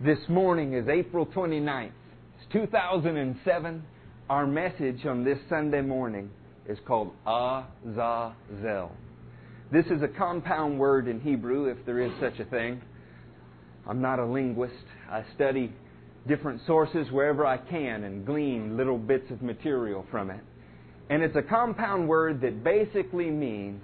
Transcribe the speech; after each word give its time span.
This 0.00 0.20
morning 0.28 0.74
is 0.74 0.86
April 0.86 1.26
29th. 1.26 1.90
It's 2.36 2.52
2007. 2.52 3.82
Our 4.30 4.46
message 4.46 5.04
on 5.04 5.24
this 5.24 5.40
Sunday 5.48 5.80
morning 5.80 6.30
is 6.68 6.78
called 6.86 7.10
Azazel. 7.26 8.92
This 9.72 9.86
is 9.86 10.00
a 10.00 10.06
compound 10.06 10.78
word 10.78 11.08
in 11.08 11.18
Hebrew, 11.18 11.64
if 11.64 11.84
there 11.84 11.98
is 11.98 12.12
such 12.20 12.38
a 12.38 12.44
thing. 12.44 12.80
I'm 13.88 14.00
not 14.00 14.20
a 14.20 14.24
linguist. 14.24 14.84
I 15.10 15.24
study 15.34 15.72
different 16.28 16.60
sources 16.64 17.10
wherever 17.10 17.44
I 17.44 17.56
can 17.56 18.04
and 18.04 18.24
glean 18.24 18.76
little 18.76 18.98
bits 18.98 19.28
of 19.32 19.42
material 19.42 20.06
from 20.12 20.30
it. 20.30 20.44
And 21.10 21.24
it's 21.24 21.34
a 21.34 21.42
compound 21.42 22.06
word 22.06 22.40
that 22.42 22.62
basically 22.62 23.32
means 23.32 23.82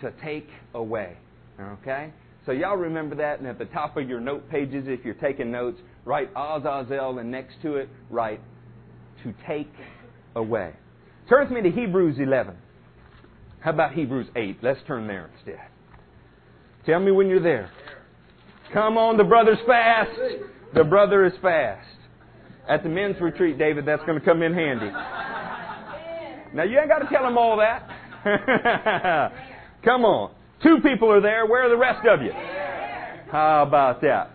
to 0.00 0.12
take 0.20 0.48
away. 0.74 1.16
Okay? 1.60 2.12
So 2.46 2.52
y'all 2.52 2.76
remember 2.76 3.14
that, 3.16 3.38
and 3.38 3.48
at 3.48 3.58
the 3.58 3.64
top 3.66 3.96
of 3.96 4.08
your 4.08 4.20
note 4.20 4.50
pages, 4.50 4.84
if 4.86 5.04
you're 5.04 5.14
taking 5.14 5.50
notes, 5.50 5.80
write 6.04 6.30
Azazel, 6.36 7.18
and 7.18 7.30
next 7.30 7.54
to 7.62 7.76
it, 7.76 7.88
write 8.10 8.40
to 9.22 9.34
take 9.46 9.72
away. 10.36 10.74
Turn 11.28 11.48
with 11.48 11.64
me 11.64 11.70
to 11.70 11.74
Hebrews 11.74 12.16
11. 12.18 12.54
How 13.60 13.70
about 13.70 13.94
Hebrews 13.94 14.26
8? 14.36 14.58
Let's 14.62 14.80
turn 14.86 15.06
there 15.06 15.30
instead. 15.34 15.60
Tell 16.84 17.00
me 17.00 17.12
when 17.12 17.28
you're 17.28 17.42
there. 17.42 17.70
Come 18.74 18.98
on, 18.98 19.16
the 19.16 19.24
brother's 19.24 19.58
fast. 19.66 20.10
The 20.74 20.84
brother 20.84 21.24
is 21.24 21.32
fast. 21.40 21.86
At 22.68 22.82
the 22.82 22.90
men's 22.90 23.18
retreat, 23.20 23.58
David, 23.58 23.86
that's 23.86 24.04
going 24.04 24.18
to 24.18 24.24
come 24.24 24.42
in 24.42 24.52
handy. 24.52 24.90
Now, 26.54 26.64
you 26.64 26.78
ain't 26.78 26.88
got 26.88 26.98
to 26.98 27.08
tell 27.10 27.22
them 27.22 27.38
all 27.38 27.56
that. 27.56 27.88
come 29.84 30.04
on. 30.04 30.34
Two 30.64 30.78
people 30.80 31.12
are 31.12 31.20
there. 31.20 31.44
Where 31.44 31.66
are 31.66 31.68
the 31.68 31.76
rest 31.76 32.06
of 32.06 32.22
you? 32.22 32.32
How 33.30 33.64
about 33.66 34.00
that? 34.00 34.30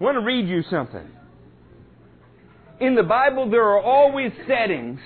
I 0.00 0.04
want 0.04 0.14
to 0.16 0.24
read 0.24 0.48
you 0.48 0.62
something. 0.70 1.06
In 2.80 2.94
the 2.94 3.02
Bible, 3.02 3.50
there 3.50 3.64
are 3.64 3.80
always 3.80 4.30
settings 4.46 5.00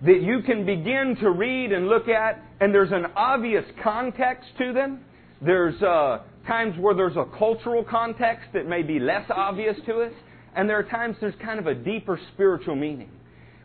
that 0.00 0.22
you 0.22 0.40
can 0.46 0.64
begin 0.64 1.16
to 1.20 1.30
read 1.30 1.72
and 1.72 1.88
look 1.88 2.08
at, 2.08 2.42
and 2.60 2.74
there's 2.74 2.90
an 2.90 3.04
obvious 3.14 3.64
context 3.82 4.48
to 4.58 4.72
them. 4.72 5.04
There's 5.42 5.80
uh, 5.82 6.22
times 6.46 6.74
where 6.78 6.94
there's 6.94 7.16
a 7.16 7.26
cultural 7.38 7.84
context 7.84 8.48
that 8.54 8.66
may 8.66 8.82
be 8.82 8.98
less 8.98 9.30
obvious 9.30 9.76
to 9.86 10.04
us, 10.04 10.12
and 10.56 10.70
there 10.70 10.78
are 10.78 10.84
times 10.84 11.16
there's 11.20 11.34
kind 11.44 11.58
of 11.58 11.66
a 11.66 11.74
deeper 11.74 12.18
spiritual 12.32 12.76
meaning. 12.76 13.10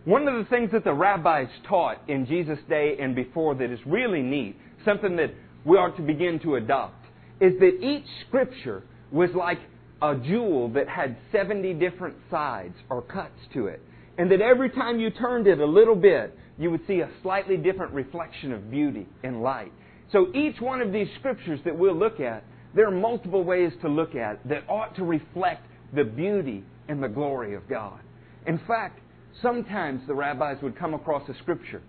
One 0.04 0.28
of 0.28 0.36
the 0.36 0.50
things 0.50 0.72
that 0.74 0.84
the 0.84 0.94
rabbis 0.94 1.48
taught 1.68 2.02
in 2.10 2.26
Jesus' 2.26 2.60
day 2.70 2.98
and 3.00 3.16
before 3.16 3.56
that 3.56 3.72
is 3.72 3.80
really 3.86 4.22
neat, 4.22 4.58
something 4.86 5.16
that 5.16 5.32
we 5.68 5.78
are 5.78 5.92
to 5.92 6.02
begin 6.02 6.40
to 6.40 6.56
adopt 6.56 7.06
is 7.42 7.60
that 7.60 7.84
each 7.84 8.06
scripture 8.26 8.84
was 9.12 9.30
like 9.36 9.60
a 10.02 10.16
jewel 10.16 10.70
that 10.70 10.88
had 10.88 11.18
70 11.32 11.74
different 11.74 12.16
sides 12.32 12.74
or 12.90 13.02
cuts 13.02 13.38
to 13.54 13.68
it. 13.68 13.82
And 14.18 14.32
that 14.32 14.42
every 14.42 14.70
time 14.70 15.00
you 15.00 15.10
turned 15.10 15.46
it 15.46 15.60
a 15.60 15.66
little 15.66 15.96
bit, 15.96 16.36
you 16.58 16.72
would 16.72 16.88
see 16.88 17.02
a 17.02 17.10
slightly 17.22 17.58
different 17.58 17.94
reflection 17.94 18.54
of 18.54 18.72
beauty 18.72 19.08
and 19.24 19.44
light. 19.44 19.74
So 20.12 20.28
each 20.34 20.60
one 20.62 20.82
of 20.82 20.94
these 20.94 21.08
scriptures 21.20 21.60
that 21.66 21.78
we'll 21.78 21.96
look 21.96 22.22
at, 22.22 22.44
there 22.74 22.88
are 22.88 22.92
multiple 22.92 23.44
ways 23.44 23.74
to 23.82 23.90
look 23.90 24.16
at 24.16 24.48
that 24.48 24.64
ought 24.70 24.96
to 24.96 25.04
reflect 25.04 25.66
the 25.94 26.06
beauty 26.06 26.64
and 26.88 27.04
the 27.04 27.10
glory 27.10 27.56
of 27.56 27.68
God. 27.68 28.00
In 28.46 28.60
fact, 28.68 29.00
sometimes 29.42 30.02
the 30.08 30.16
rabbis 30.16 30.58
would 30.64 30.80
come 30.80 30.94
across 30.94 31.28
a 31.30 31.36
scripture, 31.40 31.82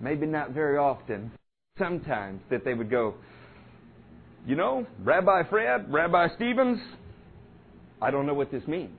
maybe 0.00 0.26
not 0.26 0.52
very 0.52 0.78
often, 0.78 1.30
sometimes 1.80 2.42
that 2.50 2.64
they 2.64 2.74
would 2.74 2.90
go, 2.90 3.14
you 4.46 4.54
know, 4.54 4.86
Rabbi 5.02 5.48
Fred, 5.48 5.92
Rabbi 5.92 6.28
Stevens, 6.36 6.78
I 8.00 8.10
don't 8.10 8.26
know 8.26 8.34
what 8.34 8.52
this 8.52 8.66
means. 8.68 8.96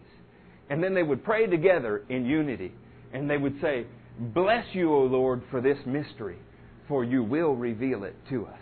And 0.69 0.83
then 0.83 0.93
they 0.93 1.03
would 1.03 1.23
pray 1.23 1.47
together 1.47 2.03
in 2.09 2.25
unity, 2.25 2.73
and 3.13 3.29
they 3.29 3.37
would 3.37 3.59
say, 3.61 3.85
Bless 4.19 4.65
you, 4.73 4.93
O 4.93 5.03
Lord, 5.03 5.41
for 5.49 5.61
this 5.61 5.77
mystery, 5.85 6.37
for 6.87 7.03
you 7.03 7.23
will 7.23 7.55
reveal 7.55 8.03
it 8.03 8.15
to 8.29 8.45
us. 8.45 8.59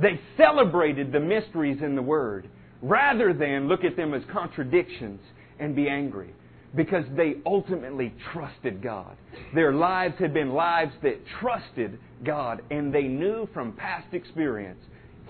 They 0.00 0.20
celebrated 0.36 1.12
the 1.12 1.20
mysteries 1.20 1.78
in 1.82 1.96
the 1.96 2.02
Word 2.02 2.48
rather 2.80 3.32
than 3.32 3.68
look 3.68 3.84
at 3.84 3.96
them 3.96 4.14
as 4.14 4.22
contradictions 4.32 5.20
and 5.58 5.74
be 5.74 5.88
angry 5.88 6.32
because 6.76 7.04
they 7.16 7.36
ultimately 7.46 8.12
trusted 8.32 8.82
God. 8.82 9.16
Their 9.54 9.72
lives 9.72 10.14
had 10.18 10.34
been 10.34 10.50
lives 10.50 10.92
that 11.02 11.20
trusted 11.40 11.98
God, 12.24 12.62
and 12.70 12.92
they 12.92 13.04
knew 13.04 13.48
from 13.54 13.72
past 13.72 14.12
experience 14.12 14.80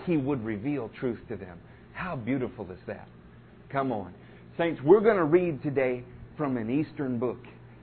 He 0.05 0.17
would 0.17 0.43
reveal 0.43 0.89
truth 0.99 1.19
to 1.29 1.35
them. 1.35 1.57
How 1.93 2.15
beautiful 2.15 2.69
is 2.71 2.79
that? 2.87 3.07
Come 3.69 3.91
on. 3.91 4.13
Saints, 4.57 4.81
we're 4.83 5.01
going 5.01 5.17
to 5.17 5.25
read 5.25 5.61
today 5.61 6.03
from 6.37 6.57
an 6.57 6.69
Eastern 6.69 7.19
book, 7.19 7.39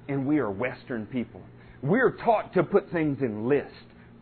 and 0.08 0.26
we 0.26 0.38
are 0.38 0.50
Western 0.50 1.06
people. 1.06 1.40
We're 1.82 2.12
taught 2.12 2.52
to 2.54 2.62
put 2.62 2.90
things 2.90 3.18
in 3.20 3.48
lists, 3.48 3.72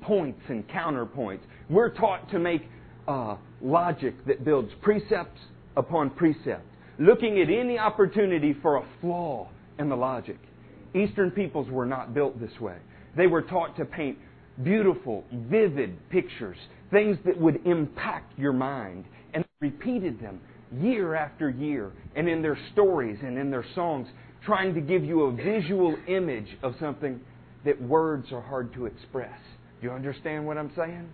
points 0.02 0.40
and 0.48 0.66
counterpoints. 0.68 1.40
We're 1.68 1.90
taught 1.90 2.30
to 2.30 2.38
make 2.38 2.62
uh, 3.06 3.36
logic 3.60 4.14
that 4.26 4.44
builds 4.44 4.70
precepts 4.82 5.40
upon 5.76 6.10
precept 6.10 6.64
looking 7.00 7.40
at 7.40 7.48
any 7.48 7.78
opportunity 7.78 8.54
for 8.60 8.76
a 8.76 8.84
flaw 9.00 9.48
in 9.78 9.88
the 9.88 9.96
logic. 9.96 10.38
Eastern 10.94 11.30
peoples 11.30 11.68
were 11.70 11.86
not 11.86 12.12
built 12.12 12.38
this 12.38 12.60
way. 12.60 12.76
They 13.16 13.26
were 13.26 13.42
taught 13.42 13.74
to 13.78 13.86
paint 13.86 14.18
beautiful, 14.62 15.24
vivid 15.32 15.96
pictures, 16.10 16.58
things 16.90 17.16
that 17.24 17.40
would 17.40 17.66
impact 17.66 18.38
your 18.38 18.52
mind, 18.52 19.06
and 19.32 19.44
repeated 19.60 20.20
them 20.20 20.40
year 20.78 21.14
after 21.14 21.48
year, 21.48 21.92
and 22.14 22.28
in 22.28 22.42
their 22.42 22.58
stories 22.72 23.18
and 23.22 23.38
in 23.38 23.50
their 23.50 23.64
songs, 23.74 24.06
trying 24.44 24.74
to 24.74 24.80
give 24.80 25.02
you 25.02 25.22
a 25.22 25.32
visual 25.32 25.96
image 26.06 26.58
of 26.62 26.74
something 26.78 27.18
that 27.64 27.80
words 27.80 28.30
are 28.30 28.42
hard 28.42 28.74
to 28.74 28.84
express. 28.84 29.38
Do 29.80 29.86
you 29.86 29.92
understand 29.92 30.46
what 30.46 30.58
I'm 30.58 30.72
saying? 30.76 31.08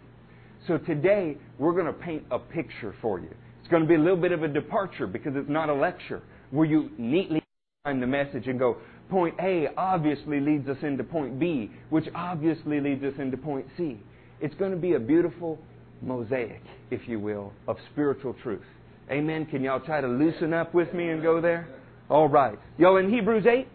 So 0.66 0.78
today, 0.78 1.36
we're 1.58 1.72
going 1.72 1.86
to 1.86 1.92
paint 1.92 2.24
a 2.32 2.41
picture 2.41 2.94
for 3.00 3.20
you. 3.20 3.30
It's 3.66 3.71
going 3.72 3.82
to 3.82 3.88
be 3.88 3.97
a 3.97 3.99
little 3.99 4.16
bit 4.16 4.31
of 4.31 4.44
a 4.44 4.49
departure 4.49 5.09
because 5.09 5.32
it's 5.34 5.50
not 5.50 5.69
a 5.69 5.75
lecture 5.75 6.22
where 6.53 6.69
you 6.69 6.88
neatly 6.99 7.43
find 7.82 8.00
the 8.00 8.06
message 8.06 8.47
and 8.47 8.60
go, 8.60 8.77
point 9.10 9.34
A 9.43 9.66
obviously 9.77 10.38
leads 10.38 10.69
us 10.69 10.77
into 10.82 11.03
point 11.03 11.41
B, 11.41 11.72
which 11.91 12.04
obviously 12.15 12.78
leads 12.78 13.03
us 13.03 13.15
into 13.19 13.37
point 13.37 13.66
C. 13.77 14.00
It's 14.41 14.54
going 14.54 14.71
to 14.71 14.77
be 14.77 14.93
a 14.93 15.00
beautiful 15.00 15.59
mosaic, 16.00 16.62
if 16.93 17.09
you 17.09 17.19
will, 17.19 17.53
of 17.66 17.77
spiritual 17.91 18.37
truth. 18.41 18.62
Amen. 19.10 19.47
Can 19.47 19.65
y'all 19.65 19.81
try 19.81 20.00
to 20.00 20.06
loosen 20.06 20.54
up 20.54 20.72
with 20.72 20.94
me 20.94 21.09
and 21.09 21.21
go 21.21 21.41
there? 21.41 21.66
All 22.09 22.28
right. 22.28 22.60
Y'all 22.78 22.98
in 22.98 23.12
Hebrews 23.12 23.47
8? 23.50 23.66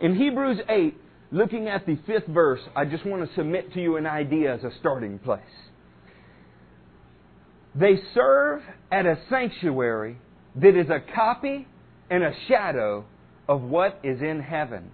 In 0.00 0.16
Hebrews 0.16 0.58
8, 0.68 1.00
looking 1.30 1.68
at 1.68 1.86
the 1.86 1.96
fifth 2.08 2.26
verse, 2.26 2.60
I 2.74 2.86
just 2.86 3.06
want 3.06 3.24
to 3.24 3.32
submit 3.36 3.72
to 3.74 3.80
you 3.80 3.98
an 3.98 4.06
idea 4.06 4.52
as 4.52 4.64
a 4.64 4.72
starting 4.80 5.20
place. 5.20 5.42
They 7.74 7.96
serve 8.14 8.62
at 8.92 9.06
a 9.06 9.18
sanctuary 9.28 10.16
that 10.56 10.78
is 10.78 10.88
a 10.90 11.00
copy 11.14 11.66
and 12.10 12.22
a 12.22 12.32
shadow 12.46 13.04
of 13.48 13.62
what 13.62 13.98
is 14.04 14.20
in 14.22 14.40
heaven. 14.40 14.90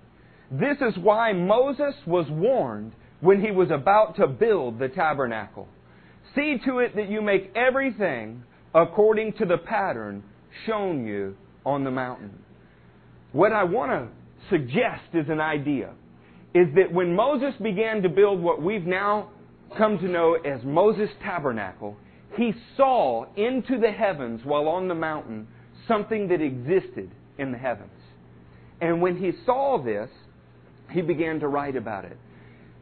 This 0.51 0.79
is 0.81 0.97
why 0.97 1.33
Moses 1.33 1.95
was 2.07 2.27
warned 2.31 2.93
when 3.21 3.41
he 3.41 3.51
was 3.51 3.71
about 3.71 4.17
to 4.17 4.27
build 4.27 4.79
the 4.79 4.89
tabernacle. 4.89 5.69
See 6.35 6.57
to 6.65 6.79
it 6.79 6.97
that 6.97 7.11
you 7.11 7.21
make 7.21 7.53
everything 7.55 8.43
according 8.75 9.35
to 9.35 9.45
the 9.45 9.59
pattern 9.59 10.23
shown 10.67 11.07
you 11.07 11.37
on 11.67 11.85
the 11.85 11.91
mountain. 11.91 12.39
What 13.33 13.53
I 13.53 13.65
want 13.65 13.91
to 13.91 14.09
suggest 14.49 15.15
is 15.15 15.29
an 15.29 15.41
idea 15.41 15.93
is 16.55 16.67
that 16.75 16.93
when 16.93 17.15
Moses 17.15 17.55
began 17.63 18.03
to 18.03 18.09
build 18.09 18.41
what 18.41 18.61
we've 18.61 18.87
now 18.87 19.29
come 19.77 19.99
to 19.99 20.09
know 20.09 20.35
as 20.35 20.65
Moses' 20.65 21.11
tabernacle, 21.23 21.97
he 22.37 22.55
saw 22.77 23.27
into 23.35 23.79
the 23.79 23.91
heavens 23.91 24.41
while 24.45 24.69
on 24.69 24.89
the 24.89 24.95
mountain 24.95 25.49
something 25.89 26.29
that 26.29 26.41
existed 26.41 27.11
in 27.39 27.53
the 27.53 27.59
heavens. 27.59 27.91
And 28.81 29.03
when 29.03 29.17
he 29.17 29.33
saw 29.45 29.83
this, 29.83 30.09
he 30.91 31.03
began 31.03 31.41
to 31.41 31.49
write 31.49 31.77
about 31.77 32.05
it. 32.05 32.17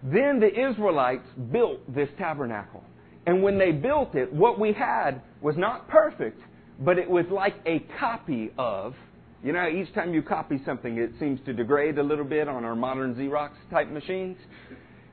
Then 0.02 0.40
the 0.40 0.70
Israelites 0.70 1.26
built 1.50 1.80
this 1.92 2.08
tabernacle. 2.18 2.84
And 3.26 3.42
when 3.42 3.58
they 3.58 3.72
built 3.72 4.14
it, 4.14 4.32
what 4.32 4.58
we 4.58 4.72
had 4.72 5.20
was 5.42 5.56
not 5.56 5.88
perfect, 5.88 6.40
but 6.80 6.98
it 6.98 7.10
was 7.10 7.26
like 7.30 7.56
a 7.66 7.80
copy 7.98 8.50
of. 8.56 8.94
You 9.42 9.52
know, 9.52 9.68
each 9.68 9.92
time 9.94 10.14
you 10.14 10.22
copy 10.22 10.60
something, 10.64 10.98
it 10.98 11.12
seems 11.20 11.40
to 11.46 11.52
degrade 11.52 11.98
a 11.98 12.02
little 12.02 12.24
bit 12.24 12.48
on 12.48 12.64
our 12.64 12.74
modern 12.74 13.14
Xerox 13.14 13.50
type 13.70 13.90
machines. 13.90 14.36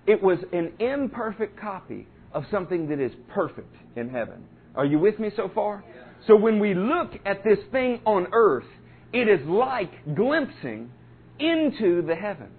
It 0.08 0.22
was 0.22 0.40
an 0.52 0.74
imperfect 0.80 1.60
copy 1.60 2.08
of 2.36 2.44
something 2.52 2.88
that 2.90 3.00
is 3.00 3.14
perfect 3.34 3.74
in 3.96 4.10
heaven. 4.10 4.46
Are 4.76 4.86
you 4.86 5.00
with 5.00 5.18
me 5.20 5.32
so 5.36 5.50
far? 5.56 5.84
So 6.28 6.36
when 6.36 6.60
we 6.60 6.74
look 6.74 7.14
at 7.26 7.44
this 7.44 7.60
thing 7.72 8.02
on 8.06 8.28
earth, 8.34 8.66
it 9.14 9.30
is 9.30 9.40
like 9.48 10.16
glimpsing 10.16 10.92
into 11.40 12.02
the 12.06 12.16
heavens. 12.16 12.52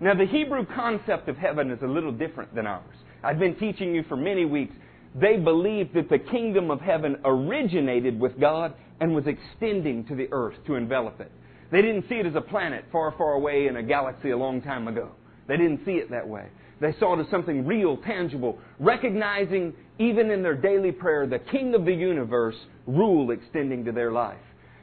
Now, 0.00 0.14
the 0.14 0.26
Hebrew 0.26 0.66
concept 0.74 1.28
of 1.28 1.36
heaven 1.36 1.70
is 1.70 1.78
a 1.82 1.86
little 1.86 2.12
different 2.12 2.54
than 2.54 2.66
ours. 2.66 2.94
I've 3.24 3.38
been 3.38 3.56
teaching 3.56 3.94
you 3.94 4.04
for 4.08 4.16
many 4.16 4.44
weeks. 4.44 4.74
They 5.14 5.36
believed 5.36 5.94
that 5.94 6.10
the 6.10 6.18
kingdom 6.18 6.70
of 6.70 6.80
heaven 6.80 7.16
originated 7.24 8.18
with 8.18 8.38
God 8.38 8.74
and 9.00 9.14
was 9.14 9.24
extending 9.26 10.04
to 10.06 10.14
the 10.14 10.28
earth 10.32 10.56
to 10.66 10.74
envelop 10.74 11.20
it. 11.20 11.30
They 11.70 11.80
didn't 11.80 12.08
see 12.08 12.16
it 12.16 12.26
as 12.26 12.34
a 12.34 12.40
planet 12.40 12.84
far, 12.92 13.14
far 13.16 13.32
away 13.32 13.66
in 13.66 13.76
a 13.76 13.82
galaxy 13.82 14.30
a 14.30 14.36
long 14.36 14.60
time 14.60 14.88
ago. 14.88 15.12
They 15.48 15.56
didn't 15.56 15.84
see 15.84 15.92
it 15.92 16.10
that 16.10 16.28
way. 16.28 16.48
They 16.82 16.92
saw 16.98 17.16
it 17.16 17.24
as 17.24 17.30
something 17.30 17.64
real, 17.64 17.96
tangible, 17.96 18.58
recognizing 18.80 19.72
even 20.00 20.32
in 20.32 20.42
their 20.42 20.56
daily 20.56 20.90
prayer 20.90 21.28
the 21.28 21.38
King 21.38 21.76
of 21.76 21.84
the 21.84 21.94
universe 21.94 22.56
rule 22.88 23.30
extending 23.30 23.84
to 23.84 23.92
their 23.92 24.10
life. 24.10 24.40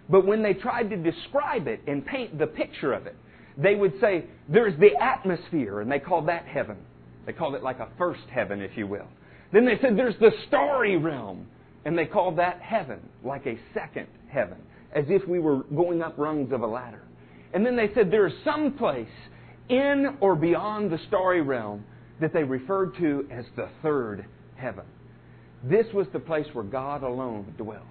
But 0.08 0.26
when 0.26 0.42
they 0.42 0.54
tried 0.54 0.90
to 0.92 0.96
describe 0.96 1.68
it 1.68 1.82
and 1.88 2.06
paint 2.06 2.40
the 2.40 2.48
picture 2.48 2.94
of 2.94 3.06
it, 3.06 3.18
they 3.58 3.76
would 3.76 4.00
say, 4.00 4.24
there's 4.48 4.80
the 4.80 4.96
atmosphere, 4.96 5.82
and 5.82 5.92
they 5.92 6.00
called 6.00 6.30
that 6.30 6.46
heaven. 6.46 6.78
They 7.26 7.34
called 7.34 7.54
it 7.56 7.64
like 7.64 7.80
a 7.80 7.90
first 7.98 8.24
heaven, 8.34 8.62
if 8.62 8.78
you 8.78 8.88
will. 8.88 9.08
Then 9.52 9.66
they 9.66 9.78
said, 9.82 9.98
there's 9.98 10.18
the 10.22 10.32
starry 10.48 10.96
realm, 10.96 11.48
and 11.84 11.98
they 11.98 12.06
called 12.06 12.38
that 12.38 12.62
heaven, 12.62 13.02
like 13.26 13.46
a 13.46 13.60
second 13.74 14.08
heaven, 14.30 14.58
as 14.96 15.04
if 15.10 15.28
we 15.28 15.40
were 15.40 15.64
going 15.76 16.02
up 16.02 16.18
rungs 16.18 16.54
of 16.54 16.62
a 16.62 16.68
ladder. 16.68 17.04
And 17.54 17.66
then 17.66 17.76
they 17.76 17.94
said, 17.94 18.10
there 18.10 18.26
is 18.26 18.34
some 18.46 18.72
place 18.78 19.08
in 19.68 20.18
or 20.22 20.36
beyond 20.36 20.92
the 20.92 21.00
starry 21.10 21.42
realm 21.42 21.84
that 22.22 22.34
they 22.34 22.44
referred 22.44 22.96
to 22.98 23.28
as 23.32 23.46
the 23.56 23.70
third 23.82 24.26
heaven. 24.56 24.86
This 25.64 25.88
was 25.94 26.08
the 26.14 26.20
place 26.20 26.48
where 26.54 26.64
God 26.64 27.04
alone 27.04 27.54
dwelt. 27.58 27.84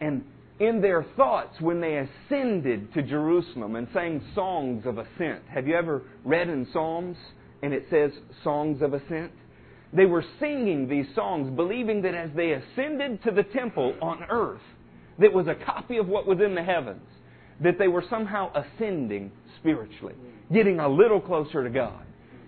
And 0.00 0.24
in 0.60 0.80
their 0.80 1.04
thoughts, 1.16 1.60
when 1.60 1.80
they 1.80 1.96
ascended 1.96 2.92
to 2.94 3.02
Jerusalem 3.02 3.74
and 3.76 3.88
sang 3.92 4.22
songs 4.34 4.84
of 4.86 4.98
ascent, 4.98 5.42
have 5.48 5.66
you 5.66 5.74
ever 5.74 6.02
read 6.24 6.48
in 6.48 6.66
Psalms 6.72 7.16
and 7.62 7.72
it 7.72 7.86
says 7.90 8.12
songs 8.44 8.80
of 8.82 8.94
ascent? 8.94 9.32
They 9.92 10.06
were 10.06 10.24
singing 10.40 10.88
these 10.88 11.06
songs, 11.14 11.54
believing 11.54 12.02
that 12.02 12.14
as 12.14 12.30
they 12.34 12.52
ascended 12.52 13.22
to 13.24 13.30
the 13.30 13.44
temple 13.44 13.94
on 14.00 14.24
earth, 14.28 14.60
that 15.18 15.32
was 15.32 15.46
a 15.46 15.54
copy 15.54 15.98
of 15.98 16.08
what 16.08 16.26
was 16.26 16.38
in 16.44 16.54
the 16.54 16.62
heavens, 16.62 17.06
that 17.60 17.78
they 17.78 17.88
were 17.88 18.04
somehow 18.10 18.50
ascending 18.54 19.30
spiritually, 19.60 20.14
getting 20.52 20.80
a 20.80 20.88
little 20.88 21.20
closer 21.20 21.62
to 21.62 21.70
God. 21.70 22.04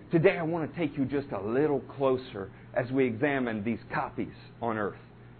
Today 0.09 0.37
I 0.37 0.43
want 0.43 0.71
to 0.71 0.79
take 0.79 0.97
you 0.97 1.03
just 1.03 1.27
a 1.33 1.41
little 1.41 1.81
closer 1.81 2.49
as 2.73 2.89
we 2.91 3.05
examine 3.05 3.63
these 3.63 3.79
copies 3.93 4.33
on 4.61 4.77
earth. 4.77 4.99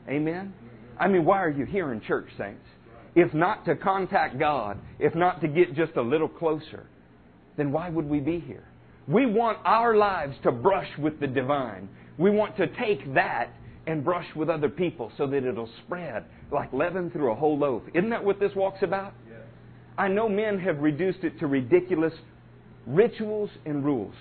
Amen? 0.09 0.53
Mm-hmm. 0.53 1.01
I 1.01 1.07
mean, 1.07 1.23
why 1.23 1.41
are 1.41 1.49
you 1.49 1.65
here 1.65 1.93
in 1.93 2.01
church, 2.01 2.27
saints? 2.37 2.65
If 3.15 3.33
not 3.33 3.63
to 3.65 3.75
contact 3.75 4.37
God, 4.37 4.77
if 4.99 5.15
not 5.15 5.39
to 5.41 5.47
get 5.47 5.73
just 5.73 5.95
a 5.95 6.01
little 6.01 6.27
closer, 6.27 6.85
then 7.55 7.71
why 7.71 7.89
would 7.89 8.09
we 8.09 8.19
be 8.19 8.39
here? 8.39 8.65
We 9.07 9.25
want 9.25 9.57
our 9.63 9.95
lives 9.95 10.35
to 10.43 10.51
brush 10.51 10.89
with 10.99 11.19
the 11.21 11.27
divine. 11.27 11.87
We 12.17 12.29
want 12.29 12.57
to 12.57 12.67
take 12.67 13.13
that 13.13 13.49
and 13.87 14.03
brush 14.03 14.27
with 14.35 14.49
other 14.49 14.67
people 14.67 15.13
so 15.17 15.27
that 15.27 15.45
it'll 15.45 15.69
spread 15.85 16.25
like 16.51 16.73
leaven 16.73 17.09
through 17.09 17.31
a 17.31 17.35
whole 17.35 17.57
loaf. 17.57 17.83
Isn't 17.93 18.09
that 18.09 18.23
what 18.23 18.39
this 18.39 18.51
walk's 18.53 18.83
about? 18.83 19.13
Yes. 19.29 19.39
I 19.97 20.09
know 20.09 20.27
men 20.27 20.59
have 20.59 20.79
reduced 20.79 21.23
it 21.23 21.39
to 21.39 21.47
ridiculous 21.47 22.13
rituals 22.85 23.49
and 23.65 23.83
rules. 23.85 24.15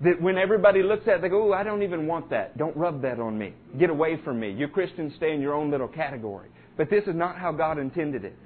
That 0.00 0.22
when 0.22 0.38
everybody 0.38 0.82
looks 0.82 1.08
at 1.08 1.16
it, 1.16 1.22
they 1.22 1.28
go, 1.28 1.50
oh, 1.50 1.52
I 1.52 1.64
don't 1.64 1.82
even 1.82 2.06
want 2.06 2.30
that. 2.30 2.56
Don't 2.56 2.76
rub 2.76 3.02
that 3.02 3.18
on 3.18 3.36
me. 3.36 3.52
Get 3.78 3.90
away 3.90 4.20
from 4.24 4.38
me. 4.38 4.52
You 4.52 4.68
Christians 4.68 5.12
stay 5.16 5.32
in 5.32 5.40
your 5.40 5.54
own 5.54 5.70
little 5.70 5.88
category. 5.88 6.48
But 6.76 6.88
this 6.88 7.02
is 7.08 7.16
not 7.16 7.36
how 7.36 7.50
God 7.50 7.78
intended 7.78 8.24
it. 8.24 8.36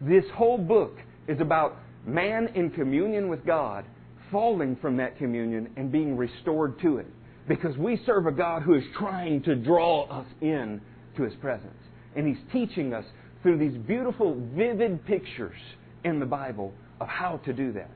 This 0.00 0.24
whole 0.34 0.58
book 0.58 0.96
is 1.26 1.40
about 1.40 1.76
man 2.06 2.48
in 2.54 2.70
communion 2.70 3.28
with 3.28 3.44
God 3.44 3.84
falling 4.30 4.76
from 4.80 4.96
that 4.96 5.18
communion 5.18 5.70
and 5.76 5.90
being 5.90 6.16
restored 6.16 6.80
to 6.82 6.98
it. 6.98 7.06
Because 7.48 7.76
we 7.76 8.00
serve 8.06 8.26
a 8.26 8.32
God 8.32 8.62
who 8.62 8.74
is 8.74 8.84
trying 8.96 9.42
to 9.42 9.56
draw 9.56 10.04
us 10.04 10.26
in 10.40 10.80
to 11.16 11.24
His 11.24 11.34
presence. 11.34 11.74
And 12.14 12.26
He's 12.28 12.44
teaching 12.52 12.94
us 12.94 13.04
through 13.42 13.58
these 13.58 13.76
beautiful, 13.76 14.40
vivid 14.54 15.04
pictures 15.04 15.58
in 16.04 16.20
the 16.20 16.26
Bible 16.26 16.72
of 17.00 17.08
how 17.08 17.38
to 17.38 17.52
do 17.52 17.72
that. 17.72 17.90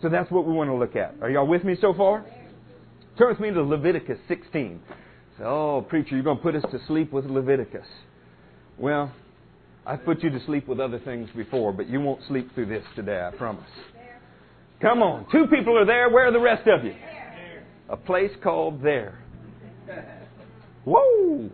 So 0.00 0.08
that's 0.08 0.30
what 0.30 0.46
we 0.46 0.52
want 0.52 0.70
to 0.70 0.74
look 0.74 0.94
at. 0.94 1.14
Are 1.20 1.30
y'all 1.30 1.46
with 1.46 1.64
me 1.64 1.76
so 1.80 1.92
far? 1.92 2.24
Turn 3.18 3.28
with 3.28 3.40
me 3.40 3.50
to 3.50 3.62
Leviticus 3.62 4.18
16. 4.28 4.80
So, 5.38 5.44
oh, 5.44 5.86
preacher, 5.86 6.14
you're 6.14 6.24
going 6.24 6.38
to 6.38 6.42
put 6.42 6.54
us 6.54 6.64
to 6.70 6.78
sleep 6.86 7.12
with 7.12 7.26
Leviticus. 7.26 7.86
Well, 8.78 9.12
I've 9.84 10.04
put 10.04 10.22
you 10.22 10.30
to 10.30 10.44
sleep 10.46 10.66
with 10.66 10.80
other 10.80 10.98
things 10.98 11.28
before, 11.36 11.72
but 11.72 11.88
you 11.88 12.00
won't 12.00 12.20
sleep 12.28 12.54
through 12.54 12.66
this 12.66 12.84
today, 12.96 13.20
I 13.20 13.36
promise. 13.36 13.68
Come 14.80 15.02
on. 15.02 15.26
Two 15.30 15.46
people 15.46 15.78
are 15.78 15.84
there. 15.84 16.10
Where 16.10 16.28
are 16.28 16.32
the 16.32 16.40
rest 16.40 16.66
of 16.68 16.84
you? 16.84 16.94
A 17.88 17.96
place 17.96 18.30
called 18.42 18.82
there. 18.82 19.18
Whoa! 20.84 21.50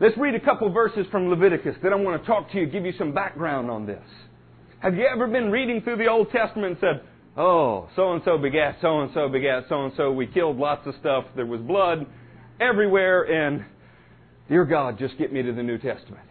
Let's 0.00 0.16
read 0.18 0.34
a 0.34 0.40
couple 0.40 0.70
verses 0.70 1.06
from 1.10 1.28
Leviticus. 1.30 1.76
Then 1.82 1.92
I 1.92 1.96
want 1.96 2.20
to 2.20 2.26
talk 2.26 2.50
to 2.52 2.58
you, 2.58 2.66
give 2.66 2.84
you 2.84 2.92
some 2.98 3.14
background 3.14 3.70
on 3.70 3.86
this. 3.86 4.02
Have 4.80 4.94
you 4.94 5.06
ever 5.06 5.26
been 5.26 5.50
reading 5.50 5.80
through 5.80 5.96
the 5.96 6.08
Old 6.08 6.30
Testament 6.30 6.72
and 6.72 6.76
said, 6.80 7.08
Oh, 7.36 7.88
so 7.96 8.12
and 8.12 8.22
so 8.24 8.38
begat 8.38 8.76
so 8.80 9.00
and 9.00 9.10
so 9.12 9.28
begat 9.28 9.64
so 9.68 9.84
and 9.84 9.92
so. 9.96 10.12
We 10.12 10.26
killed 10.26 10.56
lots 10.56 10.86
of 10.86 10.94
stuff. 11.00 11.24
There 11.34 11.46
was 11.46 11.60
blood 11.60 12.06
everywhere, 12.60 13.22
and 13.22 13.64
dear 14.48 14.64
God, 14.64 14.98
just 14.98 15.18
get 15.18 15.32
me 15.32 15.42
to 15.42 15.52
the 15.52 15.62
New 15.62 15.78
Testament. 15.78 16.22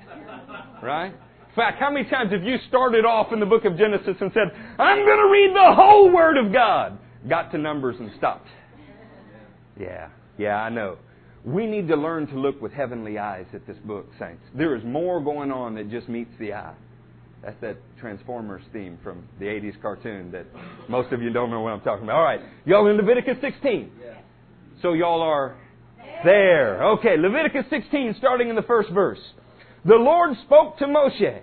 Right? 0.81 1.13
In 1.53 1.55
fact, 1.55 1.79
how 1.79 1.91
many 1.91 2.09
times 2.09 2.31
have 2.31 2.43
you 2.43 2.57
started 2.67 3.05
off 3.05 3.31
in 3.31 3.39
the 3.39 3.45
book 3.45 3.65
of 3.65 3.77
Genesis 3.77 4.15
and 4.19 4.31
said, 4.33 4.51
I'm 4.79 5.05
going 5.05 5.19
to 5.19 5.31
read 5.31 5.51
the 5.53 5.75
whole 5.75 6.11
Word 6.11 6.37
of 6.37 6.51
God? 6.51 6.97
Got 7.29 7.51
to 7.51 7.57
Numbers 7.57 7.97
and 7.99 8.09
stopped. 8.17 8.47
Yeah, 9.79 10.09
yeah, 10.37 10.55
I 10.55 10.69
know. 10.69 10.97
We 11.45 11.67
need 11.67 11.87
to 11.89 11.95
learn 11.95 12.27
to 12.27 12.39
look 12.39 12.61
with 12.61 12.71
heavenly 12.71 13.17
eyes 13.19 13.45
at 13.53 13.67
this 13.67 13.77
book, 13.85 14.07
saints. 14.17 14.41
There 14.55 14.75
is 14.75 14.83
more 14.83 15.21
going 15.21 15.51
on 15.51 15.75
that 15.75 15.91
just 15.91 16.07
meets 16.07 16.31
the 16.39 16.53
eye. 16.53 16.75
That's 17.43 17.59
that 17.59 17.77
Transformers 17.99 18.61
theme 18.71 18.97
from 19.03 19.27
the 19.39 19.45
80s 19.45 19.81
cartoon 19.81 20.31
that 20.31 20.45
most 20.87 21.11
of 21.11 21.21
you 21.21 21.29
don't 21.29 21.49
know 21.49 21.59
what 21.59 21.73
I'm 21.73 21.81
talking 21.81 22.05
about. 22.05 22.15
All 22.15 22.23
right. 22.23 22.39
Y'all 22.65 22.87
in 22.87 22.95
Leviticus 22.95 23.37
16? 23.41 23.91
So 24.81 24.93
y'all 24.93 25.21
are 25.21 25.57
there. 26.23 26.83
Okay, 26.93 27.17
Leviticus 27.17 27.65
16, 27.69 28.15
starting 28.17 28.49
in 28.49 28.55
the 28.55 28.61
first 28.61 28.89
verse. 28.91 29.19
The 29.83 29.95
Lord 29.95 30.37
spoke 30.45 30.77
to 30.77 30.85
Moshe. 30.85 31.41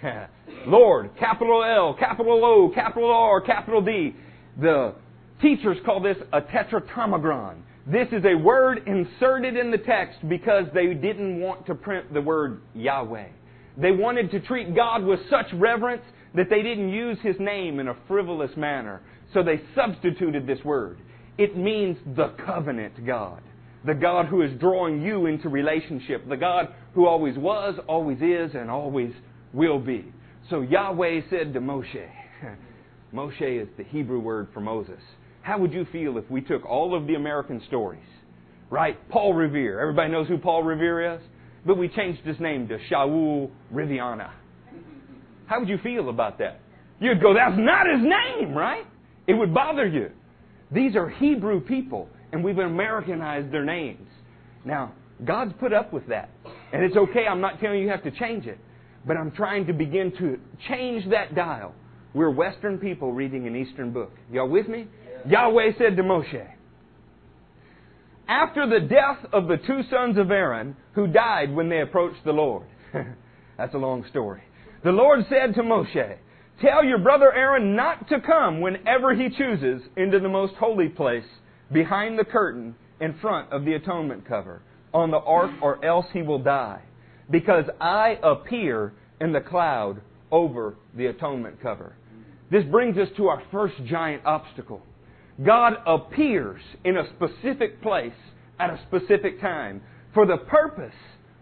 Lord, 0.66 1.10
capital 1.18 1.64
L, 1.64 1.96
capital 1.98 2.44
O, 2.44 2.70
capital 2.72 3.10
R, 3.10 3.40
capital 3.40 3.82
D. 3.82 4.14
The 4.60 4.94
teachers 5.42 5.78
call 5.84 6.00
this 6.00 6.16
a 6.32 6.40
tetragrammaton. 6.40 7.64
This 7.86 8.08
is 8.12 8.24
a 8.24 8.34
word 8.34 8.82
inserted 8.86 9.56
in 9.56 9.70
the 9.70 9.78
text 9.78 10.18
because 10.28 10.66
they 10.74 10.94
didn't 10.94 11.40
want 11.40 11.66
to 11.66 11.74
print 11.74 12.12
the 12.12 12.20
word 12.20 12.60
Yahweh. 12.74 13.28
They 13.76 13.90
wanted 13.90 14.30
to 14.30 14.40
treat 14.40 14.74
God 14.74 15.04
with 15.04 15.20
such 15.28 15.46
reverence 15.54 16.02
that 16.34 16.48
they 16.50 16.62
didn't 16.62 16.90
use 16.90 17.18
His 17.22 17.36
name 17.38 17.80
in 17.80 17.88
a 17.88 17.96
frivolous 18.08 18.56
manner. 18.56 19.00
So 19.34 19.42
they 19.42 19.60
substituted 19.74 20.46
this 20.46 20.62
word. 20.64 20.98
It 21.38 21.56
means 21.56 21.96
the 22.16 22.32
covenant 22.44 23.06
God. 23.06 23.42
The 23.84 23.94
God 23.94 24.26
who 24.26 24.42
is 24.42 24.50
drawing 24.58 25.02
you 25.02 25.26
into 25.26 25.48
relationship. 25.48 26.28
The 26.28 26.36
God 26.36 26.74
who 26.94 27.06
always 27.06 27.36
was, 27.36 27.78
always 27.86 28.18
is, 28.18 28.54
and 28.54 28.70
always 28.70 29.12
will 29.52 29.78
be. 29.78 30.12
So 30.50 30.62
Yahweh 30.62 31.22
said 31.30 31.52
to 31.54 31.60
Moshe, 31.60 32.08
Moshe 33.14 33.62
is 33.62 33.68
the 33.76 33.84
Hebrew 33.84 34.18
word 34.18 34.48
for 34.54 34.60
Moses. 34.60 35.00
How 35.42 35.58
would 35.58 35.72
you 35.72 35.86
feel 35.92 36.18
if 36.18 36.28
we 36.30 36.40
took 36.40 36.64
all 36.64 36.96
of 36.96 37.06
the 37.06 37.14
American 37.14 37.62
stories, 37.68 38.02
right? 38.70 38.96
Paul 39.08 39.34
Revere. 39.34 39.80
Everybody 39.80 40.10
knows 40.10 40.26
who 40.26 40.38
Paul 40.38 40.62
Revere 40.64 41.14
is? 41.14 41.20
But 41.66 41.76
we 41.76 41.88
changed 41.88 42.20
his 42.22 42.38
name 42.38 42.68
to 42.68 42.78
Shaul 42.90 43.50
Riviana. 43.74 44.30
How 45.46 45.60
would 45.60 45.68
you 45.68 45.78
feel 45.78 46.08
about 46.08 46.38
that? 46.38 46.60
You'd 47.00 47.20
go, 47.20 47.34
that's 47.34 47.58
not 47.58 47.86
his 47.86 48.00
name, 48.00 48.54
right? 48.54 48.86
It 49.26 49.34
would 49.34 49.52
bother 49.52 49.86
you. 49.86 50.10
These 50.70 50.96
are 50.96 51.08
Hebrew 51.08 51.60
people, 51.60 52.08
and 52.32 52.42
we've 52.42 52.58
Americanized 52.58 53.52
their 53.52 53.64
names. 53.64 54.08
Now, 54.64 54.92
God's 55.24 55.52
put 55.58 55.72
up 55.72 55.92
with 55.92 56.06
that. 56.08 56.30
And 56.72 56.82
it's 56.82 56.96
okay, 56.96 57.26
I'm 57.26 57.40
not 57.40 57.60
telling 57.60 57.78
you 57.78 57.84
you 57.84 57.90
have 57.90 58.02
to 58.04 58.10
change 58.10 58.46
it. 58.46 58.58
But 59.06 59.16
I'm 59.16 59.30
trying 59.30 59.66
to 59.66 59.72
begin 59.72 60.12
to 60.18 60.38
change 60.68 61.08
that 61.10 61.34
dial. 61.34 61.74
We're 62.12 62.30
Western 62.30 62.78
people 62.78 63.12
reading 63.12 63.46
an 63.46 63.54
Eastern 63.54 63.92
book. 63.92 64.12
Y'all 64.32 64.48
with 64.48 64.68
me? 64.68 64.86
Yahweh 65.28 65.72
said 65.78 65.96
to 65.96 66.02
Moshe, 66.02 66.46
after 68.28 68.66
the 68.66 68.86
death 68.86 69.18
of 69.32 69.48
the 69.48 69.56
two 69.56 69.82
sons 69.90 70.18
of 70.18 70.30
Aaron 70.30 70.76
who 70.92 71.06
died 71.06 71.54
when 71.54 71.68
they 71.68 71.80
approached 71.80 72.24
the 72.24 72.32
Lord. 72.32 72.66
That's 73.58 73.74
a 73.74 73.78
long 73.78 74.04
story. 74.10 74.42
The 74.84 74.92
Lord 74.92 75.20
said 75.28 75.54
to 75.54 75.62
Moshe, 75.62 76.16
Tell 76.60 76.84
your 76.84 76.98
brother 76.98 77.32
Aaron 77.32 77.76
not 77.76 78.08
to 78.08 78.20
come 78.20 78.60
whenever 78.60 79.14
he 79.14 79.28
chooses 79.28 79.82
into 79.96 80.18
the 80.18 80.28
most 80.28 80.54
holy 80.54 80.88
place 80.88 81.24
behind 81.72 82.18
the 82.18 82.24
curtain 82.24 82.74
in 83.00 83.18
front 83.20 83.52
of 83.52 83.64
the 83.64 83.74
atonement 83.74 84.26
cover 84.26 84.62
on 84.94 85.10
the 85.10 85.18
ark, 85.18 85.50
or 85.60 85.84
else 85.84 86.06
he 86.12 86.22
will 86.22 86.38
die. 86.38 86.80
Because 87.30 87.64
I 87.80 88.18
appear 88.22 88.94
in 89.20 89.32
the 89.32 89.40
cloud 89.40 90.00
over 90.30 90.76
the 90.96 91.06
atonement 91.06 91.60
cover. 91.60 91.94
This 92.50 92.64
brings 92.64 92.96
us 92.96 93.08
to 93.16 93.28
our 93.28 93.42
first 93.50 93.74
giant 93.84 94.24
obstacle. 94.24 94.82
God 95.44 95.74
appears 95.86 96.60
in 96.84 96.96
a 96.96 97.04
specific 97.14 97.82
place 97.82 98.12
at 98.58 98.70
a 98.70 98.80
specific 98.88 99.40
time 99.40 99.82
for 100.14 100.26
the 100.26 100.38
purpose 100.38 100.94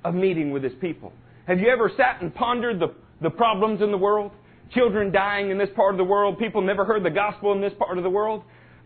of 0.05 0.15
meeting 0.15 0.51
with 0.51 0.63
His 0.65 0.73
people. 0.81 1.13
Have 1.47 1.61
you 1.61 1.69
ever 1.69 1.91
sat 1.97 2.21
and 2.21 2.35
pondered 2.35 2.81
the, 2.81 2.95
the 3.21 3.31
problems 3.31 3.83
in 3.83 3.91
the 3.91 3.99
world? 3.99 4.33
Children 4.73 5.13
dying 5.13 5.51
in 5.51 5.59
this 5.59 5.69
part 5.77 5.95
of 5.95 5.99
the 5.99 6.05
world, 6.05 6.39
people 6.39 6.61
never 6.61 6.85
heard 6.85 7.05
the 7.05 7.11
gospel 7.11 7.53
in 7.53 7.61
this 7.61 7.73
part 7.79 7.99
of 7.99 8.05
the 8.05 8.11
world. 8.11 8.43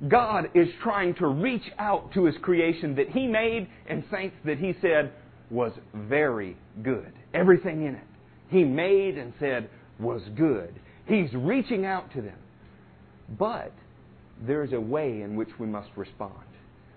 God 0.06 0.50
is 0.54 0.68
trying 0.82 1.14
to 1.16 1.26
reach 1.26 1.62
out 1.78 2.12
to 2.12 2.24
His 2.24 2.36
creation 2.42 2.94
that 2.96 3.08
He 3.08 3.26
made 3.26 3.68
and 3.88 4.04
saints 4.12 4.36
that 4.44 4.58
He 4.58 4.74
said 4.82 5.12
was 5.50 5.72
very 5.94 6.56
good. 6.82 7.12
Everything 7.32 7.86
in 7.86 7.94
it. 7.94 8.04
He 8.48 8.64
made 8.64 9.16
and 9.16 9.32
said 9.40 9.70
was 9.98 10.22
good. 10.36 10.74
He's 11.06 11.32
reaching 11.32 11.86
out 11.86 12.12
to 12.12 12.20
them. 12.20 12.38
But 13.38 13.72
there's 14.46 14.72
a 14.72 14.80
way 14.80 15.22
in 15.22 15.36
which 15.36 15.50
we 15.58 15.66
must 15.66 15.88
respond. 15.96 16.32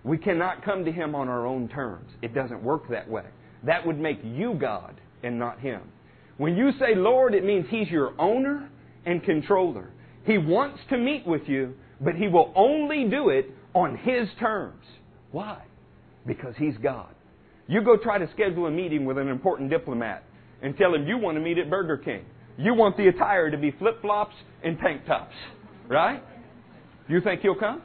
We 0.04 0.18
cannot 0.18 0.64
come 0.64 0.86
to 0.86 0.92
Him 0.92 1.16
on 1.16 1.30
our 1.30 1.46
own 1.46 1.68
terms. 1.68 2.10
It 2.22 2.34
doesn't 2.34 2.64
work 2.64 2.90
that 2.90 3.10
way. 3.10 3.26
That 3.64 3.86
would 3.86 4.00
make 4.00 4.20
you 4.24 4.56
God 4.56 5.00
and 5.24 5.38
not 5.38 5.60
Him. 5.60 5.82
When 6.38 6.56
you 6.56 6.72
say 6.80 6.96
Lord, 6.96 7.36
it 7.36 7.46
means 7.46 7.66
He's 7.70 7.90
your 7.90 8.20
owner 8.20 8.70
and 9.06 9.24
controller. 9.24 9.90
He 10.26 10.38
wants 10.38 10.80
to 10.90 10.98
meet 10.98 11.26
with 11.28 11.44
you, 11.48 11.76
but 12.00 12.16
He 12.16 12.28
will 12.28 12.52
only 12.56 13.06
do 13.10 13.30
it 13.30 13.52
on 13.74 13.98
His 13.98 14.28
terms. 14.40 14.84
Why? 15.32 15.64
Because 16.26 16.56
He's 16.58 16.76
God. 16.82 17.14
You 17.68 17.82
go 17.82 17.96
try 17.96 18.18
to 18.18 18.30
schedule 18.32 18.66
a 18.66 18.72
meeting 18.72 19.06
with 19.06 19.18
an 19.18 19.28
important 19.28 19.70
diplomat 19.70 20.24
and 20.62 20.78
tell 20.78 20.94
him 20.94 21.08
you 21.08 21.18
want 21.18 21.38
to 21.38 21.42
meet 21.42 21.58
at 21.58 21.70
Burger 21.70 21.98
King. 21.98 22.26
You 22.58 22.74
want 22.74 22.98
the 22.98 23.08
attire 23.08 23.50
to 23.50 23.58
be 23.58 23.72
flip 23.72 24.02
flops 24.02 24.36
and 24.64 24.78
tank 24.78 25.06
tops, 25.06 25.34
right? 25.88 26.22
You 27.12 27.20
think 27.20 27.42
he'll 27.42 27.56
come? 27.56 27.82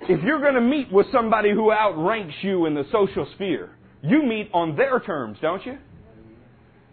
If 0.00 0.24
you're 0.24 0.40
going 0.40 0.54
to 0.54 0.60
meet 0.60 0.92
with 0.92 1.06
somebody 1.12 1.52
who 1.52 1.70
outranks 1.70 2.34
you 2.42 2.66
in 2.66 2.74
the 2.74 2.82
social 2.90 3.24
sphere, 3.36 3.70
you 4.02 4.24
meet 4.24 4.50
on 4.52 4.74
their 4.74 4.98
terms, 4.98 5.38
don't 5.40 5.64
you? 5.64 5.78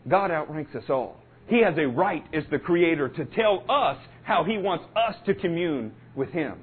God 0.08 0.30
outranks 0.30 0.76
us 0.76 0.84
all. 0.88 1.18
He 1.48 1.64
has 1.64 1.76
a 1.80 1.88
right 1.88 2.24
as 2.36 2.44
the 2.52 2.60
Creator 2.60 3.10
to 3.10 3.26
tell 3.26 3.64
us 3.68 3.98
how 4.24 4.44
He 4.44 4.60
wants 4.60 4.86
us 4.96 5.16
to 5.26 5.34
commune 5.34 5.92
with 6.16 6.30
Him. 6.30 6.60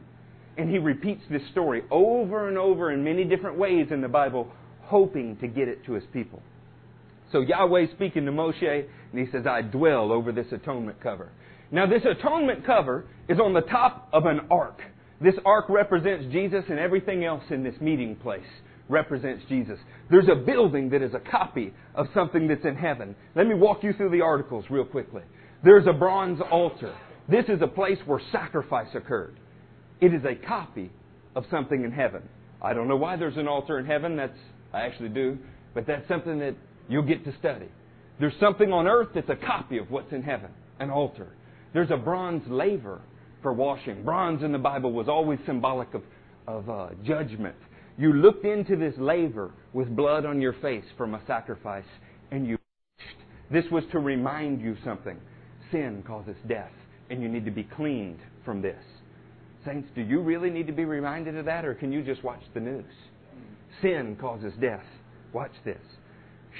And 0.56 0.70
He 0.70 0.78
repeats 0.78 1.22
this 1.28 1.42
story 1.50 1.82
over 1.90 2.48
and 2.48 2.56
over 2.56 2.92
in 2.92 3.02
many 3.02 3.24
different 3.24 3.58
ways 3.58 3.88
in 3.90 4.00
the 4.00 4.08
Bible, 4.08 4.48
hoping 4.82 5.36
to 5.38 5.48
get 5.48 5.66
it 5.66 5.84
to 5.86 5.94
His 5.94 6.04
people. 6.12 6.40
So 7.32 7.40
Yahweh 7.40 7.86
speaking 7.96 8.24
to 8.26 8.30
Moshe, 8.30 8.86
and 9.12 9.26
He 9.26 9.32
says, 9.32 9.48
I 9.48 9.62
dwell 9.62 10.12
over 10.12 10.30
this 10.30 10.46
atonement 10.52 11.00
cover. 11.00 11.30
Now, 11.72 11.86
this 11.86 12.02
atonement 12.04 12.66
cover 12.66 13.06
is 13.28 13.38
on 13.40 13.54
the 13.54 13.62
top 13.62 14.08
of 14.12 14.26
an 14.26 14.40
ark. 14.50 14.80
This 15.22 15.34
ark 15.44 15.66
represents 15.68 16.30
Jesus, 16.30 16.64
and 16.68 16.78
everything 16.78 17.24
else 17.24 17.44
in 17.50 17.64
this 17.64 17.74
meeting 17.80 18.14
place 18.16 18.42
represents 18.88 19.42
Jesus. 19.48 19.78
There's 20.10 20.28
a 20.28 20.34
building 20.34 20.90
that 20.90 21.00
is 21.00 21.14
a 21.14 21.30
copy 21.30 21.72
of 21.94 22.06
something 22.12 22.46
that's 22.46 22.64
in 22.64 22.76
heaven. 22.76 23.16
Let 23.34 23.46
me 23.46 23.54
walk 23.54 23.82
you 23.82 23.94
through 23.94 24.10
the 24.10 24.20
articles 24.20 24.66
real 24.68 24.84
quickly. 24.84 25.22
There's 25.64 25.86
a 25.86 25.92
bronze 25.92 26.40
altar. 26.50 26.94
This 27.28 27.46
is 27.48 27.62
a 27.62 27.68
place 27.68 27.98
where 28.04 28.20
sacrifice 28.32 28.88
occurred. 28.94 29.38
It 30.00 30.12
is 30.12 30.22
a 30.24 30.34
copy 30.46 30.90
of 31.34 31.44
something 31.50 31.84
in 31.84 31.92
heaven. 31.92 32.22
I 32.60 32.74
don't 32.74 32.88
know 32.88 32.96
why 32.96 33.16
there's 33.16 33.36
an 33.38 33.48
altar 33.48 33.78
in 33.78 33.86
heaven. 33.86 34.16
That's 34.16 34.36
I 34.74 34.80
actually 34.82 35.10
do, 35.10 35.38
but 35.74 35.86
that's 35.86 36.06
something 36.08 36.38
that 36.40 36.54
you'll 36.88 37.06
get 37.06 37.24
to 37.24 37.34
study. 37.38 37.68
There's 38.20 38.34
something 38.40 38.72
on 38.72 38.86
earth 38.86 39.08
that's 39.14 39.30
a 39.30 39.36
copy 39.36 39.78
of 39.78 39.90
what's 39.90 40.12
in 40.12 40.22
heaven, 40.22 40.50
an 40.78 40.90
altar. 40.90 41.28
There's 41.72 41.90
a 41.90 41.96
bronze 41.96 42.42
laver 42.48 43.00
for 43.42 43.52
washing. 43.52 44.04
Bronze 44.04 44.42
in 44.42 44.52
the 44.52 44.58
Bible 44.58 44.92
was 44.92 45.08
always 45.08 45.38
symbolic 45.46 45.92
of, 45.94 46.02
of 46.46 46.68
uh, 46.68 46.88
judgment. 47.04 47.56
You 47.98 48.12
looked 48.12 48.44
into 48.44 48.76
this 48.76 48.94
laver 48.98 49.52
with 49.72 49.94
blood 49.94 50.24
on 50.24 50.40
your 50.40 50.54
face 50.54 50.84
from 50.96 51.14
a 51.14 51.20
sacrifice, 51.26 51.84
and 52.30 52.46
you 52.46 52.58
washed. 52.98 53.16
This 53.50 53.64
was 53.70 53.84
to 53.92 53.98
remind 53.98 54.60
you 54.60 54.76
something. 54.84 55.18
Sin 55.70 56.02
causes 56.06 56.36
death, 56.46 56.72
and 57.10 57.22
you 57.22 57.28
need 57.28 57.44
to 57.44 57.50
be 57.50 57.64
cleaned 57.64 58.18
from 58.44 58.60
this. 58.60 58.82
Saints, 59.64 59.88
do 59.94 60.02
you 60.02 60.20
really 60.20 60.50
need 60.50 60.66
to 60.66 60.72
be 60.72 60.84
reminded 60.84 61.36
of 61.36 61.44
that, 61.46 61.64
or 61.64 61.74
can 61.74 61.92
you 61.92 62.02
just 62.02 62.22
watch 62.24 62.42
the 62.54 62.60
news? 62.60 62.84
Sin 63.80 64.16
causes 64.20 64.52
death. 64.60 64.84
Watch 65.32 65.52
this. 65.64 65.80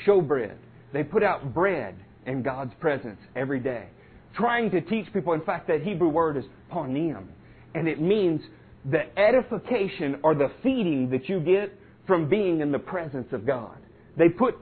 Showbread. 0.07 0.57
They 0.93 1.03
put 1.03 1.23
out 1.23 1.53
bread 1.53 1.97
in 2.27 2.43
God's 2.43 2.73
presence 2.81 3.19
every 3.35 3.61
day 3.61 3.89
trying 4.35 4.71
to 4.71 4.81
teach 4.81 5.13
people. 5.13 5.33
In 5.33 5.43
fact, 5.43 5.69
that 5.69 5.83
Hebrew 5.83 6.09
word 6.09 6.37
is 6.37 6.45
panim, 6.73 7.27
and 7.75 7.89
it 7.89 8.01
means 8.01 8.41
the 8.91 9.07
edification 9.19 10.19
or 10.23 10.35
the 10.35 10.51
feeding 10.63 11.11
that 11.11 11.29
you 11.29 11.41
get 11.41 11.73
from 12.07 12.29
being 12.29 12.61
in 12.61 12.73
the 12.73 12.79
presence 12.79 13.29
of 13.33 13.47
God. 13.47 13.77
They 14.17 14.29
put 14.29 14.57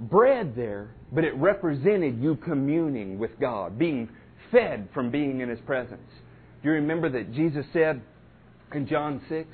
bread 0.00 0.54
there, 0.54 0.94
but 1.12 1.24
it 1.24 1.34
represented 1.36 2.20
you 2.20 2.36
communing 2.36 3.18
with 3.18 3.38
God, 3.40 3.78
being 3.78 4.08
fed 4.52 4.88
from 4.94 5.10
being 5.10 5.40
in 5.40 5.48
His 5.48 5.60
presence. 5.66 6.08
Do 6.62 6.68
you 6.68 6.74
remember 6.74 7.10
that 7.10 7.32
Jesus 7.32 7.66
said 7.72 8.00
in 8.72 8.86
John 8.86 9.20
6, 9.28 9.48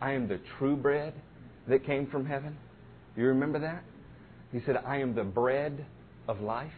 I 0.00 0.12
am 0.12 0.28
the 0.28 0.40
true 0.58 0.76
bread 0.76 1.14
that 1.68 1.84
came 1.86 2.06
from 2.06 2.26
heaven? 2.26 2.56
Do 3.14 3.22
you 3.22 3.28
remember 3.28 3.58
that? 3.60 3.82
He 4.52 4.60
said, 4.66 4.76
I 4.86 4.98
am 4.98 5.14
the 5.14 5.24
bread 5.24 5.84
of 6.28 6.40
life. 6.40 6.70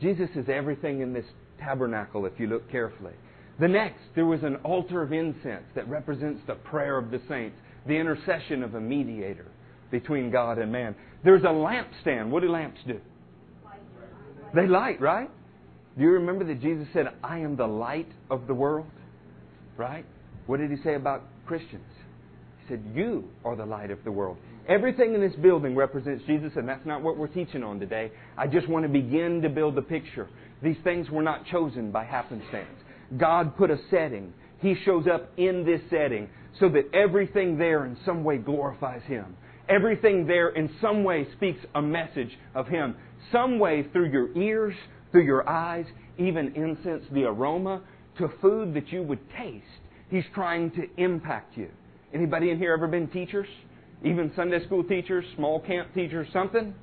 Jesus 0.00 0.28
is 0.36 0.48
everything 0.48 1.00
in 1.00 1.12
this 1.12 1.24
tabernacle 1.58 2.26
if 2.26 2.32
you 2.38 2.46
look 2.46 2.70
carefully. 2.70 3.14
The 3.60 3.68
next, 3.68 4.00
there 4.14 4.26
was 4.26 4.42
an 4.42 4.56
altar 4.56 5.02
of 5.02 5.12
incense 5.12 5.64
that 5.74 5.88
represents 5.88 6.40
the 6.46 6.54
prayer 6.54 6.96
of 6.96 7.10
the 7.10 7.20
saints, 7.28 7.56
the 7.86 7.94
intercession 7.94 8.62
of 8.62 8.74
a 8.74 8.80
mediator 8.80 9.46
between 9.90 10.30
God 10.30 10.58
and 10.58 10.70
man. 10.70 10.94
There's 11.24 11.42
a 11.42 11.46
lampstand. 11.46 12.28
What 12.28 12.42
do 12.42 12.50
lamps 12.50 12.80
do? 12.86 13.00
They 14.54 14.66
light, 14.66 15.00
right? 15.00 15.30
Do 15.96 16.04
you 16.04 16.10
remember 16.10 16.44
that 16.44 16.60
Jesus 16.60 16.86
said, 16.92 17.06
I 17.24 17.38
am 17.38 17.56
the 17.56 17.66
light 17.66 18.10
of 18.30 18.46
the 18.46 18.54
world? 18.54 18.86
Right? 19.76 20.04
What 20.46 20.58
did 20.60 20.70
he 20.70 20.76
say 20.82 20.94
about 20.94 21.24
Christians? 21.46 21.84
He 22.60 22.68
said, 22.68 22.82
You 22.94 23.24
are 23.44 23.56
the 23.56 23.66
light 23.66 23.90
of 23.90 24.02
the 24.04 24.12
world. 24.12 24.38
Everything 24.68 25.14
in 25.14 25.22
this 25.22 25.34
building 25.36 25.74
represents 25.74 26.22
Jesus, 26.26 26.52
and 26.56 26.68
that's 26.68 26.84
not 26.84 27.02
what 27.02 27.16
we're 27.16 27.26
teaching 27.26 27.62
on 27.62 27.80
today. 27.80 28.12
I 28.36 28.46
just 28.46 28.68
want 28.68 28.84
to 28.84 28.88
begin 28.90 29.40
to 29.40 29.48
build 29.48 29.74
the 29.74 29.82
picture. 29.82 30.28
These 30.62 30.76
things 30.84 31.08
were 31.08 31.22
not 31.22 31.46
chosen 31.46 31.90
by 31.90 32.04
happenstance. 32.04 32.68
God 33.16 33.56
put 33.56 33.70
a 33.70 33.78
setting. 33.90 34.34
He 34.60 34.74
shows 34.84 35.06
up 35.06 35.30
in 35.38 35.64
this 35.64 35.80
setting 35.88 36.28
so 36.60 36.68
that 36.68 36.92
everything 36.92 37.56
there 37.56 37.86
in 37.86 37.96
some 38.04 38.24
way 38.24 38.36
glorifies 38.36 39.02
Him. 39.04 39.36
Everything 39.70 40.26
there 40.26 40.50
in 40.50 40.70
some 40.82 41.02
way 41.02 41.26
speaks 41.36 41.60
a 41.74 41.80
message 41.80 42.36
of 42.54 42.66
Him. 42.68 42.94
Some 43.32 43.58
way 43.58 43.86
through 43.92 44.10
your 44.10 44.36
ears, 44.36 44.74
through 45.12 45.24
your 45.24 45.48
eyes, 45.48 45.86
even 46.18 46.52
incense, 46.54 47.04
the 47.12 47.24
aroma, 47.24 47.80
to 48.18 48.28
food 48.42 48.74
that 48.74 48.92
you 48.92 49.02
would 49.02 49.20
taste. 49.30 49.64
He's 50.10 50.24
trying 50.34 50.72
to 50.72 50.82
impact 50.98 51.56
you. 51.56 51.70
Anybody 52.12 52.50
in 52.50 52.58
here 52.58 52.74
ever 52.74 52.86
been 52.86 53.08
teachers? 53.08 53.48
Even 54.04 54.32
Sunday 54.36 54.64
school 54.64 54.84
teachers, 54.84 55.24
small 55.36 55.60
camp 55.60 55.92
teachers, 55.94 56.28
something. 56.32 56.74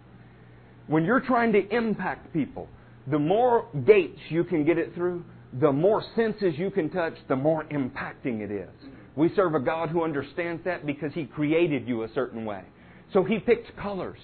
When 0.88 1.06
you're 1.06 1.22
trying 1.22 1.54
to 1.54 1.68
impact 1.76 2.34
people, 2.34 2.68
the 3.08 3.20
more 3.20 3.68
gates 3.86 4.20
you 4.30 4.44
can 4.44 4.66
get 4.66 4.78
it 4.78 4.94
through, 4.96 5.24
the 5.60 5.72
more 5.72 6.04
senses 6.16 6.56
you 6.58 6.70
can 6.70 6.90
touch, 6.90 7.14
the 7.28 7.36
more 7.36 7.64
impacting 7.66 8.42
it 8.42 8.52
is. 8.52 8.70
We 9.16 9.34
serve 9.36 9.56
a 9.56 9.60
God 9.60 9.90
who 9.90 10.04
understands 10.04 10.64
that 10.66 10.86
because 10.86 11.14
He 11.14 11.26
created 11.26 11.88
you 11.88 12.04
a 12.04 12.10
certain 12.14 12.44
way. 12.46 12.64
So 13.14 13.24
He 13.24 13.40
picked 13.40 13.76
colors. 13.78 14.20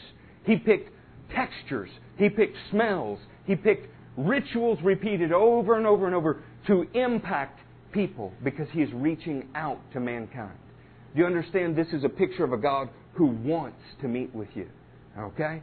He 0.45 0.57
picked 0.57 0.89
textures. 1.33 1.89
He 2.17 2.29
picked 2.29 2.57
smells. 2.69 3.19
He 3.45 3.55
picked 3.55 3.87
rituals 4.17 4.79
repeated 4.83 5.31
over 5.31 5.77
and 5.77 5.87
over 5.87 6.05
and 6.05 6.15
over 6.15 6.43
to 6.67 6.85
impact 6.93 7.59
people 7.93 8.33
because 8.43 8.67
He 8.71 8.81
is 8.81 8.91
reaching 8.93 9.47
out 9.55 9.79
to 9.93 9.99
mankind. 10.01 10.57
Do 11.13 11.19
you 11.19 11.25
understand 11.25 11.75
this 11.75 11.87
is 11.93 12.03
a 12.03 12.09
picture 12.09 12.43
of 12.43 12.53
a 12.53 12.57
God 12.57 12.89
who 13.13 13.27
wants 13.27 13.81
to 14.01 14.07
meet 14.07 14.33
with 14.33 14.49
you? 14.55 14.67
Okay? 15.17 15.61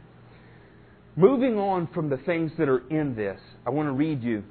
Moving 1.15 1.57
on 1.57 1.87
from 1.93 2.09
the 2.09 2.17
things 2.17 2.51
that 2.57 2.69
are 2.69 2.87
in 2.89 3.15
this, 3.15 3.39
I 3.65 3.71
want 3.71 3.87
to 3.87 3.93
read 3.93 4.23
you 4.23 4.43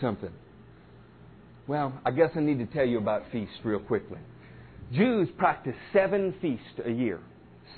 something. 0.00 0.30
Well, 1.66 1.98
I 2.04 2.10
guess 2.10 2.30
I 2.36 2.40
need 2.40 2.58
to 2.58 2.66
tell 2.66 2.84
you 2.84 2.98
about 2.98 3.22
feasts 3.32 3.54
real 3.64 3.78
quickly. 3.78 4.18
Jews 4.92 5.28
practice 5.38 5.76
seven 5.92 6.34
feasts 6.42 6.80
a 6.84 6.90
year. 6.90 7.20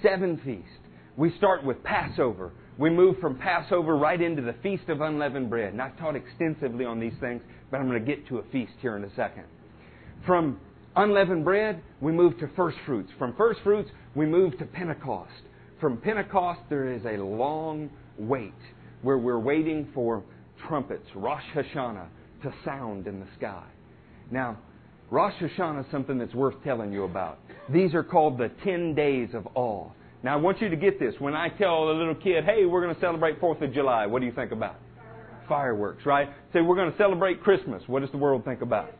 Seven 0.02 0.40
feasts. 0.44 0.68
We 1.16 1.32
start 1.36 1.64
with 1.64 1.82
Passover. 1.84 2.52
We 2.78 2.90
move 2.90 3.18
from 3.20 3.36
Passover 3.38 3.96
right 3.96 4.20
into 4.20 4.40
the 4.40 4.54
Feast 4.62 4.88
of 4.88 5.00
Unleavened 5.02 5.50
Bread. 5.50 5.72
And 5.72 5.82
I've 5.82 5.96
taught 5.98 6.16
extensively 6.16 6.86
on 6.86 6.98
these 6.98 7.12
things, 7.20 7.42
but 7.70 7.80
I'm 7.80 7.88
going 7.88 8.02
to 8.02 8.06
get 8.06 8.26
to 8.28 8.38
a 8.38 8.42
feast 8.50 8.72
here 8.80 8.96
in 8.96 9.04
a 9.04 9.14
second. 9.14 9.44
From 10.26 10.58
unleavened 10.96 11.44
bread, 11.44 11.82
we 12.00 12.12
move 12.12 12.38
to 12.38 12.48
first 12.56 12.78
fruits. 12.86 13.10
From 13.18 13.34
first 13.36 13.60
fruits, 13.62 13.90
we 14.14 14.26
move 14.26 14.58
to 14.58 14.64
Pentecost. 14.64 15.30
From 15.80 15.96
Pentecost, 15.96 16.60
there 16.68 16.92
is 16.92 17.04
a 17.04 17.22
long 17.22 17.90
wait 18.18 18.52
where 19.02 19.18
we're 19.18 19.38
waiting 19.38 19.88
for 19.94 20.22
trumpets, 20.68 21.06
Rosh 21.14 21.42
Hashanah, 21.54 22.06
to 22.42 22.52
sound 22.64 23.06
in 23.06 23.20
the 23.20 23.26
sky. 23.36 23.64
Now, 24.30 24.58
Rosh 25.10 25.34
Hashanah 25.40 25.84
is 25.84 25.90
something 25.90 26.18
that's 26.18 26.34
worth 26.34 26.54
telling 26.64 26.92
you 26.92 27.04
about. 27.04 27.38
These 27.68 27.94
are 27.94 28.02
called 28.02 28.38
the 28.38 28.50
10 28.64 28.94
days 28.94 29.30
of 29.34 29.46
awe. 29.54 29.90
Now 30.22 30.34
I 30.34 30.36
want 30.36 30.60
you 30.60 30.68
to 30.68 30.76
get 30.76 30.98
this. 30.98 31.14
When 31.18 31.34
I 31.34 31.48
tell 31.48 31.90
a 31.90 31.92
little 31.92 32.14
kid, 32.14 32.44
hey, 32.44 32.64
we're 32.64 32.82
going 32.82 32.94
to 32.94 33.00
celebrate 33.00 33.40
4th 33.40 33.62
of 33.62 33.74
July, 33.74 34.06
what 34.06 34.20
do 34.20 34.26
you 34.26 34.32
think 34.32 34.52
about? 34.52 34.76
Fireworks, 35.48 36.06
right? 36.06 36.28
Say, 36.52 36.60
we're 36.60 36.76
going 36.76 36.92
to 36.92 36.96
celebrate 36.96 37.42
Christmas. 37.42 37.82
What 37.86 38.00
does 38.00 38.10
the 38.10 38.18
world 38.18 38.44
think 38.44 38.62
about? 38.62 38.90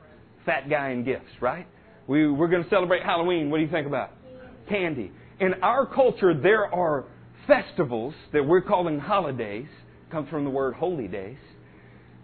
Fat 0.44 0.68
guy 0.68 0.88
and 0.88 1.04
gifts, 1.04 1.30
right? 1.40 1.66
We, 2.06 2.28
we're 2.28 2.48
going 2.48 2.64
to 2.64 2.70
celebrate 2.70 3.02
Halloween. 3.02 3.50
What 3.50 3.58
do 3.58 3.64
you 3.64 3.70
think 3.70 3.86
about? 3.86 4.10
Candy. 4.68 5.12
In 5.40 5.54
our 5.62 5.86
culture, 5.86 6.34
there 6.34 6.72
are 6.72 7.04
festivals 7.46 8.14
that 8.32 8.44
we're 8.46 8.60
calling 8.60 8.98
holidays, 8.98 9.66
comes 10.10 10.28
from 10.28 10.44
the 10.44 10.50
word 10.50 10.74
holy 10.74 11.08
days, 11.08 11.38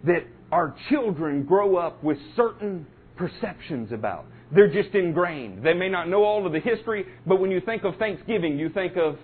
that 0.05 0.23
our 0.51 0.75
children 0.89 1.43
grow 1.43 1.75
up 1.75 2.03
with 2.03 2.17
certain 2.35 2.85
perceptions 3.15 3.91
about. 3.91 4.25
They're 4.51 4.71
just 4.71 4.95
ingrained. 4.95 5.63
They 5.63 5.73
may 5.73 5.89
not 5.89 6.09
know 6.09 6.23
all 6.23 6.45
of 6.45 6.53
the 6.53 6.59
history, 6.59 7.05
but 7.27 7.39
when 7.39 7.51
you 7.51 7.61
think 7.61 7.83
of 7.83 7.95
Thanksgiving, 7.97 8.57
you 8.57 8.69
think 8.69 8.95
of 8.97 9.17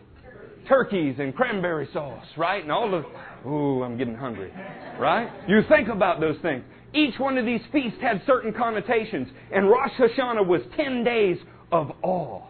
turkeys 0.67 1.15
and 1.19 1.35
cranberry 1.35 1.88
sauce, 1.93 2.25
right? 2.38 2.62
And 2.62 2.71
all 2.71 2.91
the, 2.91 3.50
ooh, 3.50 3.83
I'm 3.83 3.97
getting 3.97 4.15
hungry, 4.15 4.51
right? 5.00 5.29
You 5.47 5.62
think 5.69 5.88
about 5.88 6.19
those 6.19 6.38
things. 6.41 6.63
Each 6.94 7.18
one 7.20 7.38
of 7.38 7.46
these 7.46 7.62
feasts 7.72 8.00
had 8.01 8.22
certain 8.25 8.54
connotations, 8.54 9.27
and 9.51 9.70
Rosh 9.70 9.92
Hashanah 10.00 10.46
was 10.46 10.62
10 10.77 11.04
days 11.04 11.38
of 11.72 11.92
awe. 12.01 12.42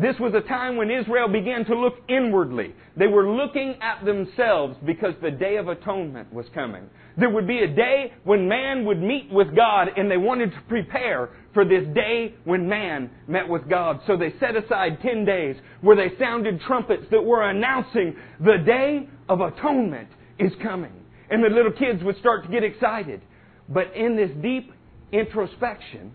This 0.00 0.14
was 0.20 0.32
a 0.32 0.46
time 0.46 0.76
when 0.76 0.92
Israel 0.92 1.26
began 1.26 1.64
to 1.64 1.74
look 1.74 1.94
inwardly. 2.08 2.72
They 2.96 3.08
were 3.08 3.28
looking 3.28 3.74
at 3.82 4.04
themselves 4.04 4.76
because 4.86 5.14
the 5.20 5.32
Day 5.32 5.56
of 5.56 5.66
Atonement 5.66 6.32
was 6.32 6.46
coming. 6.54 6.88
There 7.16 7.30
would 7.30 7.48
be 7.48 7.58
a 7.58 7.66
day 7.66 8.12
when 8.22 8.48
man 8.48 8.84
would 8.84 9.02
meet 9.02 9.28
with 9.32 9.56
God 9.56 9.88
and 9.96 10.08
they 10.08 10.16
wanted 10.16 10.52
to 10.52 10.60
prepare 10.68 11.30
for 11.52 11.64
this 11.64 11.82
day 11.96 12.34
when 12.44 12.68
man 12.68 13.10
met 13.26 13.48
with 13.48 13.68
God. 13.68 14.00
So 14.06 14.16
they 14.16 14.32
set 14.38 14.54
aside 14.54 15.00
10 15.02 15.24
days 15.24 15.56
where 15.80 15.96
they 15.96 16.16
sounded 16.16 16.60
trumpets 16.60 17.06
that 17.10 17.22
were 17.22 17.42
announcing 17.42 18.14
the 18.38 18.58
Day 18.64 19.08
of 19.28 19.40
Atonement 19.40 20.10
is 20.38 20.52
coming. 20.62 20.92
And 21.28 21.42
the 21.42 21.48
little 21.48 21.72
kids 21.72 22.04
would 22.04 22.18
start 22.18 22.44
to 22.44 22.50
get 22.50 22.62
excited. 22.62 23.20
But 23.68 23.94
in 23.94 24.16
this 24.16 24.30
deep 24.42 24.72
introspection, 25.12 26.14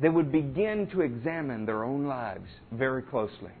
they 0.00 0.08
would 0.08 0.32
begin 0.32 0.88
to 0.92 1.02
examine 1.02 1.66
their 1.66 1.84
own 1.84 2.06
lives 2.06 2.48
very 2.72 3.02
closely. 3.02 3.52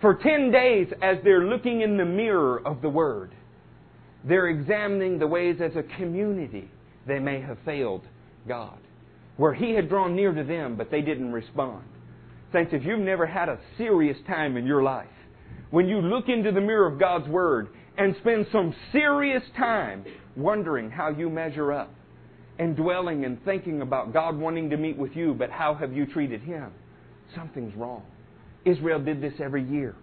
For 0.00 0.14
10 0.14 0.50
days, 0.50 0.88
as 1.02 1.18
they're 1.22 1.44
looking 1.44 1.82
in 1.82 1.96
the 1.96 2.04
mirror 2.04 2.60
of 2.66 2.80
the 2.80 2.88
Word, 2.88 3.34
they're 4.24 4.48
examining 4.48 5.18
the 5.18 5.26
ways 5.26 5.56
as 5.62 5.76
a 5.76 5.82
community 5.96 6.70
they 7.06 7.18
may 7.18 7.40
have 7.40 7.58
failed 7.64 8.02
God, 8.48 8.78
where 9.36 9.54
He 9.54 9.72
had 9.72 9.88
drawn 9.88 10.16
near 10.16 10.32
to 10.32 10.44
them, 10.44 10.76
but 10.76 10.90
they 10.90 11.02
didn't 11.02 11.32
respond. 11.32 11.84
Saints, 12.52 12.72
if 12.72 12.84
you've 12.84 13.00
never 13.00 13.26
had 13.26 13.48
a 13.48 13.58
serious 13.76 14.16
time 14.26 14.56
in 14.56 14.66
your 14.66 14.82
life, 14.82 15.06
when 15.70 15.86
you 15.86 16.00
look 16.00 16.28
into 16.28 16.50
the 16.50 16.60
mirror 16.60 16.86
of 16.86 16.98
God's 16.98 17.28
Word 17.28 17.68
and 17.96 18.16
spend 18.20 18.46
some 18.50 18.74
serious 18.92 19.42
time 19.56 20.04
wondering 20.36 20.90
how 20.90 21.10
you 21.10 21.28
measure 21.30 21.72
up, 21.72 21.90
and 22.60 22.76
dwelling 22.76 23.24
and 23.24 23.42
thinking 23.42 23.80
about 23.80 24.12
God 24.12 24.36
wanting 24.36 24.68
to 24.68 24.76
meet 24.76 24.98
with 24.98 25.16
you, 25.16 25.32
but 25.32 25.50
how 25.50 25.74
have 25.74 25.94
you 25.94 26.04
treated 26.04 26.42
Him? 26.42 26.70
Something's 27.34 27.74
wrong. 27.74 28.02
Israel 28.66 29.02
did 29.02 29.22
this 29.22 29.32
every 29.42 29.64
year. 29.64 29.96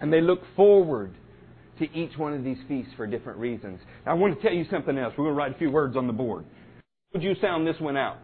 And 0.00 0.12
they 0.12 0.20
look 0.20 0.40
forward 0.56 1.14
to 1.78 1.84
each 1.96 2.18
one 2.18 2.34
of 2.34 2.42
these 2.42 2.58
feasts 2.66 2.90
for 2.96 3.06
different 3.06 3.38
reasons. 3.38 3.78
Now, 4.04 4.12
I 4.12 4.14
want 4.14 4.34
to 4.34 4.42
tell 4.42 4.52
you 4.52 4.64
something 4.68 4.98
else. 4.98 5.14
We're 5.16 5.26
going 5.26 5.36
to 5.36 5.38
write 5.38 5.54
a 5.54 5.58
few 5.58 5.70
words 5.70 5.96
on 5.96 6.08
the 6.08 6.12
board. 6.12 6.44
Would 7.12 7.22
you 7.22 7.34
sound 7.40 7.64
this 7.64 7.76
one 7.78 7.96
out? 7.96 8.18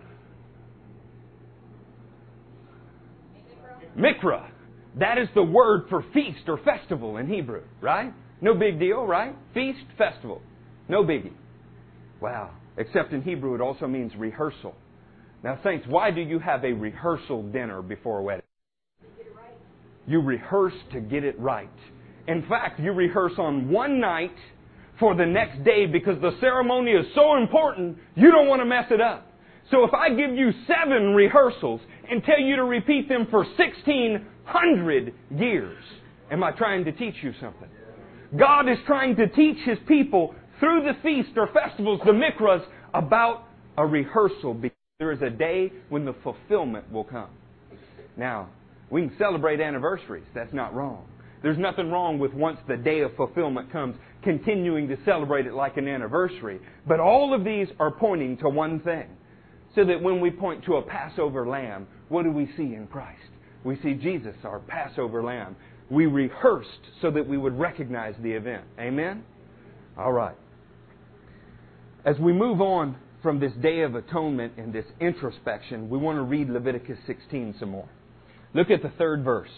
Mikra. 3.96 4.48
That 4.98 5.18
is 5.18 5.28
the 5.36 5.42
word 5.42 5.84
for 5.88 6.04
feast 6.12 6.48
or 6.48 6.58
festival 6.58 7.16
in 7.16 7.28
Hebrew, 7.28 7.62
right? 7.80 8.12
No 8.40 8.54
big 8.54 8.80
deal, 8.80 9.06
right? 9.06 9.36
Feast, 9.54 9.84
festival. 9.96 10.42
No 10.88 11.04
biggie. 11.04 11.32
Wow. 12.20 12.50
Except 12.76 13.12
in 13.12 13.22
Hebrew, 13.22 13.54
it 13.54 13.60
also 13.60 13.86
means 13.86 14.12
rehearsal. 14.16 14.74
Now, 15.42 15.58
saints, 15.64 15.86
why 15.88 16.10
do 16.10 16.20
you 16.20 16.38
have 16.38 16.64
a 16.64 16.72
rehearsal 16.72 17.42
dinner 17.42 17.82
before 17.82 18.18
a 18.18 18.22
wedding? 18.22 18.44
You 20.06 20.20
rehearse 20.20 20.74
to 20.92 21.00
get 21.00 21.24
it 21.24 21.38
right. 21.38 21.70
In 22.28 22.44
fact, 22.48 22.80
you 22.80 22.92
rehearse 22.92 23.34
on 23.38 23.68
one 23.68 24.00
night 24.00 24.34
for 24.98 25.14
the 25.14 25.26
next 25.26 25.64
day 25.64 25.86
because 25.86 26.20
the 26.20 26.36
ceremony 26.40 26.92
is 26.92 27.06
so 27.14 27.36
important, 27.36 27.98
you 28.14 28.30
don't 28.30 28.48
want 28.48 28.60
to 28.60 28.66
mess 28.66 28.86
it 28.90 29.00
up. 29.00 29.26
So 29.70 29.84
if 29.84 29.92
I 29.94 30.10
give 30.10 30.34
you 30.34 30.50
seven 30.66 31.14
rehearsals 31.14 31.80
and 32.08 32.22
tell 32.24 32.40
you 32.40 32.56
to 32.56 32.64
repeat 32.64 33.08
them 33.08 33.26
for 33.30 33.44
1600 33.44 35.14
years, 35.36 35.84
am 36.30 36.44
I 36.44 36.52
trying 36.52 36.84
to 36.84 36.92
teach 36.92 37.14
you 37.22 37.32
something? 37.40 37.68
God 38.36 38.68
is 38.68 38.78
trying 38.86 39.16
to 39.16 39.28
teach 39.28 39.58
His 39.64 39.78
people 39.86 40.34
through 40.62 40.84
the 40.84 40.94
feast 41.02 41.36
or 41.36 41.48
festivals, 41.48 42.00
the 42.04 42.12
mikras, 42.12 42.64
about 42.94 43.48
a 43.76 43.84
rehearsal 43.84 44.54
because 44.54 44.76
there 45.00 45.10
is 45.10 45.20
a 45.20 45.28
day 45.28 45.72
when 45.88 46.04
the 46.04 46.14
fulfillment 46.22 46.90
will 46.92 47.02
come. 47.02 47.30
Now, 48.16 48.48
we 48.88 49.00
can 49.00 49.12
celebrate 49.18 49.60
anniversaries. 49.60 50.22
That's 50.36 50.54
not 50.54 50.72
wrong. 50.72 51.04
There's 51.42 51.58
nothing 51.58 51.90
wrong 51.90 52.20
with 52.20 52.32
once 52.32 52.58
the 52.68 52.76
day 52.76 53.00
of 53.00 53.16
fulfillment 53.16 53.72
comes, 53.72 53.96
continuing 54.22 54.86
to 54.86 54.96
celebrate 55.04 55.46
it 55.46 55.52
like 55.52 55.78
an 55.78 55.88
anniversary. 55.88 56.60
But 56.86 57.00
all 57.00 57.34
of 57.34 57.42
these 57.42 57.66
are 57.80 57.90
pointing 57.90 58.36
to 58.36 58.48
one 58.48 58.78
thing. 58.78 59.08
So 59.74 59.84
that 59.84 60.00
when 60.00 60.20
we 60.20 60.30
point 60.30 60.64
to 60.66 60.76
a 60.76 60.82
Passover 60.82 61.44
lamb, 61.44 61.88
what 62.08 62.22
do 62.22 62.30
we 62.30 62.46
see 62.56 62.74
in 62.74 62.86
Christ? 62.86 63.18
We 63.64 63.80
see 63.82 63.94
Jesus, 63.94 64.36
our 64.44 64.60
Passover 64.60 65.24
lamb. 65.24 65.56
We 65.90 66.06
rehearsed 66.06 66.68
so 67.00 67.10
that 67.10 67.26
we 67.26 67.36
would 67.36 67.58
recognize 67.58 68.14
the 68.22 68.30
event. 68.30 68.62
Amen? 68.78 69.24
All 69.98 70.12
right. 70.12 70.36
As 72.04 72.18
we 72.18 72.32
move 72.32 72.60
on 72.60 72.96
from 73.22 73.38
this 73.38 73.52
Day 73.62 73.82
of 73.82 73.94
Atonement 73.94 74.54
and 74.56 74.72
this 74.72 74.86
introspection, 75.00 75.88
we 75.88 75.98
want 75.98 76.18
to 76.18 76.22
read 76.22 76.50
Leviticus 76.50 76.98
16 77.06 77.56
some 77.60 77.70
more. 77.70 77.88
Look 78.54 78.70
at 78.70 78.82
the 78.82 78.90
third 78.98 79.22
verse. 79.24 79.50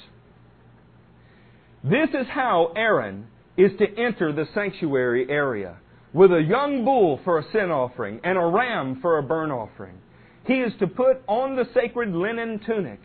This 1.83 2.11
is 2.11 2.27
how 2.31 2.73
Aaron 2.77 3.27
is 3.57 3.71
to 3.79 3.87
enter 3.99 4.33
the 4.33 4.47
sanctuary 4.55 5.27
area 5.31 5.79
with 6.13 6.33
a 6.33 6.43
young 6.43 6.85
bull 6.85 7.19
for 7.25 7.39
a 7.39 7.51
sin 7.51 7.71
offering 7.71 8.21
and 8.25 8.37
a 8.37 8.45
ram 8.45 9.01
for 9.01 9.19
a 9.19 9.23
burnt 9.23 9.53
offering. 9.53 9.99
He 10.47 10.55
is 10.55 10.73
to 10.81 10.87
put 10.87 11.23
on 11.27 11.57
the 11.57 11.67
sacred 11.73 12.13
linen 12.13 12.61
tunic 12.67 13.01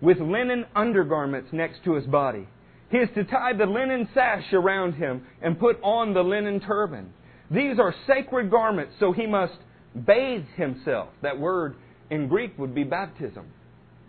with 0.00 0.18
linen 0.18 0.66
undergarments 0.74 1.50
next 1.52 1.84
to 1.84 1.94
his 1.94 2.06
body. 2.06 2.48
He 2.90 2.98
is 2.98 3.08
to 3.14 3.22
tie 3.24 3.52
the 3.52 3.66
linen 3.66 4.08
sash 4.14 4.52
around 4.52 4.94
him 4.94 5.24
and 5.40 5.60
put 5.60 5.80
on 5.82 6.12
the 6.12 6.22
linen 6.22 6.58
turban. 6.60 7.12
These 7.50 7.78
are 7.78 7.94
sacred 8.06 8.50
garments, 8.50 8.94
so 9.00 9.12
he 9.12 9.26
must 9.26 9.56
bathe 10.06 10.44
himself. 10.56 11.08
That 11.22 11.38
word 11.38 11.74
in 12.10 12.28
Greek 12.28 12.56
would 12.58 12.74
be 12.74 12.84
baptism, 12.84 13.46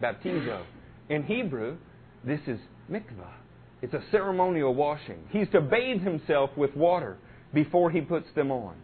baptizo. 0.02 0.64
In 1.10 1.24
Hebrew, 1.24 1.78
this 2.24 2.40
is 2.48 2.60
mikvah. 2.90 3.34
It's 3.82 3.94
a 3.94 4.04
ceremonial 4.12 4.76
washing. 4.76 5.24
He's 5.30 5.50
to 5.50 5.62
bathe 5.62 6.02
himself 6.02 6.52
with 6.56 6.76
water 6.76 7.18
before 7.54 7.90
he 7.90 8.02
puts 8.02 8.28
them 8.36 8.52
on. 8.52 8.76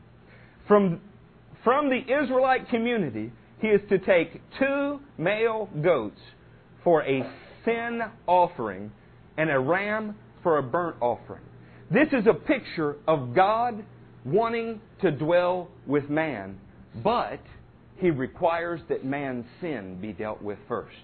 From, 0.67 1.01
from 1.63 1.89
the 1.89 2.01
Israelite 2.01 2.67
community, 2.69 3.31
he 3.59 3.67
is 3.67 3.81
to 3.89 3.99
take 3.99 4.41
two 4.59 4.99
male 5.17 5.69
goats 5.81 6.19
for 6.83 7.03
a 7.03 7.23
sin 7.63 8.01
offering 8.25 8.91
and 9.37 9.51
a 9.51 9.59
ram 9.59 10.15
for 10.41 10.57
a 10.57 10.63
burnt 10.63 10.95
offering. 10.99 11.43
This 11.91 12.07
is 12.11 12.25
a 12.27 12.33
picture 12.33 12.97
of 13.07 13.35
God 13.35 13.83
wanting 14.27 14.81
to 15.01 15.11
dwell 15.11 15.69
with 15.85 16.09
man, 16.09 16.59
but 17.03 17.39
he 17.97 18.09
requires 18.09 18.81
that 18.89 19.05
man's 19.05 19.45
sin 19.61 19.97
be 20.01 20.13
dealt 20.13 20.41
with 20.41 20.57
first. 20.67 20.95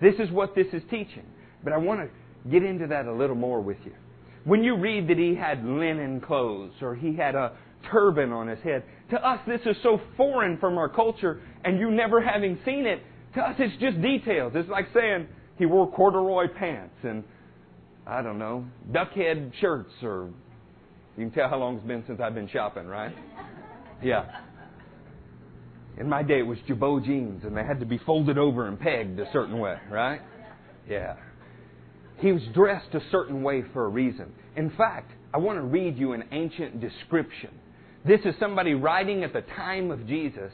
This 0.00 0.14
is 0.18 0.30
what 0.30 0.54
this 0.54 0.66
is 0.72 0.82
teaching. 0.90 1.24
But 1.64 1.72
I 1.72 1.78
want 1.78 2.00
to 2.00 2.50
get 2.50 2.62
into 2.62 2.86
that 2.88 3.06
a 3.06 3.12
little 3.12 3.36
more 3.36 3.60
with 3.60 3.78
you. 3.84 3.92
When 4.44 4.62
you 4.62 4.76
read 4.76 5.08
that 5.08 5.18
he 5.18 5.34
had 5.34 5.64
linen 5.64 6.20
clothes 6.20 6.72
or 6.80 6.94
he 6.94 7.16
had 7.16 7.34
a 7.34 7.52
turban 7.90 8.30
on 8.30 8.46
his 8.46 8.60
head, 8.60 8.84
to 9.10 9.16
us 9.16 9.40
this 9.46 9.60
is 9.66 9.76
so 9.82 10.00
foreign 10.16 10.58
from 10.58 10.78
our 10.78 10.88
culture, 10.88 11.40
and 11.64 11.80
you 11.80 11.90
never 11.90 12.20
having 12.20 12.58
seen 12.64 12.86
it, 12.86 13.02
to 13.34 13.40
us 13.40 13.56
it's 13.58 13.76
just 13.80 14.00
details. 14.00 14.52
It's 14.54 14.68
like 14.68 14.86
saying 14.94 15.26
he 15.58 15.66
wore 15.66 15.90
corduroy 15.90 16.46
pants 16.48 16.94
and, 17.02 17.24
I 18.06 18.22
don't 18.22 18.38
know, 18.38 18.64
duckhead 18.92 19.52
shirts 19.60 19.92
or 20.02 20.30
you 21.16 21.24
can 21.24 21.30
tell 21.30 21.48
how 21.48 21.58
long 21.58 21.76
it's 21.76 21.86
been 21.86 22.04
since 22.06 22.20
I've 22.20 22.34
been 22.34 22.48
shopping, 22.48 22.86
right? 22.86 23.14
Yeah. 24.02 24.24
In 25.98 26.08
my 26.08 26.22
day, 26.22 26.40
it 26.40 26.46
was 26.46 26.58
Jabot 26.68 27.04
jeans, 27.04 27.42
and 27.44 27.56
they 27.56 27.64
had 27.64 27.80
to 27.80 27.86
be 27.86 27.98
folded 27.98 28.36
over 28.36 28.68
and 28.68 28.78
pegged 28.78 29.18
a 29.18 29.30
certain 29.32 29.58
way, 29.58 29.76
right? 29.90 30.20
Yeah. 30.88 31.16
He 32.18 32.32
was 32.32 32.42
dressed 32.54 32.94
a 32.94 33.00
certain 33.10 33.42
way 33.42 33.64
for 33.72 33.86
a 33.86 33.88
reason. 33.88 34.32
In 34.56 34.70
fact, 34.70 35.10
I 35.32 35.38
want 35.38 35.58
to 35.58 35.62
read 35.62 35.96
you 35.96 36.12
an 36.12 36.24
ancient 36.32 36.80
description. 36.80 37.50
This 38.06 38.20
is 38.24 38.34
somebody 38.38 38.74
writing 38.74 39.24
at 39.24 39.32
the 39.32 39.42
time 39.56 39.90
of 39.90 40.06
Jesus 40.06 40.52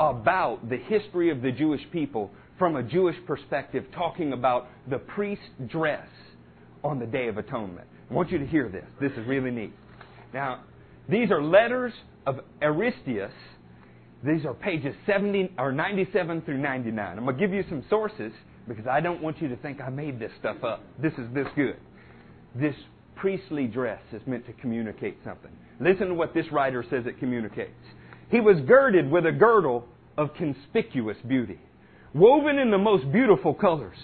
about 0.00 0.68
the 0.68 0.76
history 0.76 1.30
of 1.30 1.42
the 1.42 1.52
Jewish 1.52 1.82
people 1.92 2.30
from 2.58 2.76
a 2.76 2.82
Jewish 2.82 3.16
perspective, 3.26 3.84
talking 3.94 4.32
about 4.32 4.68
the 4.88 4.98
priest's 4.98 5.44
dress 5.68 6.06
on 6.82 6.98
the 6.98 7.06
Day 7.06 7.28
of 7.28 7.38
Atonement. 7.38 7.86
I 8.10 8.14
want 8.14 8.30
you 8.30 8.38
to 8.38 8.46
hear 8.46 8.68
this. 8.68 8.84
This 9.00 9.12
is 9.12 9.26
really 9.26 9.50
neat. 9.50 9.72
Now, 10.32 10.64
these 11.08 11.30
are 11.30 11.42
letters 11.42 11.92
of 12.26 12.40
Aristeas. 12.60 13.32
These 14.24 14.44
are 14.44 14.54
pages 14.54 14.94
70 15.06 15.52
or 15.58 15.72
97 15.72 16.42
through 16.42 16.58
99. 16.58 17.18
I'm 17.18 17.24
going 17.24 17.36
to 17.36 17.40
give 17.40 17.52
you 17.52 17.64
some 17.68 17.84
sources 17.88 18.32
because 18.66 18.86
I 18.86 19.00
don't 19.00 19.22
want 19.22 19.40
you 19.40 19.48
to 19.48 19.56
think 19.56 19.80
I 19.80 19.88
made 19.88 20.18
this 20.18 20.32
stuff 20.38 20.62
up. 20.62 20.82
This 21.00 21.12
is 21.14 21.32
this 21.32 21.46
good. 21.56 21.76
This 22.54 22.74
priestly 23.16 23.66
dress 23.66 24.00
is 24.12 24.22
meant 24.26 24.46
to 24.46 24.52
communicate 24.54 25.18
something. 25.24 25.50
Listen 25.80 26.08
to 26.08 26.14
what 26.14 26.34
this 26.34 26.46
writer 26.52 26.84
says 26.88 27.04
it 27.06 27.18
communicates. 27.18 27.70
He 28.30 28.40
was 28.40 28.56
girded 28.66 29.10
with 29.10 29.26
a 29.26 29.32
girdle 29.32 29.86
of 30.16 30.34
conspicuous 30.34 31.16
beauty, 31.26 31.58
woven 32.12 32.58
in 32.58 32.70
the 32.70 32.78
most 32.78 33.10
beautiful 33.12 33.54
colors. 33.54 33.96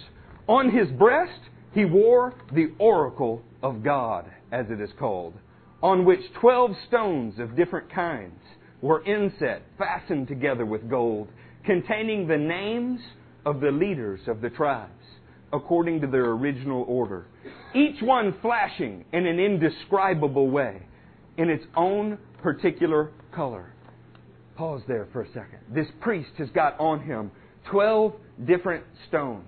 On 0.48 0.70
his 0.70 0.88
breast, 0.88 1.40
he 1.72 1.84
wore 1.84 2.34
the 2.52 2.72
oracle 2.78 3.42
of 3.62 3.82
God, 3.82 4.26
as 4.52 4.66
it 4.70 4.80
is 4.80 4.90
called, 4.98 5.34
on 5.84 6.06
which 6.06 6.22
twelve 6.40 6.70
stones 6.88 7.38
of 7.38 7.54
different 7.54 7.92
kinds 7.92 8.40
were 8.80 9.04
inset, 9.04 9.60
fastened 9.76 10.26
together 10.26 10.64
with 10.64 10.88
gold, 10.88 11.28
containing 11.66 12.26
the 12.26 12.38
names 12.38 12.98
of 13.44 13.60
the 13.60 13.70
leaders 13.70 14.18
of 14.26 14.40
the 14.40 14.48
tribes, 14.48 15.04
according 15.52 16.00
to 16.00 16.06
their 16.06 16.30
original 16.30 16.86
order, 16.88 17.26
each 17.74 18.00
one 18.00 18.34
flashing 18.40 19.04
in 19.12 19.26
an 19.26 19.38
indescribable 19.38 20.48
way, 20.48 20.80
in 21.36 21.50
its 21.50 21.64
own 21.76 22.16
particular 22.42 23.12
color. 23.34 23.74
Pause 24.56 24.82
there 24.88 25.06
for 25.12 25.20
a 25.20 25.28
second. 25.28 25.58
This 25.68 25.88
priest 26.00 26.30
has 26.38 26.48
got 26.54 26.80
on 26.80 27.00
him 27.00 27.30
12 27.70 28.14
different 28.46 28.84
stones. 29.08 29.44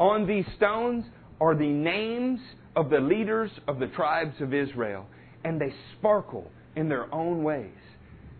On 0.00 0.26
these 0.26 0.46
stones 0.56 1.04
are 1.38 1.54
the 1.54 1.66
names 1.66 2.40
of 2.74 2.88
the 2.88 3.00
leaders 3.00 3.50
of 3.68 3.78
the 3.78 3.88
tribes 3.88 4.40
of 4.40 4.54
Israel, 4.54 5.06
and 5.46 5.60
they 5.60 5.72
sparkle 5.96 6.50
in 6.74 6.88
their 6.88 7.12
own 7.14 7.44
ways. 7.44 7.70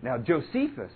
Now, 0.03 0.19
Josephus, 0.19 0.91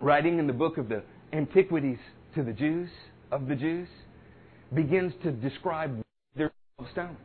writing 0.00 0.40
in 0.40 0.48
the 0.48 0.52
book 0.52 0.78
of 0.78 0.88
the 0.88 1.04
Antiquities 1.32 2.00
to 2.34 2.42
the 2.42 2.52
Jews, 2.52 2.90
of 3.30 3.46
the 3.46 3.54
Jews, 3.54 3.86
begins 4.74 5.12
to 5.22 5.30
describe 5.30 6.02
their 6.34 6.50
stones. 6.90 7.16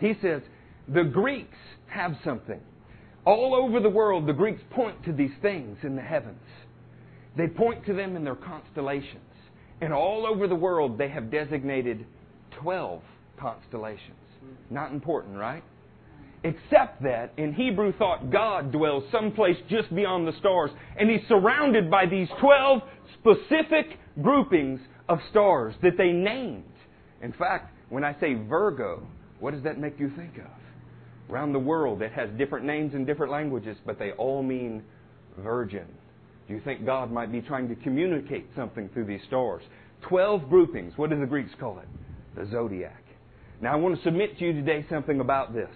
He 0.00 0.14
says, 0.22 0.40
the 0.88 1.04
Greeks 1.04 1.58
have 1.88 2.16
something. 2.24 2.60
All 3.26 3.54
over 3.54 3.80
the 3.80 3.90
world, 3.90 4.26
the 4.26 4.32
Greeks 4.32 4.62
point 4.70 5.04
to 5.04 5.12
these 5.12 5.34
things 5.42 5.76
in 5.82 5.94
the 5.94 6.00
heavens. 6.00 6.40
They 7.36 7.48
point 7.48 7.84
to 7.84 7.92
them 7.92 8.16
in 8.16 8.24
their 8.24 8.36
constellations. 8.36 9.20
And 9.82 9.92
all 9.92 10.26
over 10.26 10.48
the 10.48 10.54
world, 10.54 10.96
they 10.96 11.10
have 11.10 11.30
designated 11.30 12.06
12 12.62 13.02
constellations. 13.38 14.16
Not 14.70 14.92
important, 14.92 15.36
right? 15.36 15.62
Except 16.46 17.02
that 17.02 17.32
in 17.38 17.52
Hebrew 17.52 17.92
thought 17.98 18.30
God 18.30 18.70
dwells 18.70 19.02
someplace 19.10 19.56
just 19.68 19.92
beyond 19.92 20.28
the 20.28 20.38
stars, 20.38 20.70
and 20.96 21.10
He's 21.10 21.26
surrounded 21.28 21.90
by 21.90 22.06
these 22.06 22.28
12 22.40 22.82
specific 23.14 23.98
groupings 24.22 24.78
of 25.08 25.18
stars 25.30 25.74
that 25.82 25.96
they 25.98 26.12
named. 26.12 26.62
In 27.20 27.32
fact, 27.32 27.74
when 27.88 28.04
I 28.04 28.14
say 28.20 28.34
Virgo, 28.34 29.04
what 29.40 29.54
does 29.54 29.64
that 29.64 29.80
make 29.80 29.98
you 29.98 30.12
think 30.16 30.36
of? 30.38 31.32
Around 31.32 31.52
the 31.52 31.58
world, 31.58 32.00
it 32.00 32.12
has 32.12 32.30
different 32.38 32.64
names 32.64 32.94
in 32.94 33.04
different 33.04 33.32
languages, 33.32 33.76
but 33.84 33.98
they 33.98 34.12
all 34.12 34.44
mean 34.44 34.84
virgin. 35.38 35.86
Do 36.46 36.54
you 36.54 36.60
think 36.60 36.86
God 36.86 37.10
might 37.10 37.32
be 37.32 37.40
trying 37.40 37.68
to 37.70 37.74
communicate 37.74 38.46
something 38.54 38.88
through 38.90 39.06
these 39.06 39.22
stars? 39.26 39.64
Twelve 40.02 40.48
groupings. 40.48 40.92
What 40.94 41.10
do 41.10 41.18
the 41.18 41.26
Greeks 41.26 41.50
call 41.58 41.80
it? 41.80 41.88
The 42.36 42.48
zodiac. 42.52 43.02
Now, 43.60 43.72
I 43.72 43.76
want 43.76 43.96
to 43.96 44.02
submit 44.04 44.38
to 44.38 44.44
you 44.44 44.52
today 44.52 44.86
something 44.88 45.18
about 45.18 45.52
this. 45.52 45.70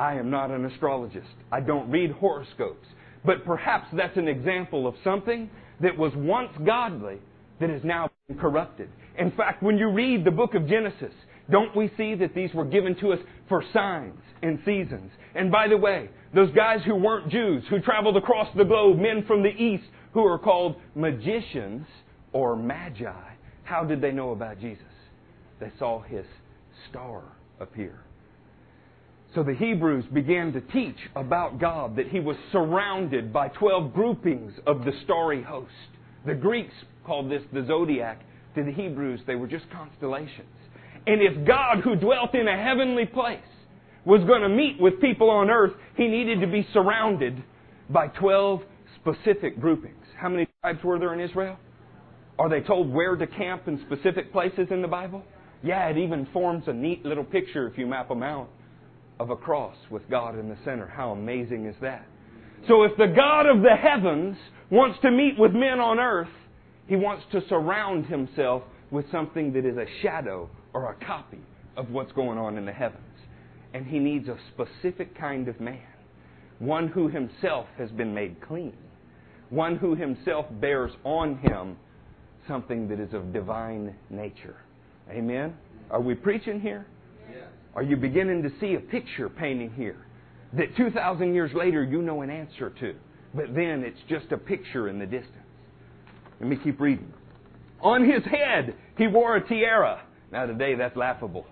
I 0.00 0.14
am 0.14 0.30
not 0.30 0.50
an 0.50 0.64
astrologist. 0.64 1.28
I 1.52 1.60
don't 1.60 1.90
read 1.90 2.12
horoscopes. 2.12 2.86
But 3.22 3.44
perhaps 3.44 3.86
that's 3.92 4.16
an 4.16 4.28
example 4.28 4.86
of 4.86 4.94
something 5.04 5.50
that 5.82 5.98
was 5.98 6.10
once 6.16 6.52
godly 6.64 7.18
that 7.60 7.68
is 7.68 7.84
now 7.84 8.08
corrupted. 8.40 8.88
In 9.18 9.30
fact, 9.32 9.62
when 9.62 9.76
you 9.76 9.90
read 9.90 10.24
the 10.24 10.30
book 10.30 10.54
of 10.54 10.66
Genesis, 10.66 11.12
don't 11.50 11.76
we 11.76 11.90
see 11.98 12.14
that 12.14 12.34
these 12.34 12.48
were 12.54 12.64
given 12.64 12.96
to 13.00 13.12
us 13.12 13.18
for 13.46 13.62
signs 13.74 14.18
and 14.42 14.58
seasons? 14.64 15.10
And 15.34 15.52
by 15.52 15.68
the 15.68 15.76
way, 15.76 16.08
those 16.34 16.50
guys 16.52 16.80
who 16.86 16.94
weren't 16.94 17.28
Jews, 17.28 17.62
who 17.68 17.78
traveled 17.80 18.16
across 18.16 18.48
the 18.56 18.64
globe, 18.64 18.98
men 18.98 19.26
from 19.26 19.42
the 19.42 19.50
east, 19.50 19.84
who 20.14 20.24
are 20.24 20.38
called 20.38 20.76
magicians 20.94 21.86
or 22.32 22.56
magi, 22.56 23.12
how 23.64 23.84
did 23.84 24.00
they 24.00 24.12
know 24.12 24.30
about 24.30 24.60
Jesus? 24.60 24.82
They 25.60 25.70
saw 25.78 26.00
his 26.00 26.24
star 26.88 27.22
appear. 27.60 28.00
So 29.34 29.44
the 29.44 29.54
Hebrews 29.54 30.06
began 30.12 30.52
to 30.54 30.60
teach 30.60 30.96
about 31.14 31.60
God, 31.60 31.94
that 31.96 32.08
he 32.08 32.18
was 32.18 32.36
surrounded 32.50 33.32
by 33.32 33.48
12 33.48 33.94
groupings 33.94 34.52
of 34.66 34.84
the 34.84 34.90
starry 35.04 35.40
host. 35.40 35.70
The 36.26 36.34
Greeks 36.34 36.74
called 37.06 37.30
this 37.30 37.42
the 37.52 37.64
zodiac. 37.66 38.20
To 38.56 38.64
the 38.64 38.72
Hebrews, 38.72 39.20
they 39.28 39.36
were 39.36 39.46
just 39.46 39.70
constellations. 39.70 40.48
And 41.06 41.22
if 41.22 41.46
God, 41.46 41.78
who 41.84 41.94
dwelt 41.94 42.34
in 42.34 42.48
a 42.48 42.56
heavenly 42.56 43.06
place, 43.06 43.38
was 44.04 44.24
going 44.24 44.42
to 44.42 44.48
meet 44.48 44.80
with 44.80 45.00
people 45.00 45.30
on 45.30 45.48
earth, 45.48 45.72
he 45.96 46.08
needed 46.08 46.40
to 46.40 46.48
be 46.48 46.66
surrounded 46.72 47.44
by 47.88 48.08
12 48.08 48.62
specific 49.00 49.60
groupings. 49.60 50.04
How 50.16 50.28
many 50.28 50.48
tribes 50.60 50.82
were 50.82 50.98
there 50.98 51.14
in 51.14 51.20
Israel? 51.20 51.56
Are 52.40 52.48
they 52.48 52.60
told 52.60 52.92
where 52.92 53.14
to 53.14 53.26
camp 53.28 53.68
in 53.68 53.80
specific 53.86 54.32
places 54.32 54.66
in 54.72 54.82
the 54.82 54.88
Bible? 54.88 55.22
Yeah, 55.62 55.86
it 55.88 55.96
even 55.96 56.26
forms 56.32 56.64
a 56.66 56.72
neat 56.72 57.04
little 57.04 57.22
picture 57.24 57.68
if 57.68 57.78
you 57.78 57.86
map 57.86 58.08
them 58.08 58.24
out 58.24 58.48
of 59.20 59.28
a 59.28 59.36
cross 59.36 59.76
with 59.90 60.08
God 60.10 60.36
in 60.38 60.48
the 60.48 60.56
center. 60.64 60.86
How 60.86 61.10
amazing 61.10 61.66
is 61.66 61.76
that? 61.82 62.06
So 62.66 62.84
if 62.84 62.92
the 62.96 63.06
God 63.06 63.46
of 63.46 63.62
the 63.62 63.76
heavens 63.76 64.36
wants 64.70 64.98
to 65.02 65.10
meet 65.10 65.38
with 65.38 65.52
men 65.52 65.78
on 65.78 66.00
earth, 66.00 66.28
he 66.88 66.96
wants 66.96 67.24
to 67.32 67.42
surround 67.48 68.06
himself 68.06 68.62
with 68.90 69.04
something 69.12 69.52
that 69.52 69.66
is 69.66 69.76
a 69.76 69.84
shadow 70.00 70.48
or 70.72 70.90
a 70.90 71.04
copy 71.04 71.38
of 71.76 71.90
what's 71.90 72.12
going 72.12 72.38
on 72.38 72.56
in 72.56 72.64
the 72.64 72.72
heavens. 72.72 73.04
And 73.74 73.86
he 73.86 73.98
needs 73.98 74.26
a 74.26 74.38
specific 74.54 75.16
kind 75.16 75.48
of 75.48 75.60
man. 75.60 75.82
One 76.58 76.88
who 76.88 77.08
himself 77.08 77.66
has 77.76 77.90
been 77.90 78.14
made 78.14 78.40
clean. 78.40 78.72
One 79.50 79.76
who 79.76 79.94
himself 79.94 80.46
bears 80.60 80.92
on 81.04 81.38
him 81.38 81.76
something 82.48 82.88
that 82.88 82.98
is 82.98 83.12
of 83.12 83.34
divine 83.34 83.94
nature. 84.08 84.56
Amen? 85.10 85.54
Are 85.90 86.00
we 86.00 86.14
preaching 86.14 86.58
here? 86.58 86.86
Are 87.74 87.82
you 87.82 87.96
beginning 87.96 88.42
to 88.42 88.50
see 88.60 88.74
a 88.74 88.80
picture 88.80 89.28
painting 89.28 89.70
here 89.72 90.06
that 90.54 90.76
2,000 90.76 91.34
years 91.34 91.52
later 91.54 91.84
you 91.84 92.02
know 92.02 92.22
an 92.22 92.30
answer 92.30 92.70
to? 92.80 92.94
But 93.34 93.54
then 93.54 93.84
it's 93.84 94.00
just 94.08 94.32
a 94.32 94.36
picture 94.36 94.88
in 94.88 94.98
the 94.98 95.06
distance. 95.06 95.36
Let 96.40 96.48
me 96.48 96.56
keep 96.62 96.80
reading. 96.80 97.12
On 97.80 98.04
his 98.04 98.24
head, 98.24 98.74
he 98.98 99.06
wore 99.06 99.36
a 99.36 99.46
tiara. 99.46 100.02
Now, 100.32 100.46
today, 100.46 100.74
that's 100.74 100.96
laughable. 100.96 101.46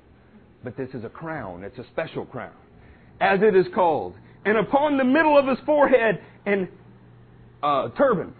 But 0.65 0.77
this 0.77 0.89
is 0.93 1.05
a 1.05 1.09
crown. 1.09 1.63
It's 1.63 1.79
a 1.79 1.87
special 1.93 2.25
crown. 2.25 2.53
As 3.21 3.41
it 3.43 3.55
is 3.55 3.67
called. 3.75 4.15
And 4.45 4.59
upon 4.59 4.97
the 4.97 5.05
middle 5.05 5.39
of 5.39 5.47
his 5.47 5.59
forehead, 5.65 6.21
an 6.47 6.69
uh, 7.63 7.91
turban. 7.91 8.35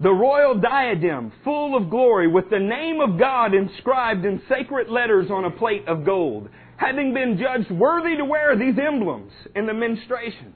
The 0.00 0.12
royal 0.12 0.56
diadem, 0.56 1.32
full 1.44 1.76
of 1.76 1.88
glory, 1.88 2.26
with 2.26 2.50
the 2.50 2.58
name 2.58 3.00
of 3.00 3.18
God 3.18 3.54
inscribed 3.54 4.24
in 4.24 4.42
sacred 4.48 4.88
letters 4.88 5.30
on 5.30 5.44
a 5.44 5.50
plate 5.50 5.86
of 5.86 6.04
gold, 6.04 6.48
having 6.76 7.14
been 7.14 7.38
judged 7.38 7.70
worthy 7.70 8.16
to 8.16 8.24
wear 8.24 8.56
these 8.56 8.74
emblems 8.78 9.32
in 9.54 9.66
the 9.66 9.74
ministrations. 9.74 10.54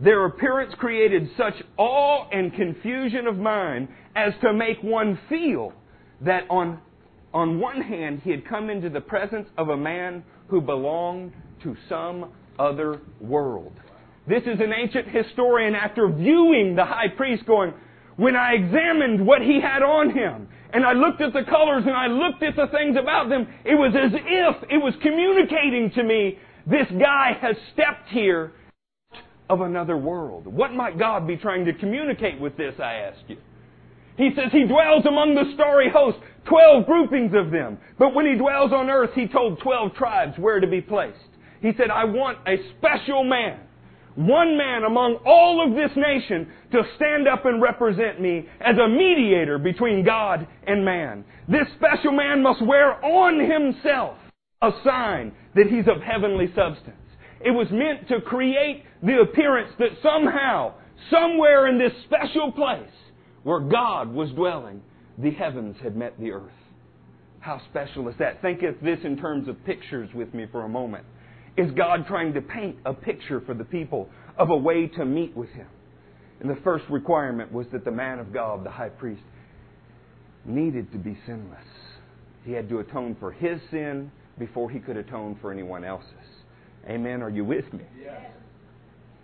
Their 0.00 0.26
appearance 0.26 0.74
created 0.78 1.30
such 1.36 1.54
awe 1.78 2.28
and 2.30 2.52
confusion 2.54 3.26
of 3.26 3.38
mind 3.38 3.88
as 4.14 4.34
to 4.42 4.52
make 4.52 4.82
one 4.82 5.18
feel 5.28 5.72
that 6.20 6.44
on, 6.50 6.80
on 7.32 7.60
one 7.60 7.80
hand 7.80 8.20
he 8.24 8.30
had 8.30 8.46
come 8.46 8.68
into 8.68 8.90
the 8.90 9.00
presence 9.00 9.48
of 9.56 9.70
a 9.70 9.76
man 9.76 10.22
who 10.48 10.60
belonged 10.60 11.32
to 11.62 11.76
some 11.88 12.30
other 12.58 13.00
world. 13.20 13.72
This 14.28 14.42
is 14.42 14.60
an 14.60 14.72
ancient 14.72 15.08
historian 15.08 15.74
after 15.74 16.08
viewing 16.08 16.74
the 16.74 16.84
high 16.84 17.08
priest 17.16 17.46
going, 17.46 17.72
when 18.16 18.34
I 18.34 18.54
examined 18.54 19.26
what 19.26 19.42
he 19.42 19.60
had 19.60 19.82
on 19.82 20.10
him, 20.10 20.48
and 20.76 20.84
I 20.84 20.92
looked 20.92 21.22
at 21.22 21.32
the 21.32 21.42
colors 21.42 21.84
and 21.86 21.96
I 21.96 22.06
looked 22.06 22.42
at 22.42 22.54
the 22.54 22.66
things 22.66 22.98
about 23.00 23.30
them, 23.30 23.48
it 23.64 23.74
was 23.76 23.94
as 23.96 24.12
if 24.12 24.62
it 24.70 24.76
was 24.76 24.92
communicating 25.00 25.90
to 25.94 26.02
me, 26.02 26.38
this 26.66 26.86
guy 27.00 27.32
has 27.40 27.56
stepped 27.72 28.10
here 28.10 28.52
of 29.48 29.62
another 29.62 29.96
world. 29.96 30.46
What 30.46 30.74
might 30.74 30.98
God 30.98 31.26
be 31.26 31.38
trying 31.38 31.64
to 31.64 31.72
communicate 31.72 32.38
with 32.38 32.58
this, 32.58 32.74
I 32.78 32.92
ask 33.08 33.20
you? 33.26 33.38
He 34.18 34.32
says 34.36 34.52
he 34.52 34.64
dwells 34.64 35.06
among 35.06 35.34
the 35.34 35.50
starry 35.54 35.88
host, 35.90 36.18
twelve 36.44 36.84
groupings 36.84 37.32
of 37.34 37.50
them. 37.50 37.78
But 37.98 38.14
when 38.14 38.26
he 38.26 38.34
dwells 38.34 38.72
on 38.74 38.90
earth, 38.90 39.12
he 39.14 39.28
told 39.28 39.58
twelve 39.60 39.94
tribes 39.94 40.38
where 40.38 40.60
to 40.60 40.66
be 40.66 40.82
placed. 40.82 41.16
He 41.62 41.72
said, 41.78 41.88
I 41.88 42.04
want 42.04 42.36
a 42.46 42.56
special 42.76 43.24
man, 43.24 43.60
one 44.16 44.56
man 44.56 44.84
among 44.84 45.16
all 45.26 45.64
of 45.64 45.76
this 45.76 45.94
nation 45.94 46.50
to 46.72 46.82
stand 46.96 47.28
up 47.28 47.44
and 47.44 47.62
represent 47.62 48.20
me 48.20 48.48
as 48.60 48.76
a 48.78 48.88
mediator 48.88 49.58
between 49.58 50.04
God 50.04 50.46
and 50.66 50.84
man. 50.84 51.24
This 51.48 51.66
special 51.76 52.12
man 52.12 52.42
must 52.42 52.64
wear 52.64 53.04
on 53.04 53.38
himself 53.38 54.16
a 54.62 54.70
sign 54.82 55.32
that 55.54 55.66
he's 55.66 55.86
of 55.86 56.02
heavenly 56.02 56.46
substance. 56.54 56.96
It 57.44 57.50
was 57.50 57.68
meant 57.70 58.08
to 58.08 58.20
create 58.22 58.84
the 59.02 59.20
appearance 59.20 59.72
that 59.78 59.90
somehow, 60.02 60.72
somewhere 61.10 61.66
in 61.66 61.78
this 61.78 61.92
special 62.04 62.50
place 62.52 62.88
where 63.42 63.60
God 63.60 64.12
was 64.12 64.30
dwelling, 64.30 64.82
the 65.18 65.30
heavens 65.30 65.76
had 65.82 65.94
met 65.94 66.18
the 66.18 66.32
earth. 66.32 66.50
How 67.40 67.60
special 67.70 68.08
is 68.08 68.14
that? 68.18 68.42
Think 68.42 68.62
of 68.62 68.74
this 68.82 68.98
in 69.04 69.16
terms 69.16 69.46
of 69.46 69.62
pictures 69.64 70.08
with 70.14 70.32
me 70.34 70.46
for 70.50 70.62
a 70.62 70.68
moment. 70.68 71.04
Is 71.56 71.70
God 71.72 72.06
trying 72.06 72.34
to 72.34 72.40
paint 72.40 72.76
a 72.84 72.92
picture 72.92 73.40
for 73.40 73.54
the 73.54 73.64
people 73.64 74.08
of 74.36 74.50
a 74.50 74.56
way 74.56 74.86
to 74.88 75.04
meet 75.04 75.36
with 75.36 75.50
Him? 75.50 75.68
And 76.40 76.50
the 76.50 76.60
first 76.62 76.84
requirement 76.90 77.50
was 77.50 77.66
that 77.72 77.84
the 77.84 77.90
man 77.90 78.18
of 78.18 78.32
God, 78.32 78.64
the 78.64 78.70
high 78.70 78.90
priest, 78.90 79.22
needed 80.44 80.92
to 80.92 80.98
be 80.98 81.16
sinless. 81.26 81.58
He 82.44 82.52
had 82.52 82.68
to 82.68 82.78
atone 82.78 83.16
for 83.18 83.32
his 83.32 83.60
sin 83.70 84.10
before 84.38 84.70
he 84.70 84.78
could 84.78 84.96
atone 84.96 85.38
for 85.40 85.50
anyone 85.50 85.82
else's. 85.84 86.12
Amen. 86.88 87.22
Are 87.22 87.30
you 87.30 87.44
with 87.44 87.72
me? 87.72 87.84
Yes. 88.00 88.30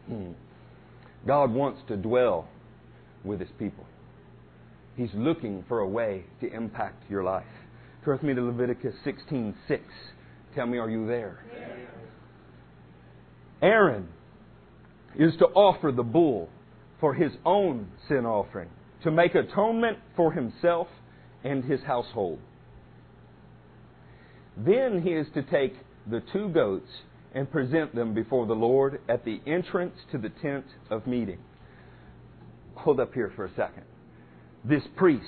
Hmm. 0.09 0.33
God 1.27 1.53
wants 1.53 1.81
to 1.89 1.97
dwell 1.97 2.49
with 3.25 3.39
his 3.39 3.51
people. 3.59 3.85
He's 4.97 5.13
looking 5.15 5.65
for 5.69 5.81
a 5.81 5.89
way 5.89 6.25
to 6.41 6.53
impact 6.53 7.09
your 7.09 7.23
life. 7.23 7.45
Turn 8.05 8.15
with 8.15 8.23
me 8.25 8.35
to 8.35 8.43
Leviticus 8.43 8.97
16:6. 9.05 9.81
Tell 10.57 10.67
me, 10.67 10.79
are 10.79 10.91
you 10.91 11.07
there? 11.07 11.45
Yes. 11.55 11.71
Aaron 13.63 14.09
is 15.17 15.37
to 15.39 15.47
offer 15.47 15.93
the 15.93 16.03
bull 16.03 16.49
for 17.01 17.15
his 17.15 17.33
own 17.45 17.89
sin 18.09 18.27
offering, 18.27 18.69
to 19.05 19.11
make 19.11 19.35
atonement 19.35 19.99
for 20.17 20.33
himself 20.33 20.89
and 21.45 21.65
his 21.65 21.81
household. 21.83 22.39
Then 24.57 25.01
he 25.03 25.11
is 25.11 25.27
to 25.35 25.43
take 25.43 25.75
the 26.11 26.23
two 26.33 26.49
goats 26.49 26.91
and 27.35 27.51
present 27.51 27.95
them 27.95 28.15
before 28.15 28.47
the 28.47 28.55
Lord 28.55 29.01
at 29.09 29.25
the 29.25 29.41
entrance 29.47 29.95
to 30.11 30.19
the 30.19 30.29
tent 30.29 30.67
of 30.91 31.07
meeting. 31.07 31.39
Hold 32.75 33.01
up 33.01 33.15
here 33.15 33.33
for 33.35 33.47
a 33.47 33.51
second. 33.55 33.85
This 34.65 34.83
priest, 34.97 35.25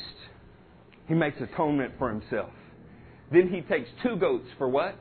he 1.09 1.15
makes 1.15 1.41
atonement 1.41 1.95
for 1.99 2.09
himself. 2.09 2.51
Then 3.33 3.49
he 3.49 3.63
takes 3.63 3.89
two 4.03 4.17
goats 4.17 4.47
for 4.59 4.69
what? 4.69 4.97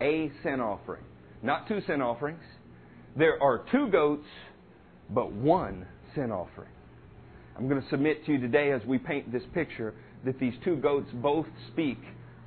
A 0.00 0.30
sin 0.42 0.60
offering. 0.60 1.04
Not 1.42 1.66
two 1.66 1.80
sin 1.86 2.00
offerings. 2.00 2.42
There 3.16 3.42
are 3.42 3.64
two 3.70 3.88
goats, 3.88 4.26
but 5.10 5.32
one 5.32 5.86
sin 6.14 6.30
offering. 6.30 6.68
I'm 7.56 7.68
going 7.68 7.82
to 7.82 7.88
submit 7.90 8.24
to 8.26 8.32
you 8.32 8.40
today 8.40 8.70
as 8.70 8.82
we 8.86 8.98
paint 8.98 9.30
this 9.30 9.42
picture 9.52 9.94
that 10.24 10.38
these 10.38 10.54
two 10.64 10.76
goats 10.76 11.08
both 11.14 11.46
speak 11.72 11.98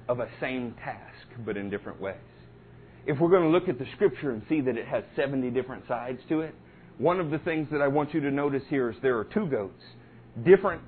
of 0.08 0.20
a 0.20 0.28
same 0.40 0.74
task, 0.84 1.28
but 1.46 1.58
in 1.58 1.70
different 1.70 2.00
ways. 2.00 2.16
If 3.06 3.20
we're 3.20 3.30
going 3.30 3.44
to 3.44 3.50
look 3.50 3.70
at 3.70 3.78
the 3.78 3.86
scripture 3.94 4.32
and 4.32 4.42
see 4.50 4.62
that 4.62 4.78
it 4.78 4.88
has 4.88 5.04
70 5.16 5.52
different 5.52 5.88
sides 5.88 6.20
to 6.30 6.42
it, 6.42 6.56
one 6.98 7.20
of 7.20 7.30
the 7.30 7.40
things 7.40 7.68
that 7.72 7.82
I 7.82 7.88
want 7.88 8.14
you 8.14 8.22
to 8.22 8.32
notice 8.32 8.64
here 8.70 8.90
is 8.90 8.96
there 9.02 9.18
are 9.18 9.26
two 9.26 9.46
goats. 9.48 9.84
Different 10.44 10.82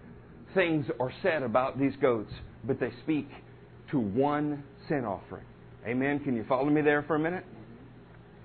things 0.55 0.85
are 0.99 1.11
said 1.21 1.43
about 1.43 1.77
these 1.77 1.93
goats, 2.01 2.31
but 2.63 2.79
they 2.79 2.91
speak 3.03 3.29
to 3.91 3.99
one 3.99 4.63
sin 4.87 5.05
offering. 5.05 5.45
Amen. 5.85 6.19
Can 6.19 6.35
you 6.35 6.45
follow 6.47 6.69
me 6.69 6.81
there 6.81 7.03
for 7.03 7.15
a 7.15 7.19
minute? 7.19 7.45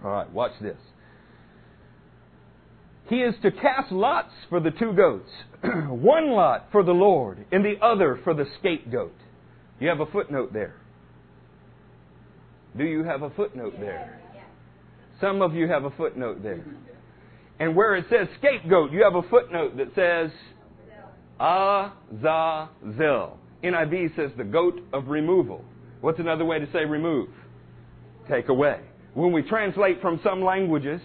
All 0.04 0.10
right, 0.10 0.30
watch 0.30 0.52
this. 0.60 0.76
He 3.08 3.16
is 3.16 3.34
to 3.42 3.50
cast 3.50 3.92
lots 3.92 4.32
for 4.48 4.60
the 4.60 4.70
two 4.70 4.92
goats. 4.92 5.28
one 5.62 6.30
lot 6.30 6.68
for 6.72 6.82
the 6.82 6.92
Lord, 6.92 7.44
and 7.52 7.64
the 7.64 7.74
other 7.84 8.18
for 8.24 8.34
the 8.34 8.46
scapegoat. 8.58 9.14
You 9.80 9.88
have 9.88 10.00
a 10.00 10.06
footnote 10.06 10.52
there. 10.52 10.76
Do 12.76 12.84
you 12.84 13.04
have 13.04 13.22
a 13.22 13.30
footnote 13.30 13.74
there? 13.78 14.20
Some 15.20 15.42
of 15.42 15.54
you 15.54 15.68
have 15.68 15.84
a 15.84 15.90
footnote 15.90 16.42
there. 16.42 16.64
And 17.60 17.76
where 17.76 17.96
it 17.96 18.06
says 18.08 18.28
scapegoat, 18.38 18.92
you 18.92 19.04
have 19.04 19.14
a 19.14 19.28
footnote 19.28 19.76
that 19.76 19.94
says 19.94 20.30
Azazel. 21.38 23.38
NIV 23.62 24.16
says 24.16 24.30
the 24.36 24.44
goat 24.44 24.80
of 24.92 25.08
removal. 25.08 25.64
What's 26.00 26.18
another 26.18 26.44
way 26.44 26.58
to 26.58 26.66
say 26.72 26.84
remove? 26.84 27.28
Take 28.28 28.48
away. 28.48 28.80
When 29.14 29.32
we 29.32 29.42
translate 29.42 30.00
from 30.00 30.20
some 30.24 30.42
languages, 30.42 31.00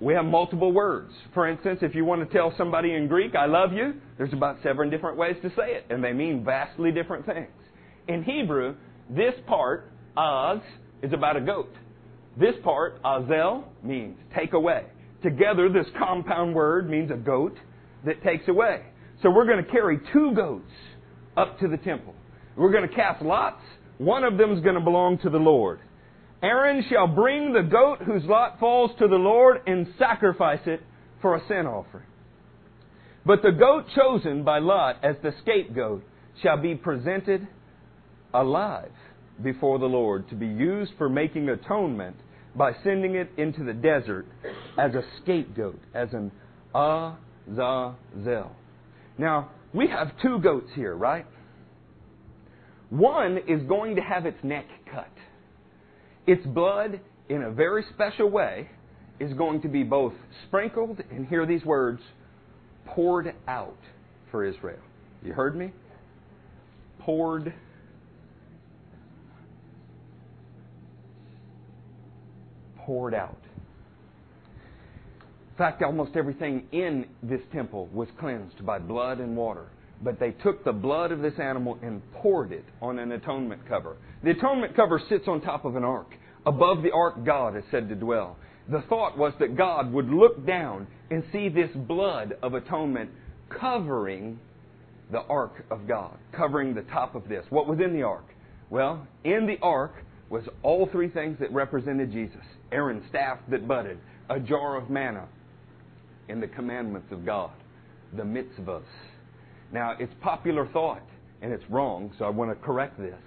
we 0.00 0.14
have 0.14 0.24
multiple 0.24 0.72
words. 0.72 1.12
For 1.34 1.48
instance, 1.48 1.80
if 1.82 1.94
you 1.94 2.04
want 2.04 2.26
to 2.26 2.36
tell 2.36 2.54
somebody 2.56 2.94
in 2.94 3.06
Greek, 3.06 3.34
I 3.34 3.46
love 3.46 3.72
you, 3.72 3.94
there's 4.16 4.32
about 4.32 4.58
seven 4.62 4.88
different 4.90 5.16
ways 5.16 5.36
to 5.42 5.50
say 5.50 5.74
it, 5.74 5.86
and 5.90 6.02
they 6.02 6.12
mean 6.12 6.44
vastly 6.44 6.90
different 6.90 7.26
things. 7.26 7.48
In 8.08 8.22
Hebrew, 8.24 8.76
this 9.10 9.34
part, 9.46 9.90
az, 10.16 10.60
is 11.02 11.12
about 11.12 11.36
a 11.36 11.40
goat. 11.40 11.72
This 12.38 12.54
part, 12.64 12.98
azel, 13.04 13.64
means 13.82 14.16
take 14.34 14.54
away. 14.54 14.84
Together, 15.22 15.68
this 15.68 15.86
compound 15.98 16.54
word 16.54 16.88
means 16.88 17.10
a 17.10 17.16
goat 17.16 17.56
that 18.04 18.22
takes 18.22 18.48
away. 18.48 18.82
So 19.22 19.30
we're 19.30 19.46
going 19.46 19.64
to 19.64 19.70
carry 19.70 19.98
two 20.12 20.34
goats 20.34 20.70
up 21.36 21.58
to 21.60 21.68
the 21.68 21.76
temple. 21.76 22.14
We're 22.56 22.72
going 22.72 22.88
to 22.88 22.94
cast 22.94 23.22
lots. 23.22 23.62
One 23.98 24.24
of 24.24 24.38
them 24.38 24.52
is 24.52 24.62
going 24.62 24.74
to 24.74 24.80
belong 24.80 25.18
to 25.18 25.30
the 25.30 25.38
Lord. 25.38 25.80
Aaron 26.44 26.84
shall 26.90 27.06
bring 27.06 27.54
the 27.54 27.62
goat 27.62 28.02
whose 28.04 28.22
lot 28.24 28.60
falls 28.60 28.90
to 28.98 29.08
the 29.08 29.16
Lord 29.16 29.62
and 29.66 29.86
sacrifice 29.98 30.60
it 30.66 30.82
for 31.22 31.36
a 31.36 31.48
sin 31.48 31.66
offering. 31.66 32.04
But 33.24 33.40
the 33.40 33.50
goat 33.50 33.86
chosen 33.96 34.44
by 34.44 34.58
Lot 34.58 35.02
as 35.02 35.16
the 35.22 35.32
scapegoat 35.40 36.04
shall 36.42 36.58
be 36.58 36.74
presented 36.74 37.48
alive 38.34 38.92
before 39.42 39.78
the 39.78 39.86
Lord 39.86 40.28
to 40.28 40.34
be 40.34 40.46
used 40.46 40.92
for 40.98 41.08
making 41.08 41.48
atonement 41.48 42.16
by 42.54 42.72
sending 42.84 43.14
it 43.14 43.30
into 43.38 43.64
the 43.64 43.72
desert 43.72 44.26
as 44.76 44.92
a 44.94 45.02
scapegoat, 45.22 45.80
as 45.94 46.10
an 46.12 46.30
azazel. 46.74 48.52
Now, 49.16 49.50
we 49.72 49.88
have 49.88 50.12
two 50.20 50.40
goats 50.40 50.68
here, 50.74 50.94
right? 50.94 51.24
One 52.90 53.38
is 53.48 53.62
going 53.66 53.96
to 53.96 54.02
have 54.02 54.26
its 54.26 54.44
neck 54.44 54.66
cut. 54.92 55.08
Its 56.26 56.44
blood, 56.46 57.00
in 57.28 57.42
a 57.42 57.50
very 57.50 57.84
special 57.94 58.30
way, 58.30 58.68
is 59.20 59.32
going 59.34 59.60
to 59.62 59.68
be 59.68 59.82
both 59.82 60.14
sprinkled, 60.46 61.00
and 61.10 61.26
hear 61.26 61.46
these 61.46 61.64
words, 61.64 62.00
poured 62.86 63.34
out 63.46 63.78
for 64.30 64.44
Israel. 64.44 64.80
You 65.22 65.32
heard 65.32 65.56
me? 65.56 65.72
Poured 67.00 67.52
poured 72.84 73.14
out. 73.14 73.38
In 75.50 75.58
fact, 75.58 75.82
almost 75.82 76.16
everything 76.16 76.66
in 76.72 77.06
this 77.22 77.40
temple 77.52 77.88
was 77.92 78.08
cleansed 78.18 78.64
by 78.66 78.78
blood 78.78 79.20
and 79.20 79.36
water. 79.36 79.66
But 80.02 80.18
they 80.18 80.32
took 80.32 80.64
the 80.64 80.72
blood 80.72 81.12
of 81.12 81.20
this 81.20 81.38
animal 81.38 81.78
and 81.82 82.02
poured 82.14 82.52
it 82.52 82.64
on 82.82 82.98
an 82.98 83.12
atonement 83.12 83.66
cover. 83.68 83.96
The 84.22 84.30
atonement 84.30 84.76
cover 84.76 85.00
sits 85.08 85.28
on 85.28 85.40
top 85.40 85.64
of 85.64 85.76
an 85.76 85.84
ark. 85.84 86.14
Above 86.46 86.82
the 86.82 86.90
ark, 86.90 87.24
God 87.24 87.56
is 87.56 87.64
said 87.70 87.88
to 87.88 87.94
dwell. 87.94 88.36
The 88.68 88.82
thought 88.88 89.16
was 89.16 89.32
that 89.40 89.56
God 89.56 89.92
would 89.92 90.08
look 90.08 90.46
down 90.46 90.86
and 91.10 91.22
see 91.32 91.48
this 91.48 91.70
blood 91.74 92.34
of 92.42 92.54
atonement 92.54 93.10
covering 93.48 94.38
the 95.10 95.20
ark 95.20 95.64
of 95.70 95.86
God, 95.86 96.16
covering 96.32 96.74
the 96.74 96.82
top 96.82 97.14
of 97.14 97.28
this. 97.28 97.44
What 97.50 97.66
was 97.66 97.78
in 97.78 97.92
the 97.92 98.02
ark? 98.02 98.24
Well, 98.70 99.06
in 99.22 99.46
the 99.46 99.58
ark 99.62 99.92
was 100.30 100.44
all 100.62 100.88
three 100.90 101.08
things 101.08 101.38
that 101.40 101.52
represented 101.52 102.10
Jesus 102.10 102.40
Aaron's 102.72 103.04
staff 103.08 103.38
that 103.50 103.68
budded, 103.68 103.98
a 104.28 104.40
jar 104.40 104.76
of 104.76 104.90
manna, 104.90 105.28
and 106.28 106.42
the 106.42 106.48
commandments 106.48 107.12
of 107.12 107.24
God, 107.24 107.52
the 108.16 108.22
mitzvahs. 108.22 108.82
Now, 109.74 109.96
it's 109.98 110.12
popular 110.20 110.68
thought, 110.68 111.02
and 111.42 111.52
it's 111.52 111.64
wrong, 111.68 112.12
so 112.16 112.24
I 112.24 112.28
want 112.28 112.48
to 112.52 112.64
correct 112.64 112.96
this, 112.96 113.18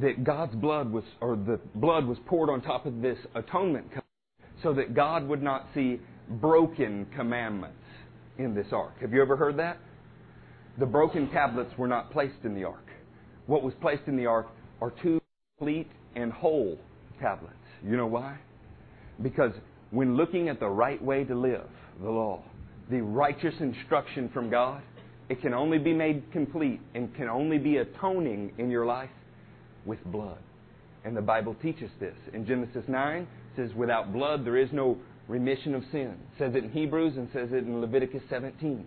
that 0.00 0.22
God's 0.22 0.54
blood 0.54 0.92
was, 0.92 1.02
or 1.20 1.34
the 1.34 1.58
blood 1.74 2.06
was 2.06 2.18
poured 2.24 2.50
on 2.50 2.62
top 2.62 2.86
of 2.86 3.02
this 3.02 3.18
atonement 3.34 3.88
so 4.62 4.72
that 4.74 4.94
God 4.94 5.26
would 5.26 5.42
not 5.42 5.66
see 5.74 5.98
broken 6.28 7.04
commandments 7.16 7.82
in 8.38 8.54
this 8.54 8.68
ark. 8.70 8.92
Have 9.00 9.12
you 9.12 9.20
ever 9.20 9.36
heard 9.36 9.56
that? 9.58 9.78
The 10.78 10.86
broken 10.86 11.28
tablets 11.30 11.76
were 11.76 11.88
not 11.88 12.12
placed 12.12 12.44
in 12.44 12.54
the 12.54 12.62
ark. 12.62 12.86
What 13.46 13.64
was 13.64 13.74
placed 13.80 14.04
in 14.06 14.16
the 14.16 14.26
ark 14.26 14.46
are 14.80 14.92
two 15.02 15.20
complete 15.58 15.90
and 16.14 16.32
whole 16.32 16.78
tablets. 17.20 17.54
You 17.84 17.96
know 17.96 18.06
why? 18.06 18.38
Because 19.20 19.50
when 19.90 20.16
looking 20.16 20.48
at 20.48 20.60
the 20.60 20.68
right 20.68 21.02
way 21.02 21.24
to 21.24 21.34
live, 21.34 21.66
the 22.00 22.10
law, 22.10 22.44
the 22.88 23.00
righteous 23.00 23.54
instruction 23.58 24.30
from 24.32 24.48
God, 24.48 24.80
it 25.28 25.40
can 25.40 25.54
only 25.54 25.78
be 25.78 25.92
made 25.92 26.30
complete 26.32 26.80
and 26.94 27.14
can 27.14 27.28
only 27.28 27.58
be 27.58 27.78
atoning 27.78 28.52
in 28.58 28.70
your 28.70 28.86
life 28.86 29.10
with 29.84 30.02
blood. 30.04 30.38
And 31.04 31.16
the 31.16 31.22
Bible 31.22 31.54
teaches 31.62 31.90
this. 32.00 32.14
In 32.32 32.46
Genesis 32.46 32.84
9, 32.88 33.22
it 33.22 33.28
says, 33.56 33.70
without 33.74 34.12
blood 34.12 34.44
there 34.44 34.56
is 34.56 34.68
no 34.72 34.98
remission 35.28 35.74
of 35.74 35.82
sin. 35.90 36.16
It 36.32 36.38
says 36.38 36.54
it 36.54 36.64
in 36.64 36.70
Hebrews 36.70 37.16
and 37.16 37.28
says 37.32 37.48
it 37.52 37.64
in 37.64 37.80
Leviticus 37.80 38.22
17. 38.30 38.84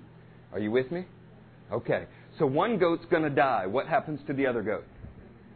Are 0.53 0.59
you 0.59 0.71
with 0.71 0.91
me? 0.91 1.05
Okay. 1.71 2.05
So 2.37 2.45
one 2.45 2.77
goat's 2.77 3.05
going 3.09 3.23
to 3.23 3.29
die. 3.29 3.67
What 3.67 3.87
happens 3.87 4.19
to 4.27 4.33
the 4.33 4.47
other 4.47 4.61
goat? 4.61 4.85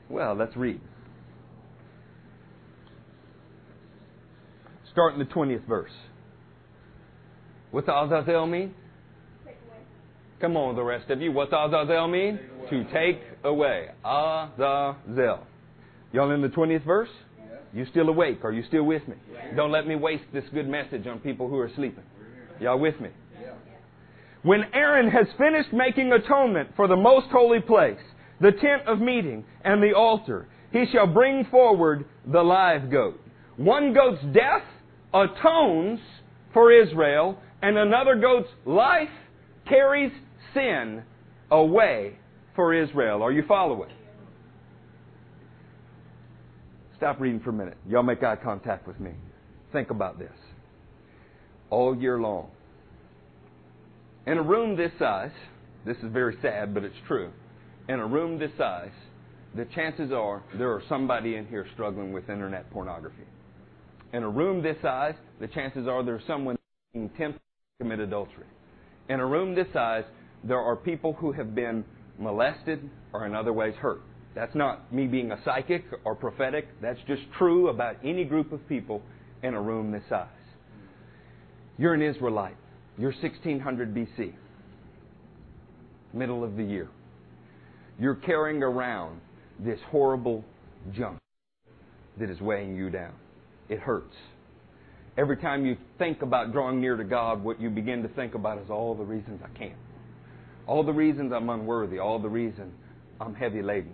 Well, 0.09 0.35
let's 0.35 0.55
read. 0.55 0.81
Start 4.91 5.13
in 5.13 5.19
the 5.19 5.25
20th 5.25 5.65
verse. 5.67 5.91
What's 7.71 7.87
Azazel 7.87 8.45
mean? 8.45 8.75
Come 10.43 10.57
on, 10.57 10.75
the 10.75 10.83
rest 10.83 11.09
of 11.09 11.21
you. 11.21 11.31
What's 11.31 11.53
Azazel 11.53 12.09
mean? 12.09 12.37
To 12.69 12.83
take 12.91 13.21
away. 13.45 13.87
Azazel. 14.03 15.47
Y'all 16.11 16.31
in 16.31 16.41
the 16.41 16.49
20th 16.49 16.83
verse? 16.83 17.07
You 17.71 17.85
still 17.85 18.09
awake? 18.09 18.43
Are 18.43 18.51
you 18.51 18.61
still 18.67 18.83
with 18.83 19.07
me? 19.07 19.15
Don't 19.55 19.71
let 19.71 19.87
me 19.87 19.95
waste 19.95 20.25
this 20.33 20.43
good 20.53 20.67
message 20.67 21.07
on 21.07 21.19
people 21.19 21.47
who 21.47 21.57
are 21.59 21.71
sleeping. 21.77 22.03
Y'all 22.59 22.77
with 22.77 22.99
me? 22.99 23.07
When 24.41 24.65
Aaron 24.73 25.09
has 25.09 25.27
finished 25.37 25.71
making 25.71 26.11
atonement 26.11 26.71
for 26.75 26.89
the 26.89 26.97
most 26.97 27.27
holy 27.31 27.61
place, 27.61 28.01
the 28.41 28.51
tent 28.51 28.85
of 28.85 28.99
meeting, 28.99 29.45
and 29.63 29.81
the 29.81 29.93
altar, 29.93 30.49
he 30.73 30.83
shall 30.91 31.07
bring 31.07 31.45
forward 31.45 32.03
the 32.29 32.41
live 32.41 32.91
goat. 32.91 33.17
One 33.55 33.93
goat's 33.93 34.21
death 34.33 34.65
atones 35.13 36.01
for 36.51 36.69
Israel, 36.69 37.39
and 37.61 37.77
another 37.77 38.17
goat's 38.17 38.49
life 38.65 39.07
carries 39.69 40.11
sin 40.53 41.03
away 41.51 42.17
for 42.55 42.73
Israel. 42.73 43.23
Are 43.23 43.31
you 43.31 43.43
following? 43.47 43.89
Stop 46.97 47.19
reading 47.19 47.39
for 47.39 47.49
a 47.49 47.53
minute. 47.53 47.77
Y'all 47.87 48.03
make 48.03 48.23
eye 48.23 48.35
contact 48.35 48.87
with 48.87 48.99
me. 48.99 49.11
Think 49.71 49.89
about 49.89 50.19
this. 50.19 50.31
All 51.69 51.95
year 51.95 52.19
long, 52.19 52.49
in 54.25 54.37
a 54.37 54.41
room 54.41 54.77
this 54.77 54.91
size, 54.99 55.31
this 55.85 55.97
is 55.97 56.11
very 56.13 56.37
sad, 56.41 56.73
but 56.73 56.83
it's 56.83 56.95
true. 57.07 57.31
In 57.89 57.99
a 57.99 58.07
room 58.07 58.39
this 58.39 58.51
size, 58.57 58.91
the 59.55 59.65
chances 59.75 60.11
are 60.11 60.41
there 60.57 60.71
are 60.71 60.81
somebody 60.87 61.35
in 61.35 61.45
here 61.47 61.65
struggling 61.73 62.13
with 62.13 62.29
internet 62.29 62.71
pornography. 62.71 63.25
In 64.13 64.23
a 64.23 64.29
room 64.29 64.63
this 64.63 64.77
size, 64.81 65.15
the 65.39 65.47
chances 65.47 65.87
are 65.87 66.03
there's 66.03 66.23
someone 66.25 66.55
tempted 66.93 67.33
to 67.33 67.39
commit 67.81 67.99
adultery. 67.99 68.45
In 69.09 69.19
a 69.19 69.25
room 69.25 69.55
this 69.55 69.67
size, 69.73 70.05
there 70.43 70.59
are 70.59 70.75
people 70.75 71.13
who 71.13 71.31
have 71.31 71.55
been 71.55 71.83
molested 72.19 72.89
or 73.13 73.25
in 73.25 73.35
other 73.35 73.53
ways 73.53 73.73
hurt. 73.75 74.01
That's 74.35 74.55
not 74.55 74.91
me 74.91 75.05
being 75.07 75.31
a 75.31 75.39
psychic 75.43 75.85
or 76.05 76.15
prophetic. 76.15 76.67
That's 76.81 76.99
just 77.07 77.21
true 77.37 77.69
about 77.69 77.97
any 78.03 78.23
group 78.23 78.51
of 78.51 78.67
people 78.67 79.01
in 79.43 79.53
a 79.53 79.61
room 79.61 79.91
this 79.91 80.03
size. 80.09 80.27
You're 81.77 81.93
an 81.93 82.01
Israelite. 82.01 82.55
You're 82.97 83.11
1600 83.11 83.93
BC, 83.93 84.33
middle 86.13 86.43
of 86.43 86.55
the 86.55 86.63
year. 86.63 86.89
You're 87.99 88.15
carrying 88.15 88.61
around 88.61 89.19
this 89.59 89.79
horrible 89.89 90.43
junk 90.93 91.17
that 92.19 92.29
is 92.29 92.39
weighing 92.39 92.75
you 92.75 92.89
down. 92.89 93.13
It 93.69 93.79
hurts. 93.79 94.15
Every 95.17 95.37
time 95.37 95.65
you 95.65 95.77
think 95.97 96.21
about 96.21 96.51
drawing 96.51 96.81
near 96.81 96.95
to 96.95 97.03
God, 97.03 97.43
what 97.43 97.59
you 97.59 97.69
begin 97.69 98.03
to 98.03 98.09
think 98.09 98.35
about 98.35 98.59
is 98.59 98.69
all 98.69 98.93
the 98.95 99.03
reasons 99.03 99.41
I 99.43 99.57
can't. 99.57 99.77
All 100.67 100.83
the 100.83 100.93
reasons 100.93 101.31
I'm 101.33 101.49
unworthy. 101.49 101.99
All 101.99 102.19
the 102.19 102.29
reason 102.29 102.73
I'm 103.19 103.35
heavy 103.35 103.61
laden. 103.61 103.93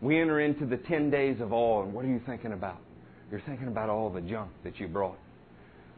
We 0.00 0.20
enter 0.20 0.40
into 0.40 0.64
the 0.64 0.76
10 0.76 1.10
days 1.10 1.40
of 1.40 1.52
awe, 1.52 1.82
and 1.82 1.92
what 1.92 2.04
are 2.04 2.08
you 2.08 2.20
thinking 2.26 2.52
about? 2.52 2.78
You're 3.30 3.42
thinking 3.46 3.68
about 3.68 3.90
all 3.90 4.10
the 4.10 4.20
junk 4.20 4.50
that 4.64 4.78
you 4.78 4.88
brought. 4.88 5.18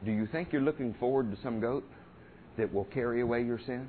Do 0.05 0.11
you 0.11 0.27
think 0.33 0.49
you're 0.53 0.62
looking 0.62 0.94
forward 0.99 1.31
to 1.31 1.42
some 1.42 1.61
goat? 1.61 1.85
that 2.61 2.73
will 2.73 2.85
carry 2.85 3.20
away 3.20 3.42
your 3.42 3.59
sin? 3.66 3.88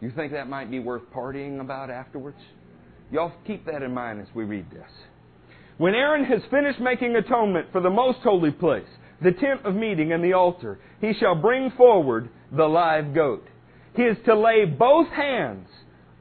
You 0.00 0.10
think 0.10 0.32
that 0.32 0.48
might 0.48 0.70
be 0.70 0.78
worth 0.78 1.02
partying 1.14 1.60
about 1.60 1.90
afterwards? 1.90 2.38
Y'all 3.10 3.32
keep 3.46 3.64
that 3.66 3.82
in 3.82 3.94
mind 3.94 4.20
as 4.20 4.26
we 4.34 4.44
read 4.44 4.70
this. 4.70 4.90
When 5.78 5.94
Aaron 5.94 6.24
has 6.24 6.40
finished 6.50 6.80
making 6.80 7.14
atonement 7.16 7.68
for 7.72 7.80
the 7.80 7.90
most 7.90 8.18
holy 8.22 8.50
place, 8.50 8.88
the 9.22 9.32
tent 9.32 9.64
of 9.64 9.74
meeting 9.74 10.12
and 10.12 10.22
the 10.22 10.32
altar, 10.32 10.78
he 11.00 11.12
shall 11.18 11.34
bring 11.34 11.70
forward 11.76 12.28
the 12.52 12.64
live 12.64 13.14
goat. 13.14 13.46
He 13.96 14.02
is 14.02 14.18
to 14.26 14.38
lay 14.38 14.66
both 14.66 15.08
hands 15.08 15.68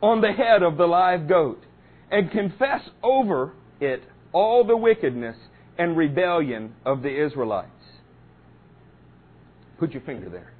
on 0.02 0.22
the 0.22 0.32
head 0.32 0.64
of 0.64 0.78
the 0.78 0.86
live 0.86 1.28
goat 1.28 1.62
and 2.10 2.32
confess 2.32 2.82
over 3.04 3.54
it 3.82 4.02
all 4.32 4.64
the 4.64 4.78
wickedness 4.78 5.36
and 5.78 5.98
rebellion 5.98 6.74
of 6.86 7.02
the 7.02 7.26
Israelites. 7.26 7.70
Put 9.78 9.92
your 9.92 10.02
finger 10.04 10.30
there. 10.30 10.54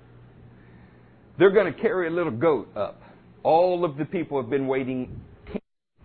They're 1.40 1.52
going 1.52 1.74
to 1.74 1.80
carry 1.80 2.08
a 2.08 2.12
little 2.12 2.32
goat 2.32 2.76
up. 2.76 3.02
All 3.44 3.86
of 3.86 3.98
the 3.98 4.06
people 4.06 4.42
have 4.42 4.50
been 4.50 4.68
waiting 4.68 5.22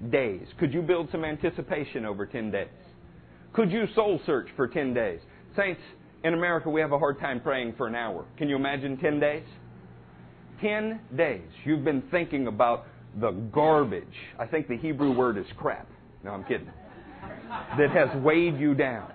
10 0.00 0.10
days. 0.10 0.46
Could 0.58 0.72
you 0.72 0.82
build 0.82 1.08
some 1.10 1.24
anticipation 1.24 2.04
over 2.04 2.26
10 2.26 2.50
days? 2.52 2.68
Could 3.52 3.72
you 3.72 3.86
soul 3.94 4.20
search 4.26 4.48
for 4.54 4.68
10 4.68 4.94
days? 4.94 5.20
Saints, 5.56 5.80
in 6.22 6.34
America, 6.34 6.70
we 6.70 6.80
have 6.80 6.92
a 6.92 6.98
hard 6.98 7.18
time 7.18 7.40
praying 7.40 7.74
for 7.76 7.88
an 7.88 7.96
hour. 7.96 8.26
Can 8.36 8.48
you 8.48 8.54
imagine 8.56 8.96
10 8.96 9.18
days? 9.18 9.44
10 10.60 11.00
days. 11.16 11.48
You've 11.64 11.84
been 11.84 12.02
thinking 12.10 12.46
about 12.46 12.86
the 13.18 13.30
garbage. 13.30 14.04
I 14.38 14.46
think 14.46 14.68
the 14.68 14.76
Hebrew 14.76 15.12
word 15.12 15.38
is 15.38 15.46
crap. 15.56 15.86
No, 16.24 16.30
I'm 16.30 16.44
kidding. 16.44 16.70
That 17.78 17.90
has 17.90 18.08
weighed 18.22 18.58
you 18.58 18.74
down. 18.74 19.12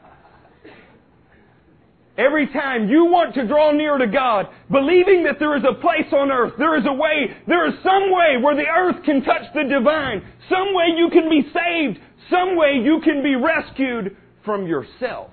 Every 2.18 2.48
time 2.48 2.88
you 2.88 3.06
want 3.06 3.36
to 3.36 3.46
draw 3.46 3.72
near 3.72 3.98
to 3.98 4.08
God, 4.08 4.48
believing 4.72 5.24
that 5.24 5.38
there 5.38 5.58
is 5.58 5.64
a 5.70 5.74
place 5.82 6.12
on 6.14 6.32
earth, 6.32 6.54
there 6.58 6.78
is 6.78 6.86
a 6.88 6.94
way, 6.94 7.36
there 7.46 7.68
is 7.68 7.74
some 7.84 8.10
way 8.12 8.38
where 8.42 8.56
the 8.56 8.68
earth 8.68 9.04
can 9.04 9.22
touch 9.22 9.44
the 9.54 9.64
divine, 9.64 10.26
some 10.50 10.74
way 10.74 10.96
you 10.96 11.10
can 11.12 11.30
be 11.30 11.42
saved, 11.52 12.00
some 12.30 12.56
way 12.56 12.80
you 12.82 13.02
can 13.04 13.22
be 13.22 13.36
rescued 13.36 14.16
from 14.46 14.66
yourself. 14.66 15.32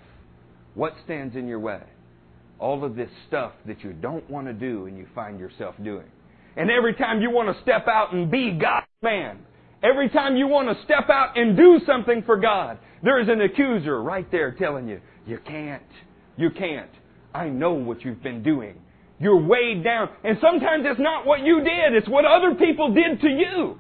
What 0.75 0.95
stands 1.05 1.37
in 1.37 1.47
your 1.47 1.61
way? 1.61 1.83
All 2.63 2.85
of 2.85 2.95
this 2.95 3.11
stuff 3.27 3.53
that 3.67 3.83
you 3.83 3.93
don't 3.93 4.29
want 4.31 4.47
to 4.47 4.53
do 4.53 4.87
and 4.87 4.97
you 4.97 5.09
find 5.17 5.41
yourself 5.41 5.75
doing. 5.83 6.07
And 6.57 6.71
every 6.71 6.95
time 6.95 7.21
you 7.21 7.29
want 7.29 7.55
to 7.55 7.61
step 7.63 7.89
out 7.89 8.15
and 8.15 8.31
be 8.31 8.53
God's 8.53 8.87
man, 9.03 9.41
every 9.83 10.09
time 10.09 10.37
you 10.37 10.47
want 10.47 10.69
to 10.69 10.85
step 10.85 11.11
out 11.11 11.37
and 11.37 11.57
do 11.57 11.81
something 11.85 12.23
for 12.23 12.37
God, 12.37 12.79
there 13.03 13.21
is 13.21 13.29
an 13.29 13.41
accuser 13.41 14.01
right 14.01 14.31
there 14.31 14.53
telling 14.53 14.87
you, 14.87 15.01
you 15.27 15.39
can't. 15.45 15.83
You 16.37 16.51
can't. 16.51 16.91
I 17.35 17.49
know 17.49 17.73
what 17.73 18.05
you've 18.05 18.23
been 18.23 18.45
doing. 18.45 18.77
You're 19.19 19.45
weighed 19.45 19.83
down. 19.83 20.11
And 20.23 20.39
sometimes 20.41 20.85
it's 20.87 21.01
not 21.01 21.27
what 21.27 21.41
you 21.41 21.65
did, 21.65 21.95
it's 21.95 22.09
what 22.09 22.25
other 22.25 22.55
people 22.55 22.95
did 22.95 23.21
to 23.23 23.29
you. 23.29 23.79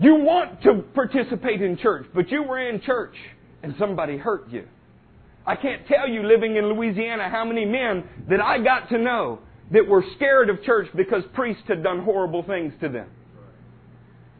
You 0.00 0.16
want 0.16 0.62
to 0.62 0.82
participate 0.94 1.62
in 1.62 1.76
church, 1.76 2.06
but 2.12 2.28
you 2.32 2.42
were 2.42 2.58
in 2.58 2.80
church 2.80 3.14
and 3.62 3.76
somebody 3.78 4.16
hurt 4.16 4.50
you. 4.50 4.66
I 5.46 5.56
can't 5.56 5.86
tell 5.86 6.08
you 6.08 6.22
living 6.22 6.56
in 6.56 6.66
Louisiana 6.72 7.28
how 7.28 7.44
many 7.44 7.64
men 7.64 8.04
that 8.30 8.40
I 8.40 8.58
got 8.62 8.88
to 8.90 8.98
know 8.98 9.40
that 9.72 9.86
were 9.86 10.04
scared 10.16 10.48
of 10.48 10.62
church 10.62 10.88
because 10.96 11.22
priests 11.34 11.64
had 11.68 11.82
done 11.82 12.00
horrible 12.00 12.42
things 12.42 12.72
to 12.80 12.88
them. 12.88 13.08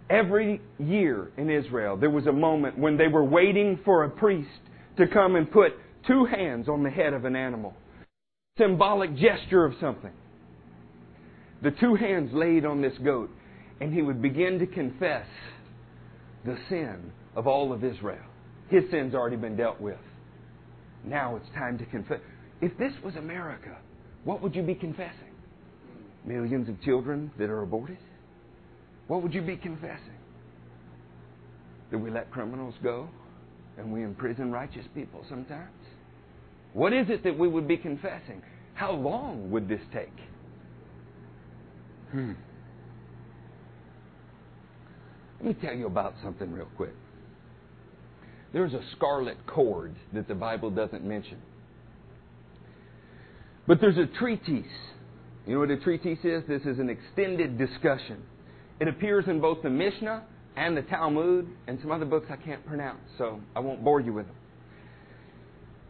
Every 0.08 0.60
year 0.78 1.30
in 1.36 1.50
Israel, 1.50 1.96
there 1.96 2.10
was 2.10 2.26
a 2.26 2.32
moment 2.32 2.78
when 2.78 2.96
they 2.96 3.08
were 3.08 3.24
waiting 3.24 3.78
for 3.84 4.04
a 4.04 4.10
priest 4.10 4.50
to 4.98 5.06
come 5.06 5.36
and 5.36 5.50
put 5.50 5.72
two 6.06 6.24
hands 6.26 6.68
on 6.68 6.82
the 6.82 6.90
head 6.90 7.14
of 7.14 7.24
an 7.24 7.36
animal. 7.36 7.74
Symbolic 8.58 9.16
gesture 9.16 9.64
of 9.64 9.74
something. 9.80 10.12
The 11.62 11.70
two 11.72 11.94
hands 11.94 12.30
laid 12.32 12.64
on 12.64 12.82
this 12.82 12.92
goat, 13.02 13.30
and 13.80 13.92
he 13.92 14.02
would 14.02 14.20
begin 14.20 14.58
to 14.58 14.66
confess 14.66 15.26
the 16.44 16.56
sin 16.68 17.10
of 17.34 17.46
all 17.46 17.72
of 17.72 17.82
Israel. 17.82 18.24
His 18.68 18.84
sin's 18.90 19.14
already 19.14 19.36
been 19.36 19.56
dealt 19.56 19.80
with. 19.80 19.96
Now 21.04 21.36
it's 21.36 21.48
time 21.54 21.78
to 21.78 21.86
confess. 21.86 22.20
If 22.60 22.76
this 22.78 22.92
was 23.04 23.16
America, 23.16 23.76
what 24.24 24.42
would 24.42 24.54
you 24.54 24.62
be 24.62 24.74
confessing? 24.74 25.32
Millions 26.24 26.68
of 26.68 26.80
children 26.82 27.30
that 27.38 27.50
are 27.50 27.62
aborted? 27.62 27.98
What 29.08 29.22
would 29.22 29.34
you 29.34 29.42
be 29.42 29.56
confessing? 29.56 30.18
That 31.90 31.98
we 31.98 32.10
let 32.10 32.30
criminals 32.30 32.74
go 32.82 33.08
and 33.76 33.92
we 33.92 34.02
imprison 34.02 34.50
righteous 34.50 34.86
people 34.94 35.24
sometimes? 35.28 35.70
What 36.72 36.92
is 36.92 37.06
it 37.10 37.22
that 37.24 37.38
we 37.38 37.48
would 37.48 37.68
be 37.68 37.76
confessing? 37.76 38.42
How 38.74 38.92
long 38.92 39.50
would 39.50 39.68
this 39.68 39.80
take? 39.92 40.08
Hmm. 42.10 42.32
Let 45.38 45.48
me 45.48 45.54
tell 45.62 45.74
you 45.74 45.86
about 45.86 46.14
something 46.22 46.50
real 46.50 46.68
quick. 46.76 46.94
There's 48.54 48.72
a 48.72 48.80
scarlet 48.96 49.36
cord 49.48 49.96
that 50.12 50.28
the 50.28 50.34
Bible 50.34 50.70
doesn't 50.70 51.04
mention. 51.04 51.38
But 53.66 53.80
there's 53.80 53.98
a 53.98 54.06
treatise. 54.18 54.64
You 55.44 55.54
know 55.54 55.58
what 55.58 55.70
a 55.70 55.76
treatise 55.76 56.20
is? 56.22 56.44
This 56.46 56.62
is 56.62 56.78
an 56.78 56.88
extended 56.88 57.58
discussion. 57.58 58.22
It 58.80 58.86
appears 58.86 59.24
in 59.26 59.40
both 59.40 59.62
the 59.64 59.70
Mishnah 59.70 60.22
and 60.56 60.76
the 60.76 60.82
Talmud 60.82 61.48
and 61.66 61.80
some 61.82 61.90
other 61.90 62.04
books 62.04 62.26
I 62.30 62.36
can't 62.36 62.64
pronounce, 62.64 63.00
so 63.18 63.40
I 63.56 63.60
won't 63.60 63.82
bore 63.82 64.00
you 64.00 64.12
with 64.12 64.26
them. 64.26 64.36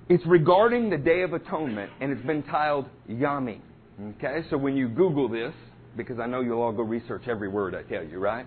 It's 0.09 0.25
regarding 0.27 0.89
the 0.89 0.97
Day 0.97 1.21
of 1.21 1.35
Atonement, 1.35 1.91
and 2.01 2.13
it's 2.13 2.27
been 2.27 2.43
titled 2.45 2.87
Yoma. 3.11 3.61
Okay, 4.17 4.41
so 4.49 4.57
when 4.57 4.75
you 4.75 4.89
Google 4.89 5.29
this, 5.29 5.53
because 5.99 6.19
I 6.19 6.27
know 6.27 6.41
you'll 6.41 6.63
all 6.63 6.73
go 6.73 6.83
research 6.83 7.25
every 7.29 7.49
word 7.49 7.75
I 7.75 7.83
tell 7.83 8.03
you, 8.03 8.19
right? 8.19 8.47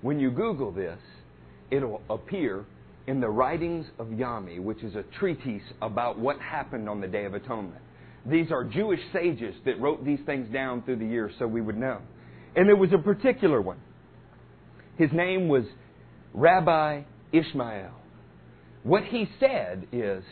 When 0.00 0.20
you 0.20 0.30
Google 0.30 0.70
this, 0.70 0.98
it'll 1.70 2.02
appear 2.10 2.64
in 3.06 3.20
the 3.20 3.28
writings 3.28 3.86
of 3.98 4.08
Yoma, 4.08 4.60
which 4.60 4.82
is 4.82 4.94
a 4.94 5.04
treatise 5.18 5.62
about 5.80 6.18
what 6.18 6.38
happened 6.40 6.88
on 6.88 7.00
the 7.00 7.06
Day 7.06 7.24
of 7.24 7.34
Atonement. 7.34 7.82
These 8.28 8.50
are 8.50 8.64
Jewish 8.64 9.00
sages 9.12 9.54
that 9.64 9.80
wrote 9.80 10.04
these 10.04 10.18
things 10.26 10.52
down 10.52 10.82
through 10.82 10.96
the 10.96 11.06
years 11.06 11.32
so 11.38 11.46
we 11.46 11.60
would 11.60 11.76
know. 11.76 12.00
And 12.56 12.68
there 12.68 12.76
was 12.76 12.90
a 12.92 12.98
particular 12.98 13.60
one. 13.60 13.78
His 14.98 15.10
name 15.12 15.48
was 15.48 15.64
Rabbi 16.34 17.02
Ishmael. 17.32 17.92
What 18.82 19.04
he 19.04 19.28
said 19.38 19.86
is, 19.92 20.24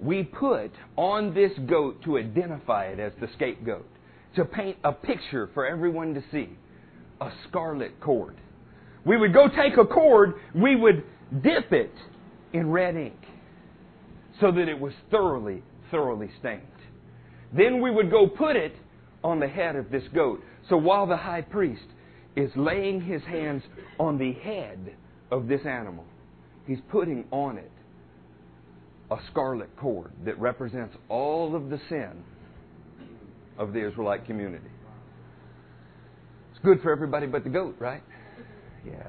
we 0.00 0.22
put 0.22 0.72
on 0.96 1.34
this 1.34 1.52
goat 1.68 2.02
to 2.04 2.18
identify 2.18 2.86
it 2.86 3.00
as 3.00 3.12
the 3.20 3.28
scapegoat, 3.34 3.86
to 4.36 4.44
paint 4.44 4.76
a 4.84 4.92
picture 4.92 5.50
for 5.52 5.66
everyone 5.66 6.14
to 6.14 6.22
see 6.30 6.48
a 7.20 7.30
scarlet 7.48 8.00
cord. 8.00 8.36
We 9.04 9.16
would 9.16 9.32
go 9.32 9.48
take 9.48 9.76
a 9.78 9.84
cord, 9.84 10.34
we 10.54 10.76
would 10.76 11.04
dip 11.42 11.72
it 11.72 11.92
in 12.52 12.70
red 12.70 12.96
ink 12.96 13.14
so 14.40 14.50
that 14.52 14.68
it 14.68 14.78
was 14.78 14.92
thoroughly, 15.10 15.62
thoroughly 15.90 16.30
stained. 16.38 16.62
Then 17.56 17.80
we 17.80 17.90
would 17.90 18.10
go 18.10 18.26
put 18.26 18.56
it 18.56 18.74
on 19.22 19.40
the 19.40 19.48
head 19.48 19.76
of 19.76 19.90
this 19.90 20.04
goat. 20.14 20.42
So 20.68 20.76
while 20.76 21.06
the 21.06 21.16
high 21.16 21.42
priest 21.42 21.86
is 22.36 22.50
laying 22.56 23.00
his 23.00 23.22
hands 23.22 23.62
on 23.98 24.18
the 24.18 24.32
head 24.32 24.94
of 25.30 25.48
this 25.48 25.60
animal, 25.66 26.04
he's 26.66 26.78
putting 26.90 27.24
on 27.30 27.58
it 27.58 27.70
a 29.10 29.16
scarlet 29.30 29.74
cord 29.76 30.12
that 30.24 30.38
represents 30.38 30.96
all 31.08 31.56
of 31.56 31.68
the 31.68 31.80
sin 31.88 32.22
of 33.58 33.72
the 33.72 33.86
Israelite 33.86 34.24
community. 34.26 34.70
It's 36.52 36.60
good 36.64 36.80
for 36.82 36.92
everybody 36.92 37.26
but 37.26 37.42
the 37.42 37.50
goat, 37.50 37.76
right? 37.78 38.02
Yeah. 38.86 39.08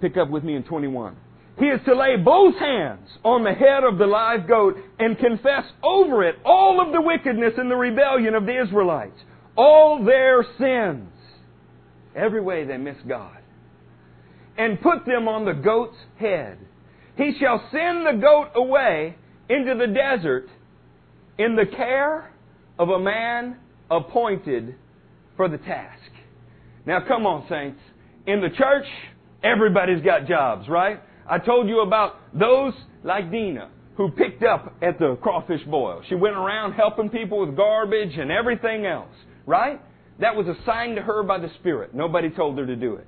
Pick 0.00 0.16
up 0.16 0.30
with 0.30 0.44
me 0.44 0.56
in 0.56 0.62
21. 0.62 1.16
He 1.58 1.66
is 1.66 1.80
to 1.84 1.94
lay 1.94 2.16
both 2.16 2.54
hands 2.56 3.06
on 3.22 3.44
the 3.44 3.52
head 3.52 3.84
of 3.84 3.98
the 3.98 4.06
live 4.06 4.48
goat 4.48 4.76
and 4.98 5.18
confess 5.18 5.64
over 5.82 6.24
it 6.24 6.36
all 6.44 6.80
of 6.80 6.92
the 6.92 7.02
wickedness 7.02 7.52
and 7.58 7.70
the 7.70 7.76
rebellion 7.76 8.34
of 8.34 8.46
the 8.46 8.62
Israelites, 8.62 9.18
all 9.56 10.02
their 10.02 10.42
sins, 10.58 11.12
every 12.16 12.40
way 12.40 12.64
they 12.64 12.78
miss 12.78 12.96
God, 13.06 13.36
and 14.56 14.80
put 14.80 15.04
them 15.04 15.28
on 15.28 15.44
the 15.44 15.52
goat's 15.52 15.98
head. 16.18 16.56
He 17.16 17.34
shall 17.38 17.62
send 17.70 18.06
the 18.06 18.18
goat 18.18 18.52
away 18.54 19.16
into 19.50 19.74
the 19.74 19.92
desert 19.92 20.48
in 21.36 21.56
the 21.56 21.66
care 21.66 22.32
of 22.78 22.88
a 22.88 22.98
man 22.98 23.58
appointed 23.90 24.76
for 25.36 25.48
the 25.48 25.58
task. 25.58 26.10
Now, 26.86 27.00
come 27.06 27.26
on, 27.26 27.46
saints. 27.50 27.80
In 28.30 28.40
the 28.40 28.50
church, 28.50 28.86
everybody's 29.42 30.04
got 30.04 30.28
jobs, 30.28 30.68
right? 30.68 31.02
I 31.28 31.38
told 31.38 31.68
you 31.68 31.80
about 31.80 32.14
those 32.32 32.72
like 33.02 33.28
Dina 33.28 33.70
who 33.96 34.12
picked 34.12 34.44
up 34.44 34.72
at 34.80 35.00
the 35.00 35.16
crawfish 35.20 35.64
boil. 35.64 36.00
She 36.08 36.14
went 36.14 36.36
around 36.36 36.74
helping 36.74 37.10
people 37.10 37.44
with 37.44 37.56
garbage 37.56 38.16
and 38.16 38.30
everything 38.30 38.86
else, 38.86 39.10
right? 39.46 39.80
That 40.20 40.36
was 40.36 40.46
assigned 40.46 40.94
to 40.94 41.02
her 41.02 41.24
by 41.24 41.38
the 41.38 41.50
Spirit. 41.58 41.92
Nobody 41.92 42.30
told 42.30 42.56
her 42.58 42.66
to 42.66 42.76
do 42.76 42.94
it. 42.94 43.06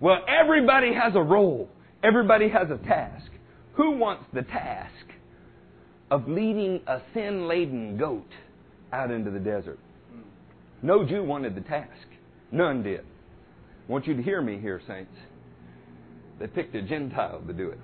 Well, 0.00 0.18
everybody 0.26 0.92
has 0.92 1.14
a 1.14 1.22
role. 1.22 1.68
Everybody 2.02 2.48
has 2.48 2.68
a 2.68 2.84
task. 2.84 3.30
Who 3.74 3.92
wants 3.92 4.24
the 4.32 4.42
task 4.42 5.06
of 6.10 6.26
leading 6.26 6.80
a 6.88 7.00
sin 7.14 7.46
laden 7.46 7.96
goat 7.96 8.28
out 8.92 9.12
into 9.12 9.30
the 9.30 9.38
desert? 9.38 9.78
No 10.82 11.06
Jew 11.06 11.22
wanted 11.22 11.54
the 11.54 11.60
task. 11.60 12.08
None 12.50 12.82
did. 12.82 13.04
I 13.86 13.92
want 13.92 14.06
you 14.06 14.14
to 14.14 14.22
hear 14.22 14.40
me 14.40 14.58
here, 14.58 14.80
saints. 14.86 15.12
They 16.38 16.46
picked 16.46 16.74
a 16.74 16.82
Gentile 16.82 17.42
to 17.46 17.52
do 17.52 17.68
it. 17.70 17.78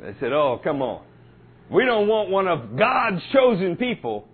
They 0.00 0.14
said, 0.20 0.32
Oh, 0.32 0.60
come 0.62 0.82
on. 0.82 1.02
We 1.70 1.84
don't 1.84 2.06
want 2.06 2.30
one 2.30 2.48
of 2.48 2.76
God's 2.76 3.22
chosen 3.32 3.76
people 3.76 4.26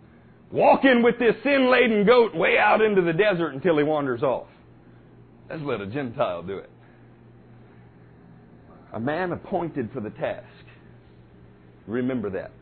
walking 0.53 1.03
with 1.03 1.19
this 1.19 1.35
sin 1.43 1.71
laden 1.71 2.05
goat 2.07 2.35
way 2.35 2.59
out 2.59 2.81
into 2.81 3.03
the 3.03 3.13
desert 3.13 3.55
until 3.55 3.77
he 3.79 3.85
wanders 3.85 4.23
off. 4.23 4.47
Let's 5.51 5.63
let 5.63 5.81
a 5.81 5.87
Gentile 5.87 6.43
do 6.43 6.59
it. 6.59 6.71
A 8.93 9.01
man 9.01 9.33
appointed 9.33 9.91
for 9.93 10.01
the 10.01 10.11
task. 10.11 10.47
Remember 11.87 12.31
that. 12.31 12.53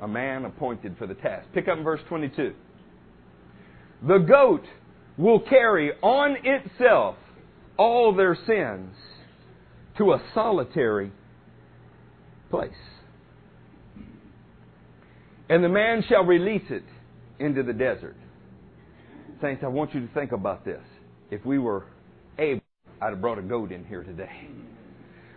A 0.00 0.08
man 0.08 0.44
appointed 0.44 0.96
for 0.98 1.06
the 1.06 1.14
task. 1.14 1.46
Pick 1.52 1.68
up 1.68 1.78
in 1.78 1.84
verse 1.84 2.00
22. 2.08 2.54
The 4.06 4.18
goat 4.18 4.64
will 5.16 5.40
carry 5.40 5.92
on 6.02 6.36
itself 6.44 7.16
all 7.76 8.14
their 8.14 8.36
sins 8.46 8.94
to 9.98 10.12
a 10.12 10.22
solitary 10.34 11.12
place. 12.50 12.72
And 15.48 15.62
the 15.62 15.68
man 15.68 16.04
shall 16.08 16.24
release 16.24 16.64
it 16.70 16.84
into 17.38 17.62
the 17.62 17.72
desert. 17.72 18.16
Saints, 19.40 19.62
I 19.64 19.68
want 19.68 19.94
you 19.94 20.00
to 20.00 20.14
think 20.14 20.32
about 20.32 20.64
this. 20.64 20.82
If 21.30 21.44
we 21.44 21.58
were 21.58 21.84
able, 22.38 22.62
I'd 23.00 23.10
have 23.10 23.20
brought 23.20 23.38
a 23.38 23.42
goat 23.42 23.72
in 23.72 23.84
here 23.84 24.02
today. 24.02 24.48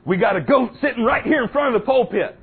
We 0.06 0.18
got 0.18 0.38
a 0.38 0.42
goat 0.42 0.72
sitting 0.82 1.04
right 1.04 1.24
here 1.24 1.44
in 1.44 1.50
front 1.50 1.76
of 1.76 1.82
the 1.82 1.86
pulpit. 1.86 2.38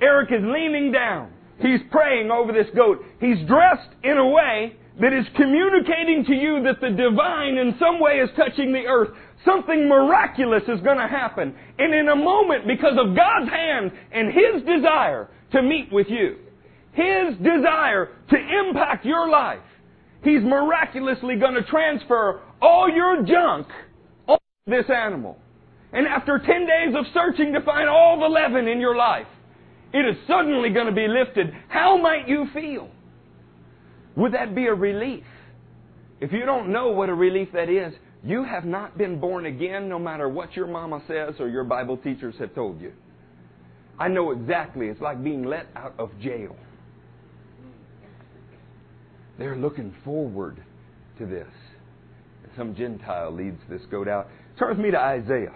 Eric 0.00 0.30
is 0.32 0.42
leaning 0.42 0.90
down. 0.90 1.30
He's 1.60 1.80
praying 1.90 2.30
over 2.30 2.52
this 2.52 2.66
goat. 2.74 3.04
He's 3.20 3.46
dressed 3.46 3.90
in 4.02 4.16
a 4.16 4.26
way 4.26 4.76
that 5.00 5.12
is 5.12 5.26
communicating 5.36 6.24
to 6.26 6.34
you 6.34 6.62
that 6.62 6.80
the 6.80 6.90
divine 6.90 7.58
in 7.58 7.74
some 7.78 8.00
way 8.00 8.18
is 8.18 8.30
touching 8.36 8.72
the 8.72 8.86
earth. 8.86 9.10
Something 9.44 9.88
miraculous 9.88 10.62
is 10.68 10.80
going 10.82 10.98
to 10.98 11.08
happen. 11.08 11.54
And 11.78 11.94
in 11.94 12.08
a 12.08 12.16
moment, 12.16 12.66
because 12.66 12.96
of 12.98 13.16
God's 13.16 13.50
hand 13.50 13.90
and 14.12 14.32
His 14.32 14.62
desire 14.62 15.28
to 15.52 15.62
meet 15.62 15.92
with 15.92 16.06
you, 16.08 16.36
His 16.92 17.36
desire 17.38 18.10
to 18.30 18.36
impact 18.36 19.04
your 19.04 19.28
life, 19.28 19.58
He's 20.22 20.42
miraculously 20.42 21.36
going 21.36 21.54
to 21.54 21.64
transfer 21.64 22.40
all 22.62 22.88
your 22.88 23.24
junk 23.24 23.66
on 24.28 24.38
this 24.66 24.86
animal. 24.88 25.38
And 25.92 26.06
after 26.06 26.38
10 26.38 26.46
days 26.66 26.94
of 26.96 27.04
searching 27.12 27.52
to 27.52 27.60
find 27.62 27.88
all 27.88 28.18
the 28.18 28.26
leaven 28.26 28.68
in 28.68 28.80
your 28.80 28.96
life, 28.96 29.26
it 29.92 30.06
is 30.06 30.16
suddenly 30.26 30.70
going 30.70 30.86
to 30.86 30.92
be 30.92 31.06
lifted. 31.06 31.54
How 31.68 31.96
might 31.96 32.28
you 32.28 32.46
feel? 32.54 32.90
Would 34.16 34.32
that 34.34 34.54
be 34.54 34.66
a 34.66 34.74
relief? 34.74 35.24
If 36.20 36.32
you 36.32 36.46
don't 36.46 36.70
know 36.70 36.88
what 36.88 37.08
a 37.08 37.14
relief 37.14 37.48
that 37.52 37.68
is, 37.68 37.92
you 38.22 38.44
have 38.44 38.64
not 38.64 38.96
been 38.96 39.20
born 39.20 39.46
again 39.46 39.88
no 39.88 39.98
matter 39.98 40.28
what 40.28 40.56
your 40.56 40.66
mama 40.66 41.02
says 41.06 41.34
or 41.38 41.48
your 41.48 41.64
Bible 41.64 41.96
teachers 41.96 42.34
have 42.38 42.54
told 42.54 42.80
you. 42.80 42.92
I 43.98 44.08
know 44.08 44.30
exactly. 44.30 44.86
It's 44.86 45.00
like 45.00 45.22
being 45.22 45.44
let 45.44 45.66
out 45.76 45.94
of 45.98 46.10
jail. 46.20 46.56
They're 49.38 49.56
looking 49.56 49.94
forward 50.04 50.62
to 51.18 51.26
this. 51.26 51.48
Some 52.56 52.74
Gentile 52.74 53.32
leads 53.32 53.60
this 53.68 53.82
goat 53.90 54.08
out. 54.08 54.28
Turn 54.58 54.70
with 54.70 54.78
me 54.78 54.90
to 54.92 54.98
Isaiah. 54.98 55.54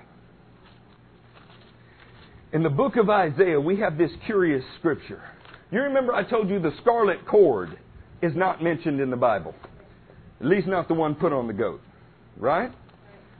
In 2.53 2.63
the 2.63 2.71
book 2.71 2.97
of 2.97 3.09
Isaiah, 3.09 3.61
we 3.61 3.79
have 3.79 3.99
this 3.99 4.11
curious 4.27 4.65
scripture. 4.79 5.23
You 5.71 5.81
remember 5.83 6.15
I 6.15 6.29
told 6.29 6.49
you 6.49 6.59
the 6.59 6.73
scarlet 6.81 7.27
cord 7.27 7.79
is 8.23 8.35
not 8.35 8.62
mentioned 8.62 9.01
in 9.01 9.11
the 9.11 9.16
Bible. 9.16 9.55
At 10.41 10.47
least 10.47 10.66
not 10.66 10.89
the 10.89 10.95
one 10.95 11.14
put 11.14 11.33
on 11.33 11.47
the 11.47 11.53
goat. 11.53 11.81
Right? 12.37 12.71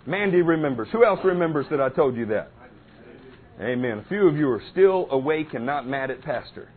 Mandy 0.07 0.43
remembers. 0.43 0.89
Who 0.93 1.05
else 1.05 1.21
remembers 1.25 1.67
that 1.71 1.81
I 1.81 1.89
told 1.89 2.17
you 2.17 2.27
that? 2.27 2.51
Amen. 3.61 3.99
A 3.99 4.09
few 4.09 4.29
of 4.29 4.37
you 4.37 4.49
are 4.51 4.63
still 4.71 5.09
awake 5.11 5.55
and 5.55 5.67
not 5.67 5.87
mad 5.87 6.11
at 6.11 6.23
Pastor. 6.23 6.69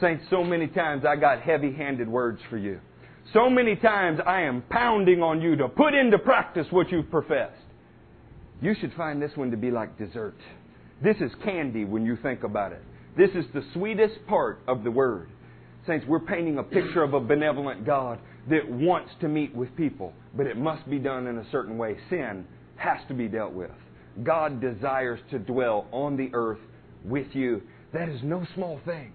Saints, 0.00 0.24
so 0.30 0.42
many 0.42 0.66
times 0.66 1.04
I 1.04 1.16
got 1.16 1.40
heavy 1.40 1.72
handed 1.72 2.08
words 2.08 2.40
for 2.50 2.56
you. 2.56 2.80
So 3.32 3.48
many 3.48 3.76
times 3.76 4.20
I 4.26 4.42
am 4.42 4.62
pounding 4.70 5.22
on 5.22 5.40
you 5.40 5.56
to 5.56 5.68
put 5.68 5.94
into 5.94 6.18
practice 6.18 6.66
what 6.70 6.90
you've 6.90 7.10
professed. 7.10 7.60
You 8.60 8.74
should 8.80 8.92
find 8.94 9.20
this 9.20 9.32
one 9.34 9.50
to 9.50 9.56
be 9.56 9.70
like 9.70 9.98
dessert. 9.98 10.36
This 11.02 11.16
is 11.18 11.30
candy 11.44 11.84
when 11.84 12.04
you 12.04 12.16
think 12.22 12.44
about 12.44 12.72
it. 12.72 12.82
This 13.16 13.30
is 13.30 13.44
the 13.52 13.62
sweetest 13.72 14.14
part 14.26 14.60
of 14.66 14.84
the 14.84 14.90
Word. 14.90 15.28
Saints, 15.86 16.06
we're 16.08 16.20
painting 16.20 16.58
a 16.58 16.62
picture 16.62 17.02
of 17.02 17.12
a 17.12 17.20
benevolent 17.20 17.84
God 17.84 18.18
that 18.48 18.68
wants 18.70 19.10
to 19.20 19.28
meet 19.28 19.54
with 19.54 19.74
people, 19.76 20.12
but 20.34 20.46
it 20.46 20.56
must 20.56 20.88
be 20.88 20.98
done 20.98 21.26
in 21.26 21.38
a 21.38 21.50
certain 21.50 21.76
way. 21.76 21.96
Sin 22.08 22.46
has 22.76 22.98
to 23.08 23.14
be 23.14 23.28
dealt 23.28 23.52
with. 23.52 23.70
God 24.22 24.60
desires 24.60 25.20
to 25.30 25.38
dwell 25.38 25.86
on 25.92 26.16
the 26.16 26.30
earth 26.32 26.60
with 27.04 27.26
you. 27.32 27.62
That 27.92 28.08
is 28.08 28.20
no 28.22 28.46
small 28.54 28.80
thing. 28.86 29.12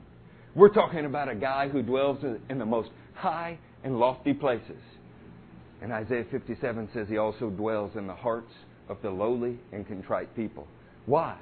We're 0.56 0.74
talking 0.74 1.06
about 1.06 1.30
a 1.30 1.36
guy 1.36 1.70
who 1.70 1.82
dwells 1.82 2.24
in 2.50 2.60
the 2.60 2.66
most 2.66 2.90
high 3.16 3.58
and 3.84 3.98
lofty 4.00 4.34
places. 4.34 4.82
And 5.82 5.92
Isaiah 5.92 6.26
57 6.30 6.90
says 6.94 7.08
he 7.08 7.18
also 7.18 7.50
dwells 7.50 7.92
in 7.96 8.06
the 8.06 8.16
hearts 8.16 8.52
of 8.90 8.98
the 9.02 9.10
lowly 9.10 9.58
and 9.72 9.88
contrite 9.88 10.36
people. 10.36 10.68
Why? 11.06 11.38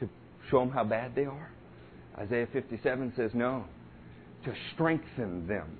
To 0.00 0.08
show 0.50 0.60
them 0.60 0.70
how 0.70 0.84
bad 0.84 1.14
they 1.14 1.24
are? 1.24 1.50
Isaiah 2.18 2.48
57 2.52 3.12
says 3.16 3.30
no 3.32 3.64
to 4.44 4.54
strengthen 4.74 5.46
them, 5.46 5.78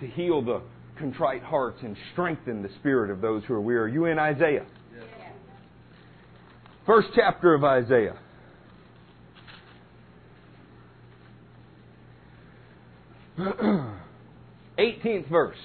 to 0.00 0.06
heal 0.06 0.42
the 0.42 0.62
contrite 0.98 1.42
hearts 1.42 1.78
and 1.82 1.96
strengthen 2.12 2.62
the 2.62 2.70
spirit 2.80 3.10
of 3.10 3.20
those 3.20 3.42
who 3.44 3.54
are 3.54 3.60
weary. 3.60 3.90
Are 3.90 3.94
you 3.94 4.06
in 4.06 4.18
Isaiah? 4.18 4.66
First 6.86 7.08
chapter 7.14 7.54
of 7.54 7.64
Isaiah. 7.64 8.16
Eighteenth 14.78 15.26
verse. 15.28 15.56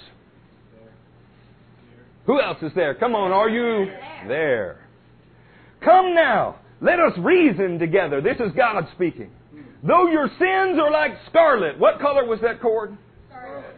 Who 2.26 2.42
else 2.42 2.58
is 2.62 2.72
there? 2.76 2.96
Come 2.96 3.16
on, 3.16 3.32
are 3.32 3.50
you 3.50 3.86
there? 4.28 4.80
Come 5.84 6.14
now, 6.14 6.60
let 6.82 7.00
us 7.00 7.14
reason 7.18 7.80
together. 7.80 8.22
This 8.22 8.38
is 8.38 8.52
God 8.56 8.88
speaking. 8.96 9.32
Though 9.84 10.08
your 10.08 10.28
sins 10.28 10.80
are 10.80 10.92
like 10.92 11.12
scarlet, 11.30 11.80
what 11.80 12.00
color 12.00 12.26
was 12.26 12.40
that 12.42 12.62
cord? 12.62 12.98
Scarlet. 13.30 13.76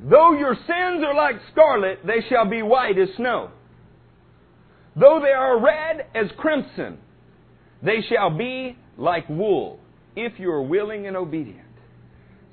Though 0.00 0.32
your 0.32 0.54
sins 0.54 1.04
are 1.06 1.14
like 1.14 1.36
scarlet, 1.52 2.00
they 2.06 2.26
shall 2.28 2.48
be 2.48 2.62
white 2.62 2.98
as 2.98 3.08
snow. 3.16 3.50
Though 4.96 5.20
they 5.22 5.30
are 5.30 5.60
red 5.60 6.06
as 6.14 6.26
crimson, 6.36 6.98
they 7.82 8.02
shall 8.08 8.30
be 8.36 8.76
like 8.96 9.28
wool, 9.28 9.80
if 10.16 10.38
you 10.38 10.50
are 10.50 10.62
willing 10.62 11.06
and 11.06 11.16
obedient. 11.16 11.60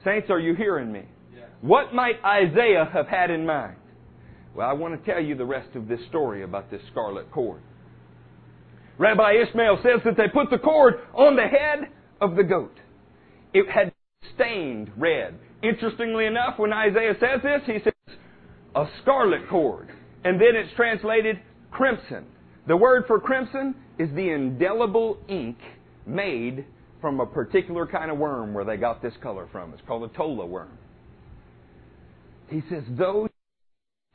Saints, 0.03 0.29
are 0.29 0.39
you 0.39 0.55
hearing 0.55 0.91
me? 0.91 1.03
Yes. 1.33 1.45
What 1.61 1.93
might 1.93 2.15
Isaiah 2.25 2.89
have 2.91 3.07
had 3.07 3.29
in 3.29 3.45
mind? 3.45 3.75
Well, 4.55 4.67
I 4.67 4.73
want 4.73 4.99
to 4.99 5.11
tell 5.11 5.21
you 5.21 5.35
the 5.35 5.45
rest 5.45 5.75
of 5.75 5.87
this 5.87 5.99
story 6.09 6.43
about 6.43 6.71
this 6.71 6.81
scarlet 6.91 7.31
cord. 7.31 7.61
Rabbi 8.97 9.33
Ishmael 9.47 9.79
says 9.83 10.01
that 10.05 10.17
they 10.17 10.27
put 10.27 10.49
the 10.49 10.57
cord 10.57 10.95
on 11.13 11.35
the 11.35 11.47
head 11.47 11.89
of 12.19 12.35
the 12.35 12.43
goat. 12.43 12.75
It 13.53 13.69
had 13.69 13.93
stained 14.35 14.91
red. 14.97 15.37
Interestingly 15.63 16.25
enough, 16.25 16.57
when 16.57 16.73
Isaiah 16.73 17.15
says 17.19 17.41
this, 17.43 17.61
he 17.65 17.79
says 17.83 18.15
a 18.75 18.85
scarlet 19.01 19.47
cord. 19.49 19.89
And 20.23 20.39
then 20.39 20.55
it's 20.55 20.73
translated 20.75 21.39
crimson. 21.71 22.25
The 22.67 22.77
word 22.77 23.05
for 23.07 23.19
crimson 23.19 23.75
is 23.97 24.09
the 24.15 24.29
indelible 24.29 25.17
ink 25.27 25.57
made 26.05 26.65
from 27.01 27.19
a 27.19 27.25
particular 27.25 27.87
kind 27.87 28.11
of 28.11 28.17
worm 28.17 28.53
where 28.53 28.63
they 28.63 28.77
got 28.77 29.01
this 29.01 29.13
color 29.21 29.47
from. 29.51 29.73
It's 29.73 29.81
called 29.87 30.09
a 30.09 30.15
tola 30.15 30.45
worm. 30.45 30.77
He 32.49 32.61
says, 32.69 32.83
though 32.89 33.27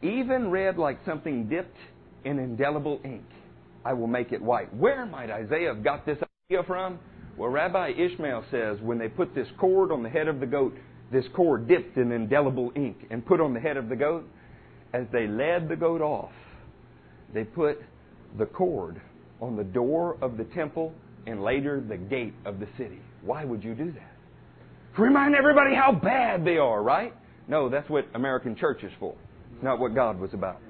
even 0.03 0.51
red 0.51 0.79
like 0.79 0.99
something 1.05 1.49
dipped 1.49 1.77
in 2.25 2.39
indelible 2.39 3.01
ink, 3.05 3.25
I 3.87 3.93
will 3.93 4.09
make 4.09 4.33
it 4.33 4.43
white. 4.43 4.75
Where 4.75 5.07
might 5.07 5.31
Isaiah 5.31 5.73
have 5.73 5.85
got 5.85 6.05
this 6.05 6.19
idea 6.51 6.65
from? 6.65 6.99
Well, 7.37 7.51
Rabbi 7.51 7.91
Ishmael 7.91 8.45
says 8.51 8.79
when 8.81 8.99
they 8.99 9.09
put 9.09 9.33
this 9.33 9.47
cord 9.59 9.93
on 9.93 10.03
the 10.03 10.09
head 10.09 10.27
of 10.27 10.41
the 10.41 10.47
goat, 10.47 10.75
this 11.13 11.25
cord 11.37 11.69
dipped 11.69 11.97
in 11.97 12.11
indelible 12.11 12.73
ink 12.75 13.07
and 13.11 13.25
put 13.25 13.41
on 13.41 13.55
the 13.55 13.61
head 13.61 13.77
of 13.77 13.89
the 13.89 13.95
goat, 13.95 14.29
as 14.93 15.07
they 15.13 15.29
led 15.29 15.69
the 15.69 15.77
goat 15.77 16.01
off, 16.01 16.33
they 17.33 17.45
put 17.45 17.81
the 18.39 18.47
cord 18.47 19.01
on 19.41 19.57
the 19.57 19.63
door 19.63 20.17
of 20.21 20.37
the 20.37 20.45
temple 20.45 20.93
and 21.29 21.45
later 21.45 21.81
the 21.81 21.97
gate 21.97 22.35
of 22.45 22.59
the 22.59 22.67
city. 22.77 23.01
Why 23.23 23.45
would 23.45 23.63
you 23.63 23.75
do 23.75 23.93
that? 23.93 25.01
Remind 25.01 25.37
everybody 25.37 25.77
how 25.77 25.93
bad 25.93 26.45
they 26.45 26.59
are, 26.59 26.83
right? 26.83 27.15
No, 27.47 27.69
that's 27.69 27.89
what 27.89 28.07
American 28.15 28.57
church 28.57 28.83
is 28.83 28.93
for. 28.99 29.15
It's 29.55 29.63
not 29.63 29.79
what 29.79 29.95
God 29.95 30.19
was 30.19 30.35
about. 30.35 30.61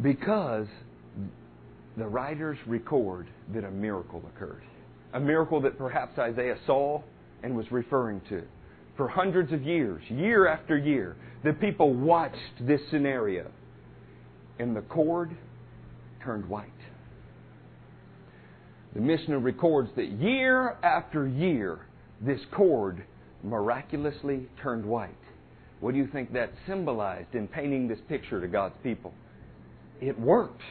Because 0.00 0.66
the 1.96 2.06
writers 2.06 2.58
record 2.66 3.26
that 3.54 3.64
a 3.64 3.70
miracle 3.70 4.22
occurred. 4.34 4.62
A 5.14 5.20
miracle 5.20 5.60
that 5.62 5.78
perhaps 5.78 6.18
Isaiah 6.18 6.58
saw 6.66 7.02
and 7.42 7.56
was 7.56 7.70
referring 7.70 8.20
to. 8.28 8.42
For 8.96 9.08
hundreds 9.08 9.52
of 9.52 9.62
years, 9.62 10.02
year 10.08 10.46
after 10.46 10.76
year, 10.76 11.16
the 11.44 11.52
people 11.52 11.94
watched 11.94 12.36
this 12.60 12.80
scenario. 12.90 13.50
And 14.58 14.74
the 14.74 14.82
cord 14.82 15.36
turned 16.24 16.48
white. 16.48 16.70
The 18.94 19.00
Mishnah 19.00 19.38
records 19.38 19.90
that 19.96 20.12
year 20.12 20.76
after 20.82 21.28
year, 21.28 21.80
this 22.20 22.40
cord 22.52 23.04
miraculously 23.42 24.48
turned 24.62 24.86
white. 24.86 25.10
What 25.80 25.92
do 25.92 25.98
you 25.98 26.08
think 26.10 26.32
that 26.32 26.50
symbolized 26.66 27.34
in 27.34 27.48
painting 27.48 27.88
this 27.88 27.98
picture 28.08 28.40
to 28.40 28.48
God's 28.48 28.74
people? 28.82 29.12
It 30.00 30.18
worked. 30.18 30.62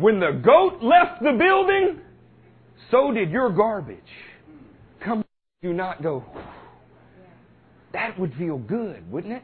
When 0.00 0.18
the 0.18 0.40
goat 0.42 0.82
left 0.82 1.22
the 1.22 1.32
building, 1.32 2.00
so 2.90 3.12
did 3.12 3.30
your 3.30 3.50
garbage. 3.50 3.98
Come, 5.04 5.22
do 5.60 5.74
not 5.74 6.02
go. 6.02 6.24
That 7.92 8.18
would 8.18 8.32
feel 8.36 8.56
good, 8.56 9.12
wouldn't 9.12 9.34
it? 9.34 9.42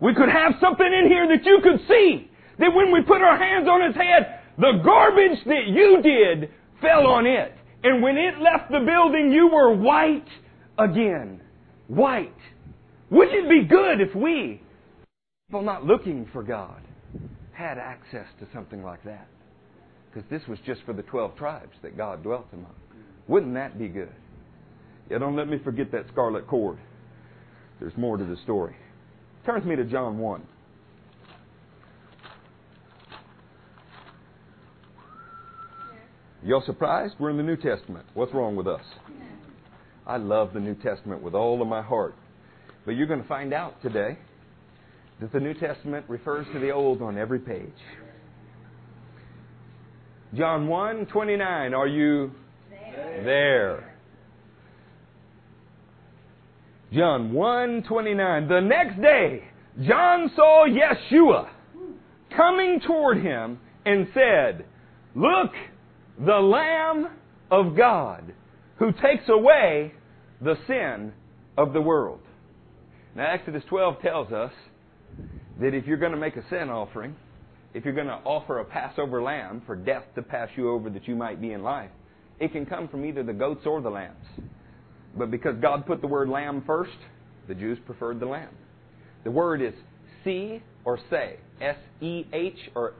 We 0.00 0.14
could 0.14 0.30
have 0.30 0.52
something 0.58 0.86
in 0.86 1.06
here 1.06 1.28
that 1.28 1.44
you 1.44 1.60
could 1.62 1.86
see. 1.86 2.30
That 2.60 2.74
when 2.74 2.92
we 2.92 3.02
put 3.02 3.20
our 3.20 3.36
hands 3.36 3.68
on 3.68 3.86
his 3.86 3.94
head, 3.94 4.40
the 4.56 4.80
garbage 4.82 5.44
that 5.44 5.66
you 5.66 6.00
did 6.02 6.50
fell 6.80 7.06
on 7.06 7.26
it. 7.26 7.52
And 7.84 8.02
when 8.02 8.16
it 8.16 8.38
left 8.38 8.70
the 8.70 8.80
building, 8.80 9.32
you 9.32 9.50
were 9.52 9.76
white 9.76 10.28
again. 10.78 11.42
White. 11.88 12.32
Wouldn't 13.10 13.44
it 13.44 13.50
be 13.50 13.68
good 13.68 14.00
if 14.00 14.14
we, 14.14 14.62
people 15.48 15.60
not 15.60 15.84
looking 15.84 16.26
for 16.32 16.42
God, 16.42 16.80
had 17.52 17.76
access 17.76 18.26
to 18.40 18.46
something 18.54 18.82
like 18.82 19.04
that? 19.04 19.28
Because 20.12 20.28
this 20.30 20.46
was 20.48 20.58
just 20.66 20.82
for 20.84 20.92
the 20.92 21.02
12 21.02 21.36
tribes 21.36 21.72
that 21.82 21.96
God 21.96 22.22
dwelt 22.22 22.46
among. 22.52 22.74
Wouldn't 23.28 23.54
that 23.54 23.78
be 23.78 23.88
good? 23.88 24.12
Yeah, 25.10 25.18
don't 25.18 25.36
let 25.36 25.48
me 25.48 25.58
forget 25.64 25.90
that 25.92 26.04
scarlet 26.12 26.46
cord. 26.46 26.78
There's 27.80 27.96
more 27.96 28.16
to 28.16 28.24
the 28.24 28.36
story. 28.44 28.76
Turn 29.46 29.56
with 29.56 29.64
me 29.64 29.76
to 29.76 29.84
John 29.84 30.18
1. 30.18 30.42
Y'all 36.44 36.62
surprised? 36.66 37.14
We're 37.18 37.30
in 37.30 37.36
the 37.36 37.42
New 37.42 37.56
Testament. 37.56 38.04
What's 38.14 38.34
wrong 38.34 38.56
with 38.56 38.66
us? 38.66 38.82
I 40.06 40.16
love 40.16 40.52
the 40.52 40.60
New 40.60 40.74
Testament 40.74 41.22
with 41.22 41.34
all 41.34 41.62
of 41.62 41.68
my 41.68 41.82
heart. 41.82 42.16
But 42.84 42.92
you're 42.92 43.06
going 43.06 43.22
to 43.22 43.28
find 43.28 43.54
out 43.54 43.80
today 43.80 44.18
that 45.20 45.32
the 45.32 45.38
New 45.38 45.54
Testament 45.54 46.04
refers 46.08 46.46
to 46.52 46.58
the 46.58 46.70
Old 46.70 47.00
on 47.00 47.16
every 47.16 47.38
page. 47.38 47.70
John 50.34 50.66
1 50.66 51.06
29. 51.06 51.74
Are 51.74 51.86
you 51.86 52.32
there? 52.70 53.24
there. 53.24 53.94
John 56.92 57.32
1 57.32 57.82
29. 57.82 58.48
The 58.48 58.60
next 58.60 59.00
day, 59.00 59.44
John 59.82 60.30
saw 60.34 60.66
Yeshua 60.66 61.48
coming 62.36 62.80
toward 62.86 63.22
him 63.22 63.58
and 63.84 64.08
said, 64.14 64.64
Look, 65.14 65.52
the 66.18 66.38
Lamb 66.38 67.08
of 67.50 67.76
God 67.76 68.32
who 68.78 68.92
takes 68.92 69.28
away 69.28 69.92
the 70.40 70.56
sin 70.66 71.12
of 71.56 71.72
the 71.72 71.80
world. 71.80 72.20
Now, 73.14 73.30
Exodus 73.32 73.62
12 73.68 74.00
tells 74.00 74.32
us 74.32 74.52
that 75.60 75.74
if 75.74 75.86
you're 75.86 75.98
going 75.98 76.12
to 76.12 76.18
make 76.18 76.36
a 76.36 76.48
sin 76.48 76.70
offering, 76.70 77.14
if 77.74 77.84
you're 77.84 77.94
going 77.94 78.06
to 78.06 78.20
offer 78.24 78.58
a 78.58 78.64
Passover 78.64 79.22
lamb 79.22 79.62
for 79.66 79.76
death 79.76 80.04
to 80.14 80.22
pass 80.22 80.48
you 80.56 80.70
over 80.70 80.90
that 80.90 81.08
you 81.08 81.16
might 81.16 81.40
be 81.40 81.52
in 81.52 81.62
life, 81.62 81.90
it 82.40 82.52
can 82.52 82.66
come 82.66 82.88
from 82.88 83.04
either 83.04 83.22
the 83.22 83.32
goats 83.32 83.62
or 83.66 83.80
the 83.80 83.90
lambs. 83.90 84.26
But 85.16 85.30
because 85.30 85.56
God 85.60 85.86
put 85.86 86.00
the 86.00 86.06
word 86.06 86.28
lamb 86.28 86.62
first, 86.66 86.96
the 87.48 87.54
Jews 87.54 87.78
preferred 87.86 88.20
the 88.20 88.26
lamb. 88.26 88.54
The 89.24 89.30
word 89.30 89.62
is 89.62 89.74
see 90.24 90.62
or 90.84 90.98
say, 91.10 91.36
S 91.60 91.76
E 92.00 92.24
H, 92.32 92.58
or 92.74 92.94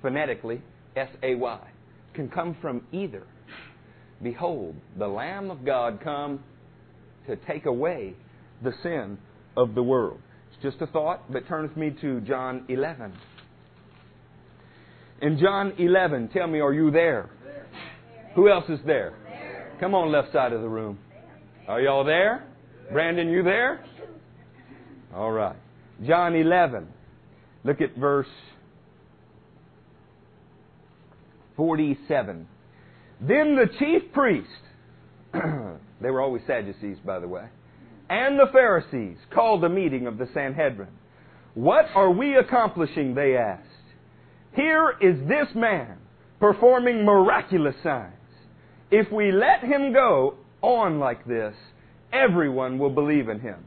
phonetically, 0.00 0.62
S 0.96 1.08
A 1.22 1.34
Y 1.34 1.60
can 2.14 2.28
come 2.28 2.56
from 2.60 2.86
either. 2.92 3.24
Behold, 4.22 4.76
the 4.98 5.06
Lamb 5.06 5.50
of 5.50 5.64
God 5.64 6.00
come 6.02 6.42
to 7.26 7.36
take 7.36 7.66
away 7.66 8.14
the 8.62 8.72
sin 8.82 9.18
of 9.56 9.74
the 9.74 9.82
world. 9.82 10.20
It's 10.52 10.62
just 10.62 10.80
a 10.80 10.86
thought, 10.86 11.30
but 11.32 11.46
turn 11.48 11.62
with 11.62 11.76
me 11.76 11.90
to 12.00 12.20
John 12.20 12.64
11. 12.68 13.12
In 15.22 15.38
John 15.38 15.72
11, 15.78 16.30
tell 16.34 16.48
me, 16.48 16.58
are 16.58 16.72
you 16.72 16.90
there? 16.90 17.30
Who 18.34 18.50
else 18.50 18.64
is 18.68 18.80
there? 18.84 19.14
there? 19.24 19.76
Come 19.78 19.94
on, 19.94 20.10
left 20.10 20.32
side 20.32 20.52
of 20.52 20.62
the 20.62 20.68
room. 20.68 20.98
Are 21.68 21.80
y'all 21.80 22.04
there? 22.04 22.44
Brandon, 22.90 23.28
you 23.28 23.44
there? 23.44 23.84
All 25.14 25.30
right. 25.30 25.54
John 26.04 26.34
11. 26.34 26.88
Look 27.62 27.80
at 27.80 27.96
verse 27.96 28.26
47. 31.56 32.48
Then 33.20 33.54
the 33.54 33.66
chief 33.78 34.12
priest, 34.12 34.48
they 35.32 36.10
were 36.10 36.20
always 36.20 36.42
Sadducees, 36.48 36.96
by 37.06 37.20
the 37.20 37.28
way, 37.28 37.44
and 38.10 38.40
the 38.40 38.50
Pharisees 38.52 39.18
called 39.32 39.62
a 39.62 39.68
meeting 39.68 40.08
of 40.08 40.18
the 40.18 40.28
Sanhedrin. 40.34 40.88
What 41.54 41.86
are 41.94 42.10
we 42.10 42.36
accomplishing? 42.36 43.14
They 43.14 43.36
asked. 43.36 43.68
Here 44.54 44.94
is 45.00 45.16
this 45.28 45.48
man 45.54 45.96
performing 46.40 47.04
miraculous 47.04 47.74
signs. 47.82 48.12
If 48.90 49.10
we 49.10 49.32
let 49.32 49.60
him 49.62 49.92
go 49.92 50.34
on 50.60 50.98
like 50.98 51.26
this, 51.26 51.54
everyone 52.12 52.78
will 52.78 52.90
believe 52.90 53.28
in 53.28 53.40
him. 53.40 53.64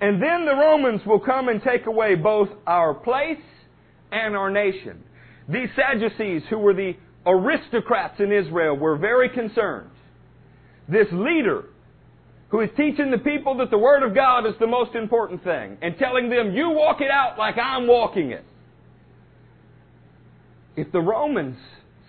And 0.00 0.22
then 0.22 0.44
the 0.44 0.54
Romans 0.54 1.00
will 1.06 1.20
come 1.20 1.48
and 1.48 1.62
take 1.62 1.86
away 1.86 2.14
both 2.14 2.48
our 2.66 2.94
place 2.94 3.38
and 4.10 4.36
our 4.36 4.50
nation. 4.50 5.02
These 5.48 5.68
Sadducees, 5.74 6.42
who 6.50 6.58
were 6.58 6.74
the 6.74 6.94
aristocrats 7.26 8.20
in 8.20 8.32
Israel, 8.32 8.76
were 8.76 8.96
very 8.96 9.28
concerned. 9.28 9.90
This 10.88 11.06
leader, 11.12 11.64
who 12.50 12.60
is 12.60 12.70
teaching 12.76 13.10
the 13.10 13.18
people 13.18 13.56
that 13.58 13.70
the 13.70 13.78
Word 13.78 14.02
of 14.02 14.14
God 14.14 14.46
is 14.46 14.54
the 14.60 14.66
most 14.66 14.94
important 14.94 15.42
thing, 15.42 15.78
and 15.82 15.96
telling 15.98 16.28
them, 16.28 16.52
you 16.52 16.70
walk 16.70 17.00
it 17.00 17.10
out 17.10 17.38
like 17.38 17.56
I'm 17.56 17.86
walking 17.86 18.30
it. 18.30 18.44
If 20.76 20.90
the 20.92 21.00
Romans 21.00 21.56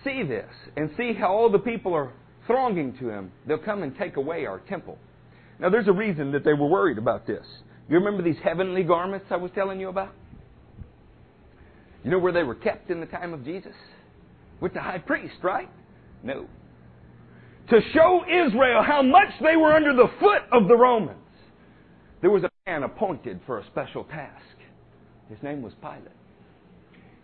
see 0.03 0.23
this 0.23 0.49
and 0.77 0.89
see 0.97 1.13
how 1.13 1.33
all 1.33 1.51
the 1.51 1.59
people 1.59 1.93
are 1.93 2.11
thronging 2.47 2.97
to 2.97 3.09
him, 3.09 3.31
they'll 3.47 3.57
come 3.57 3.83
and 3.83 3.97
take 3.97 4.17
away 4.17 4.45
our 4.45 4.59
temple. 4.59 4.97
Now, 5.59 5.69
there's 5.69 5.87
a 5.87 5.93
reason 5.93 6.31
that 6.31 6.43
they 6.43 6.53
were 6.53 6.67
worried 6.67 6.97
about 6.97 7.27
this. 7.27 7.45
You 7.89 7.97
remember 7.97 8.23
these 8.23 8.41
heavenly 8.43 8.83
garments 8.83 9.27
I 9.29 9.37
was 9.37 9.51
telling 9.53 9.79
you 9.79 9.89
about? 9.89 10.13
You 12.03 12.11
know 12.11 12.19
where 12.19 12.33
they 12.33 12.43
were 12.43 12.55
kept 12.55 12.89
in 12.89 12.99
the 12.99 13.05
time 13.05 13.33
of 13.33 13.45
Jesus? 13.45 13.75
With 14.59 14.73
the 14.73 14.81
high 14.81 14.97
priest, 14.97 15.35
right? 15.41 15.69
No. 16.21 16.47
To 17.69 17.79
show 17.93 18.23
Israel 18.27 18.83
how 18.83 19.01
much 19.01 19.29
they 19.41 19.55
were 19.55 19.73
under 19.73 19.93
the 19.93 20.09
foot 20.19 20.41
of 20.51 20.67
the 20.67 20.75
Romans, 20.75 21.17
there 22.21 22.29
was 22.29 22.43
a 22.43 22.49
man 22.65 22.83
appointed 22.83 23.39
for 23.45 23.59
a 23.59 23.65
special 23.67 24.03
task. 24.05 24.41
His 25.29 25.41
name 25.43 25.61
was 25.61 25.73
Pilate. 25.81 26.07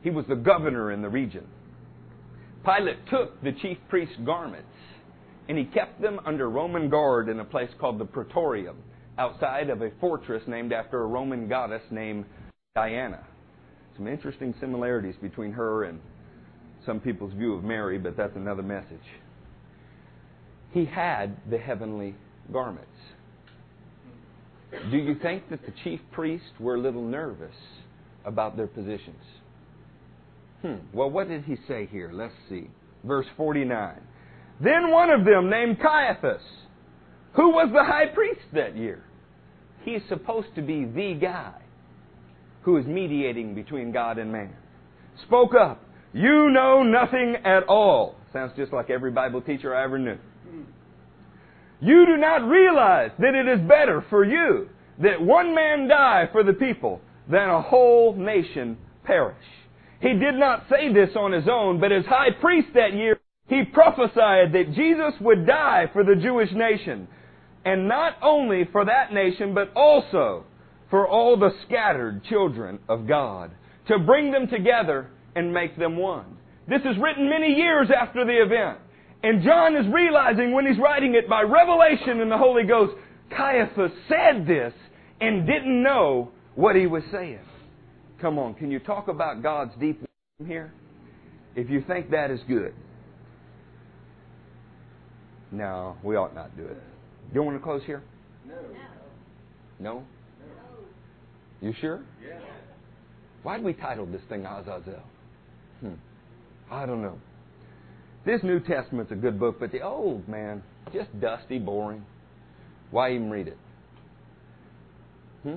He 0.01 0.09
was 0.09 0.25
the 0.27 0.35
governor 0.35 0.91
in 0.91 1.01
the 1.01 1.09
region. 1.09 1.45
Pilate 2.63 3.07
took 3.09 3.41
the 3.41 3.51
chief 3.51 3.77
priest's 3.89 4.15
garments 4.25 4.67
and 5.49 5.57
he 5.57 5.65
kept 5.65 5.99
them 5.99 6.19
under 6.25 6.49
Roman 6.49 6.89
guard 6.89 7.27
in 7.27 7.39
a 7.39 7.45
place 7.45 7.71
called 7.79 7.97
the 7.97 8.05
Praetorium, 8.05 8.77
outside 9.17 9.71
of 9.71 9.81
a 9.81 9.89
fortress 9.99 10.43
named 10.47 10.71
after 10.71 11.01
a 11.01 11.07
Roman 11.07 11.49
goddess 11.49 11.81
named 11.89 12.25
Diana. 12.75 13.25
Some 13.97 14.07
interesting 14.07 14.53
similarities 14.59 15.15
between 15.19 15.51
her 15.51 15.85
and 15.85 15.99
some 16.85 16.99
people's 16.99 17.33
view 17.33 17.55
of 17.55 17.63
Mary, 17.63 17.97
but 17.97 18.15
that's 18.15 18.35
another 18.35 18.61
message. 18.61 18.99
He 20.71 20.85
had 20.85 21.35
the 21.49 21.57
heavenly 21.57 22.15
garments. 22.53 22.85
Do 24.91 24.97
you 24.97 25.15
think 25.15 25.49
that 25.49 25.65
the 25.65 25.73
chief 25.83 25.99
priests 26.11 26.51
were 26.59 26.75
a 26.75 26.79
little 26.79 27.03
nervous 27.03 27.55
about 28.23 28.55
their 28.55 28.67
positions? 28.67 29.23
Hmm. 30.61 30.75
Well, 30.93 31.09
what 31.09 31.27
did 31.27 31.43
he 31.45 31.57
say 31.67 31.87
here? 31.91 32.11
Let's 32.13 32.33
see. 32.49 32.69
Verse 33.03 33.25
49. 33.37 33.99
Then 34.61 34.91
one 34.91 35.09
of 35.09 35.23
them, 35.25 35.49
named 35.49 35.79
Caiaphas, 35.79 36.41
who 37.33 37.51
was 37.51 37.69
the 37.71 37.83
high 37.83 38.07
priest 38.07 38.41
that 38.53 38.75
year, 38.75 39.03
he's 39.83 40.01
supposed 40.09 40.53
to 40.55 40.61
be 40.61 40.83
the 40.83 41.13
guy 41.13 41.55
who 42.63 42.77
is 42.77 42.85
mediating 42.85 43.55
between 43.55 43.91
God 43.91 44.17
and 44.17 44.31
man, 44.31 44.53
spoke 45.25 45.53
up. 45.55 45.81
You 46.13 46.49
know 46.49 46.83
nothing 46.83 47.37
at 47.45 47.63
all. 47.67 48.15
Sounds 48.33 48.51
just 48.57 48.73
like 48.73 48.89
every 48.89 49.11
Bible 49.11 49.41
teacher 49.41 49.73
I 49.73 49.83
ever 49.83 49.97
knew. 49.97 50.17
You 51.81 52.05
do 52.05 52.17
not 52.17 52.47
realize 52.47 53.11
that 53.19 53.35
it 53.35 53.47
is 53.47 53.65
better 53.65 54.03
for 54.09 54.25
you 54.25 54.69
that 55.01 55.21
one 55.21 55.55
man 55.55 55.87
die 55.87 56.27
for 56.31 56.43
the 56.43 56.53
people 56.53 56.99
than 57.29 57.49
a 57.49 57.61
whole 57.61 58.13
nation 58.13 58.77
perish. 59.05 59.37
He 60.01 60.13
did 60.13 60.35
not 60.35 60.65
say 60.69 60.93
this 60.93 61.15
on 61.15 61.31
his 61.31 61.47
own, 61.49 61.79
but 61.79 61.91
as 61.91 62.05
high 62.05 62.31
priest 62.39 62.69
that 62.75 62.93
year, 62.93 63.19
he 63.47 63.63
prophesied 63.63 64.53
that 64.53 64.73
Jesus 64.73 65.13
would 65.19 65.45
die 65.45 65.85
for 65.91 66.03
the 66.03 66.15
Jewish 66.15 66.51
nation. 66.53 67.07
And 67.65 67.87
not 67.87 68.13
only 68.21 68.67
for 68.71 68.85
that 68.85 69.11
nation, 69.11 69.53
but 69.53 69.71
also 69.75 70.45
for 70.89 71.07
all 71.07 71.37
the 71.37 71.51
scattered 71.65 72.23
children 72.25 72.79
of 72.87 73.07
God. 73.07 73.51
To 73.87 73.99
bring 73.99 74.31
them 74.31 74.47
together 74.47 75.09
and 75.35 75.53
make 75.53 75.77
them 75.77 75.97
one. 75.97 76.37
This 76.67 76.81
is 76.81 76.97
written 77.01 77.29
many 77.29 77.55
years 77.55 77.89
after 77.89 78.23
the 78.23 78.41
event. 78.41 78.77
And 79.23 79.43
John 79.43 79.75
is 79.75 79.85
realizing 79.91 80.53
when 80.53 80.65
he's 80.65 80.79
writing 80.79 81.15
it 81.15 81.27
by 81.27 81.41
revelation 81.41 82.21
in 82.21 82.29
the 82.29 82.37
Holy 82.37 82.63
Ghost, 82.63 82.93
Caiaphas 83.35 83.91
said 84.07 84.47
this 84.47 84.73
and 85.19 85.45
didn't 85.45 85.83
know 85.83 86.31
what 86.55 86.75
he 86.75 86.87
was 86.87 87.03
saying. 87.11 87.39
Come 88.21 88.37
on, 88.37 88.53
can 88.53 88.69
you 88.69 88.79
talk 88.79 89.07
about 89.07 89.41
God's 89.41 89.71
deep 89.79 90.01
wisdom 90.01 90.47
here? 90.47 90.73
If 91.55 91.69
you 91.69 91.83
think 91.87 92.11
that 92.11 92.31
is 92.31 92.39
good. 92.47 92.73
No, 95.51 95.95
we 96.03 96.15
ought 96.15 96.35
not 96.35 96.55
do 96.55 96.65
it. 96.65 96.77
You 97.33 97.43
want 97.43 97.57
to 97.57 97.63
close 97.63 97.81
here? 97.85 98.03
No. 98.47 98.55
No? 99.79 99.93
No? 99.99 100.03
You 101.61 101.73
sure? 101.79 102.01
Yeah. 102.25 102.39
Why'd 103.43 103.63
we 103.63 103.73
title 103.73 104.05
this 104.05 104.21
thing 104.29 104.45
Azazel? 104.45 105.01
Hmm. 105.79 105.93
I 106.69 106.85
don't 106.85 107.01
know. 107.01 107.17
This 108.25 108.43
New 108.43 108.59
Testament's 108.59 109.11
a 109.11 109.15
good 109.15 109.39
book, 109.39 109.57
but 109.59 109.71
the 109.71 109.81
Old, 109.81 110.27
man, 110.27 110.61
just 110.93 111.09
dusty, 111.19 111.57
boring. 111.57 112.05
Why 112.91 113.13
even 113.13 113.31
read 113.31 113.47
it? 113.47 113.57
Hmm? 115.43 115.55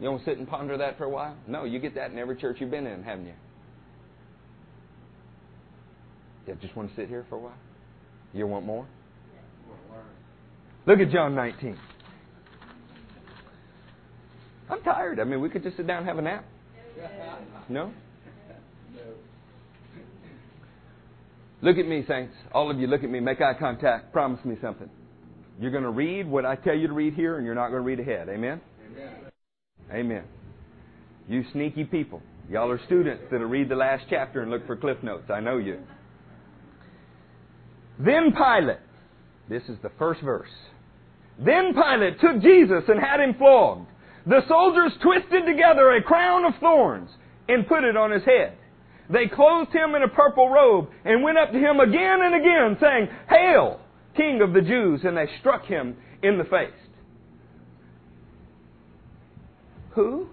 You 0.00 0.06
don't 0.06 0.24
sit 0.24 0.38
and 0.38 0.48
ponder 0.48 0.78
that 0.78 0.96
for 0.96 1.04
a 1.04 1.10
while? 1.10 1.36
No, 1.46 1.64
you 1.64 1.78
get 1.78 1.94
that 1.94 2.10
in 2.10 2.18
every 2.18 2.36
church 2.36 2.56
you've 2.58 2.70
been 2.70 2.86
in, 2.86 3.02
haven't 3.02 3.26
you? 3.26 3.34
You 6.46 6.54
just 6.60 6.74
want 6.74 6.88
to 6.88 6.96
sit 6.96 7.08
here 7.08 7.26
for 7.28 7.36
a 7.36 7.38
while? 7.38 7.58
You 8.32 8.46
want 8.46 8.64
more? 8.64 8.86
Look 10.86 11.00
at 11.00 11.10
John 11.10 11.34
19. 11.34 11.78
I'm 14.70 14.80
tired. 14.82 15.20
I 15.20 15.24
mean, 15.24 15.40
we 15.40 15.50
could 15.50 15.62
just 15.62 15.76
sit 15.76 15.86
down 15.86 15.98
and 15.98 16.06
have 16.06 16.18
a 16.18 16.22
nap. 16.22 16.44
No? 17.68 17.92
Look 21.62 21.76
at 21.76 21.86
me, 21.86 22.04
saints. 22.08 22.34
All 22.52 22.70
of 22.70 22.78
you, 22.78 22.86
look 22.86 23.04
at 23.04 23.10
me. 23.10 23.20
Make 23.20 23.42
eye 23.42 23.54
contact. 23.58 24.12
Promise 24.12 24.44
me 24.46 24.56
something. 24.62 24.88
You're 25.60 25.70
going 25.70 25.84
to 25.84 25.90
read 25.90 26.26
what 26.26 26.46
I 26.46 26.56
tell 26.56 26.74
you 26.74 26.86
to 26.86 26.94
read 26.94 27.12
here, 27.12 27.36
and 27.36 27.44
you're 27.44 27.54
not 27.54 27.68
going 27.68 27.82
to 27.82 27.86
read 27.86 28.00
ahead. 28.00 28.30
Amen? 28.30 28.62
Amen. 28.96 29.29
You 31.28 31.44
sneaky 31.52 31.84
people. 31.84 32.22
Y'all 32.50 32.70
are 32.70 32.80
students 32.86 33.22
that'll 33.30 33.46
read 33.46 33.68
the 33.68 33.76
last 33.76 34.04
chapter 34.10 34.42
and 34.42 34.50
look 34.50 34.66
for 34.66 34.76
cliff 34.76 34.98
notes. 35.02 35.30
I 35.32 35.40
know 35.40 35.58
you. 35.58 35.78
Then 37.98 38.32
Pilate, 38.32 38.78
this 39.48 39.62
is 39.68 39.76
the 39.82 39.90
first 39.98 40.20
verse. 40.22 40.48
Then 41.38 41.74
Pilate 41.74 42.20
took 42.20 42.42
Jesus 42.42 42.84
and 42.88 42.98
had 42.98 43.20
him 43.20 43.34
flogged. 43.34 43.86
The 44.26 44.40
soldiers 44.48 44.92
twisted 45.02 45.46
together 45.46 45.92
a 45.92 46.02
crown 46.02 46.44
of 46.44 46.54
thorns 46.60 47.10
and 47.48 47.66
put 47.66 47.84
it 47.84 47.96
on 47.96 48.10
his 48.10 48.24
head. 48.24 48.56
They 49.10 49.26
clothed 49.26 49.72
him 49.72 49.94
in 49.94 50.02
a 50.02 50.08
purple 50.08 50.48
robe 50.48 50.88
and 51.04 51.22
went 51.22 51.38
up 51.38 51.52
to 51.52 51.58
him 51.58 51.80
again 51.80 52.18
and 52.22 52.34
again, 52.34 52.76
saying, 52.80 53.08
Hail, 53.28 53.80
King 54.16 54.40
of 54.42 54.52
the 54.52 54.60
Jews! 54.60 55.00
And 55.04 55.16
they 55.16 55.28
struck 55.40 55.64
him 55.64 55.96
in 56.22 56.38
the 56.38 56.44
face. 56.44 56.70
Who 59.94 60.28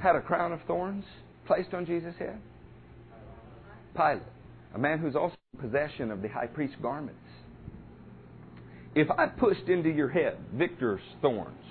had 0.00 0.16
a 0.16 0.20
crown 0.20 0.52
of 0.52 0.60
thorns 0.66 1.04
placed 1.46 1.72
on 1.74 1.86
Jesus' 1.86 2.14
head? 2.18 2.40
Pilate, 3.94 4.22
a 4.74 4.78
man 4.78 4.98
who's 4.98 5.14
also 5.14 5.36
in 5.54 5.60
possession 5.60 6.10
of 6.10 6.22
the 6.22 6.28
high 6.28 6.48
priest's 6.48 6.76
garments. 6.82 7.20
If 8.94 9.10
I 9.10 9.26
pushed 9.26 9.68
into 9.68 9.90
your 9.90 10.08
head 10.08 10.38
Victor's 10.54 11.00
thorns, 11.22 11.64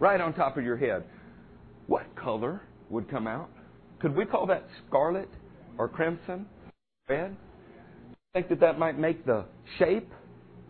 right 0.00 0.20
on 0.20 0.34
top 0.34 0.56
of 0.56 0.64
your 0.64 0.76
head, 0.76 1.04
what 1.86 2.04
color 2.16 2.62
would 2.90 3.08
come 3.08 3.26
out? 3.26 3.48
Could 4.00 4.16
we 4.16 4.24
call 4.24 4.46
that 4.46 4.64
scarlet 4.86 5.28
or 5.78 5.88
crimson? 5.88 6.46
Red? 7.08 7.36
Think 8.34 8.48
that 8.48 8.60
that 8.60 8.78
might 8.78 8.98
make 8.98 9.24
the 9.24 9.44
shape, 9.78 10.10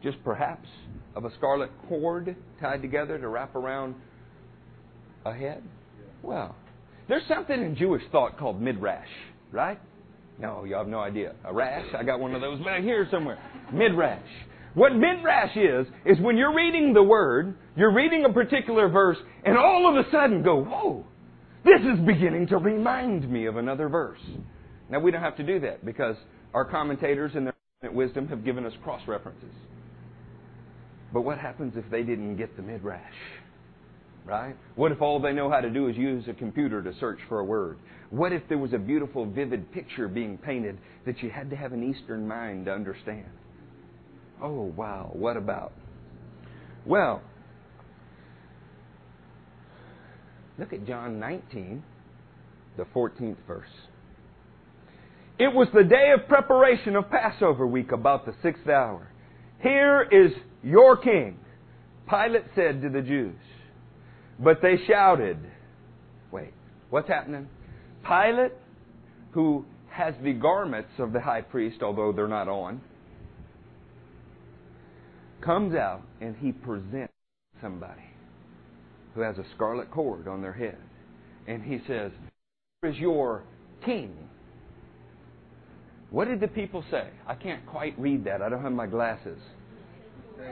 just 0.03 0.23
perhaps, 0.23 0.69
of 1.15 1.25
a 1.25 1.33
scarlet 1.37 1.71
cord 1.89 2.37
tied 2.61 2.83
together 2.83 3.19
to 3.19 3.29
wrap 3.29 3.55
around 3.57 3.95
a 5.25 5.33
head? 5.33 5.63
Well, 6.23 6.55
there's 7.09 7.23
something 7.29 7.61
in 7.61 7.77
Jewish 7.77 8.03
thought 8.11 8.39
called 8.39 8.61
midrash, 8.61 9.09
right? 9.53 9.79
No, 10.39 10.65
you 10.65 10.75
have 10.75 10.89
no 10.89 11.01
idea. 11.01 11.35
A 11.45 11.53
rash? 11.53 11.87
I 11.97 12.03
got 12.03 12.21
one 12.21 12.35
of 12.35 12.41
those 12.41 12.59
back 12.61 12.83
here 12.83 13.07
somewhere. 13.11 13.39
Midrash. 13.73 14.21
What 14.75 14.95
midrash 14.95 15.57
is, 15.57 15.87
is 16.05 16.21
when 16.21 16.37
you're 16.37 16.55
reading 16.55 16.93
the 16.93 17.03
word, 17.03 17.57
you're 17.77 17.95
reading 17.95 18.27
a 18.27 18.33
particular 18.33 18.89
verse, 18.89 19.17
and 19.45 19.57
all 19.57 19.89
of 19.89 20.05
a 20.05 20.11
sudden 20.11 20.43
go, 20.43 20.63
whoa, 20.63 21.05
this 21.65 21.81
is 21.81 21.99
beginning 22.07 22.49
to 22.49 22.59
remind 22.59 23.31
me 23.31 23.47
of 23.47 23.57
another 23.57 23.89
verse. 23.89 24.21
Now, 24.91 25.01
we 25.01 25.11
don't 25.11 25.23
have 25.23 25.37
to 25.39 25.43
do 25.43 25.61
that 25.61 25.85
because 25.85 26.17
our 26.53 26.65
commentators 26.65 27.33
in 27.35 27.45
their 27.45 27.91
wisdom 27.91 28.29
have 28.29 28.45
given 28.45 28.67
us 28.67 28.73
cross 28.85 29.01
references. 29.09 29.51
But 31.13 31.23
what 31.23 31.39
happens 31.39 31.75
if 31.77 31.91
they 31.91 32.03
didn't 32.03 32.37
get 32.37 32.57
the 32.57 32.63
midrash? 32.63 33.01
Right? 34.27 34.57
What 34.75 34.93
if 34.93 35.01
all 35.01 35.21
they 35.21 35.33
know 35.33 35.49
how 35.51 35.61
to 35.61 35.71
do 35.71 35.89
is 35.89 35.97
use 35.97 36.25
a 36.29 36.35
computer 36.35 36.83
to 36.83 36.93
search 36.99 37.19
for 37.29 37.39
a 37.39 37.45
word? 37.45 37.79
What 38.11 38.33
if 38.33 38.43
there 38.49 38.59
was 38.59 38.73
a 38.73 38.79
beautiful, 38.79 39.25
vivid 39.25 39.73
picture 39.73 40.09
being 40.09 40.37
painted 40.37 40.79
that 41.07 41.23
you 41.23 41.31
had 41.31 41.51
to 41.51 41.57
have 41.57 41.73
an 41.73 41.83
Eastern 41.83 42.27
mind 42.27 42.67
to 42.67 42.73
understand? 42.73 43.27
Oh, 44.43 44.73
wow, 44.77 45.11
what 45.13 45.37
about? 45.37 45.73
Well, 46.85 47.23
look 50.59 50.73
at 50.73 50.87
John 50.87 51.19
19, 51.19 51.83
the 52.77 52.85
14th 52.85 53.37
verse. 53.47 53.69
It 55.39 55.53
was 55.53 55.69
the 55.75 55.85
day 55.85 56.13
of 56.15 56.29
preparation 56.29 56.97
of 56.97 57.11
Passover 57.11 57.67
week, 57.67 57.93
about 57.93 58.25
the 58.25 58.35
sixth 58.43 58.69
hour. 58.69 59.09
Here 59.63 60.03
is 60.11 60.33
your 60.63 60.97
king, 60.97 61.39
Pilate 62.09 62.45
said 62.55 62.83
to 62.83 62.89
the 62.89 63.03
Jews. 63.03 63.35
But 64.39 64.61
they 64.63 64.77
shouted, 64.87 65.39
Wait, 66.31 66.53
what's 66.91 67.09
happening? 67.09 67.49
Pilate, 68.07 68.53
who 69.33 69.65
has 69.91 70.15
the 70.23 70.33
garments 70.33 70.91
of 70.99 71.13
the 71.13 71.21
high 71.21 71.41
priest, 71.41 71.83
although 71.83 72.13
they're 72.13 72.29
not 72.29 72.49
on, 72.49 72.81
comes 75.41 75.75
out 75.75 76.03
and 76.21 76.37
he 76.37 76.53
presents 76.53 77.13
somebody 77.63 78.03
who 79.15 79.23
has 79.23 79.39
a 79.39 79.45
scarlet 79.55 79.91
cord 79.91 80.29
on 80.29 80.43
their 80.43 80.53
head. 80.53 80.77
And 81.47 81.63
he 81.63 81.79
says, 81.87 82.13
Here 82.83 82.91
is 82.91 82.99
your 82.99 83.45
king. 83.85 84.15
What 86.11 86.29
did 86.29 86.41
the 86.41 86.49
people 86.49 86.85
say? 86.91 87.09
I 87.27 87.35
can't 87.35 87.65
quite 87.67 87.99
read 87.99 88.25
that. 88.25 88.43
I 88.43 88.49
don't 88.49 88.63
have 88.63 88.73
my 88.73 88.87
glasses. 88.87 89.39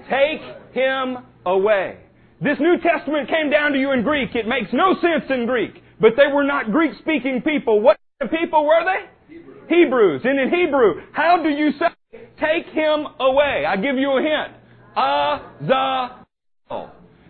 Take 0.08 0.40
him 0.72 1.18
away. 1.44 1.98
This 2.40 2.58
New 2.60 2.78
Testament 2.78 3.28
came 3.28 3.50
down 3.50 3.72
to 3.72 3.78
you 3.78 3.92
in 3.92 4.02
Greek. 4.02 4.34
It 4.34 4.46
makes 4.46 4.72
no 4.72 4.94
sense 5.00 5.30
in 5.30 5.46
Greek. 5.46 5.82
But 6.00 6.12
they 6.16 6.26
were 6.32 6.44
not 6.44 6.72
Greek 6.72 6.92
speaking 7.00 7.42
people. 7.42 7.80
What 7.80 7.96
people 8.30 8.66
were 8.66 8.84
they? 8.84 9.06
Hebrew. 9.34 9.54
Hebrews. 9.68 10.22
And 10.24 10.38
in 10.40 10.50
Hebrew, 10.50 11.02
how 11.12 11.42
do 11.42 11.48
you 11.48 11.72
say, 11.78 11.86
take 12.40 12.66
him 12.74 13.06
away? 13.20 13.64
I 13.66 13.76
give 13.76 13.96
you 13.96 14.18
a 14.18 14.22
hint. 14.22 14.52
Azazel. 14.96 16.26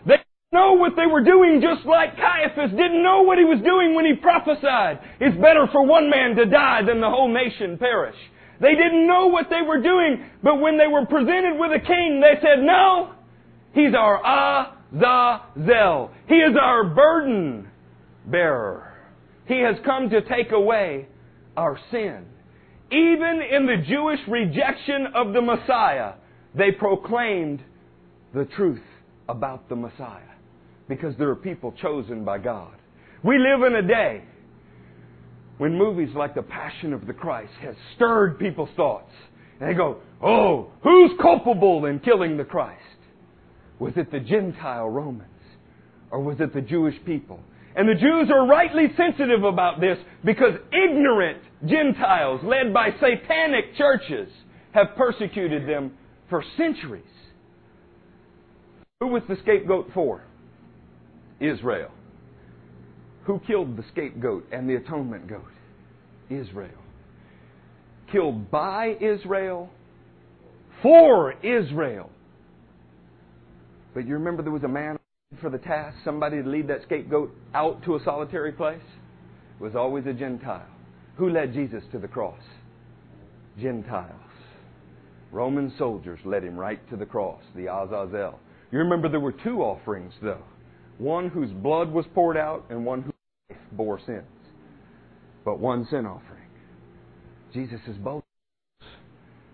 They 0.06 0.16
didn't 0.16 0.52
know 0.52 0.72
what 0.74 0.96
they 0.96 1.06
were 1.06 1.22
doing 1.22 1.60
just 1.62 1.86
like 1.86 2.16
Caiaphas 2.16 2.70
didn't 2.70 3.02
know 3.02 3.22
what 3.22 3.38
he 3.38 3.44
was 3.44 3.60
doing 3.64 3.94
when 3.94 4.06
he 4.06 4.14
prophesied. 4.14 5.00
It's 5.20 5.36
better 5.36 5.66
for 5.70 5.84
one 5.84 6.08
man 6.10 6.34
to 6.36 6.46
die 6.46 6.82
than 6.86 7.00
the 7.00 7.10
whole 7.10 7.32
nation 7.32 7.78
perish. 7.78 8.16
They 8.60 8.74
didn't 8.74 9.06
know 9.06 9.26
what 9.26 9.50
they 9.50 9.62
were 9.62 9.80
doing, 9.80 10.24
but 10.42 10.60
when 10.60 10.78
they 10.78 10.86
were 10.86 11.04
presented 11.06 11.58
with 11.58 11.72
a 11.72 11.80
king, 11.80 12.20
they 12.20 12.40
said, 12.40 12.62
no, 12.62 13.12
he's 13.74 13.94
our 13.94 14.18
Azazel. 14.20 14.73
He 16.28 16.34
is 16.36 16.56
our 16.60 16.84
burden 16.84 17.68
bearer. 18.26 18.94
He 19.46 19.60
has 19.60 19.76
come 19.84 20.08
to 20.10 20.20
take 20.22 20.52
away 20.52 21.06
our 21.56 21.78
sin. 21.90 22.26
Even 22.90 23.40
in 23.50 23.66
the 23.66 23.82
Jewish 23.86 24.20
rejection 24.28 25.08
of 25.14 25.32
the 25.32 25.40
Messiah, 25.40 26.12
they 26.54 26.70
proclaimed 26.70 27.60
the 28.32 28.44
truth 28.56 28.82
about 29.28 29.68
the 29.68 29.76
Messiah 29.76 30.20
because 30.88 31.16
there 31.18 31.28
are 31.30 31.36
people 31.36 31.72
chosen 31.80 32.24
by 32.24 32.38
God. 32.38 32.74
We 33.22 33.38
live 33.38 33.62
in 33.66 33.74
a 33.76 33.82
day 33.82 34.22
when 35.58 35.76
movies 35.76 36.10
like 36.14 36.34
The 36.34 36.42
Passion 36.42 36.92
of 36.92 37.06
the 37.06 37.12
Christ 37.12 37.52
has 37.62 37.74
stirred 37.96 38.38
people's 38.38 38.70
thoughts. 38.76 39.12
And 39.60 39.70
they 39.70 39.74
go, 39.74 39.98
oh, 40.22 40.70
who's 40.82 41.12
culpable 41.20 41.86
in 41.86 42.00
killing 42.00 42.36
the 42.36 42.44
Christ? 42.44 42.82
Was 43.84 43.92
it 43.98 44.10
the 44.10 44.20
Gentile 44.20 44.88
Romans? 44.88 45.28
Or 46.10 46.18
was 46.18 46.40
it 46.40 46.54
the 46.54 46.62
Jewish 46.62 46.94
people? 47.04 47.38
And 47.76 47.86
the 47.86 47.94
Jews 47.94 48.30
are 48.34 48.46
rightly 48.46 48.86
sensitive 48.96 49.44
about 49.44 49.78
this 49.78 49.98
because 50.24 50.54
ignorant 50.72 51.42
Gentiles 51.66 52.40
led 52.44 52.72
by 52.72 52.92
satanic 52.92 53.76
churches 53.76 54.30
have 54.72 54.96
persecuted 54.96 55.68
them 55.68 55.92
for 56.30 56.42
centuries. 56.56 57.04
Who 59.00 59.08
was 59.08 59.22
the 59.28 59.36
scapegoat 59.42 59.90
for? 59.92 60.22
Israel. 61.38 61.90
Who 63.24 63.38
killed 63.46 63.76
the 63.76 63.84
scapegoat 63.92 64.46
and 64.50 64.66
the 64.66 64.76
atonement 64.76 65.28
goat? 65.28 65.44
Israel. 66.30 66.70
Killed 68.10 68.50
by 68.50 68.96
Israel, 68.98 69.68
for 70.80 71.34
Israel. 71.42 72.08
But 73.94 74.06
you 74.06 74.14
remember 74.14 74.42
there 74.42 74.52
was 74.52 74.64
a 74.64 74.68
man 74.68 74.98
for 75.40 75.50
the 75.50 75.58
task, 75.58 75.96
somebody 76.04 76.42
to 76.42 76.48
lead 76.48 76.68
that 76.68 76.82
scapegoat 76.82 77.34
out 77.54 77.82
to 77.84 77.94
a 77.96 78.04
solitary 78.04 78.52
place? 78.52 78.82
It 79.58 79.62
was 79.62 79.76
always 79.76 80.04
a 80.06 80.12
Gentile. 80.12 80.66
Who 81.16 81.30
led 81.30 81.54
Jesus 81.54 81.84
to 81.92 81.98
the 81.98 82.08
cross? 82.08 82.40
Gentiles. 83.60 84.10
Roman 85.30 85.72
soldiers 85.78 86.18
led 86.24 86.44
him 86.44 86.56
right 86.56 86.88
to 86.90 86.96
the 86.96 87.06
cross, 87.06 87.42
the 87.54 87.72
Azazel. 87.72 88.38
You 88.70 88.78
remember 88.78 89.08
there 89.08 89.20
were 89.20 89.32
two 89.32 89.62
offerings, 89.62 90.12
though 90.20 90.42
one 90.98 91.28
whose 91.28 91.50
blood 91.50 91.90
was 91.90 92.06
poured 92.14 92.36
out 92.36 92.64
and 92.70 92.84
one 92.84 93.02
whose 93.02 93.12
life 93.50 93.58
bore 93.72 93.98
sins. 94.06 94.22
But 95.44 95.58
one 95.58 95.86
sin 95.90 96.06
offering. 96.06 96.48
Jesus 97.52 97.80
is 97.88 97.96
both. 97.96 98.22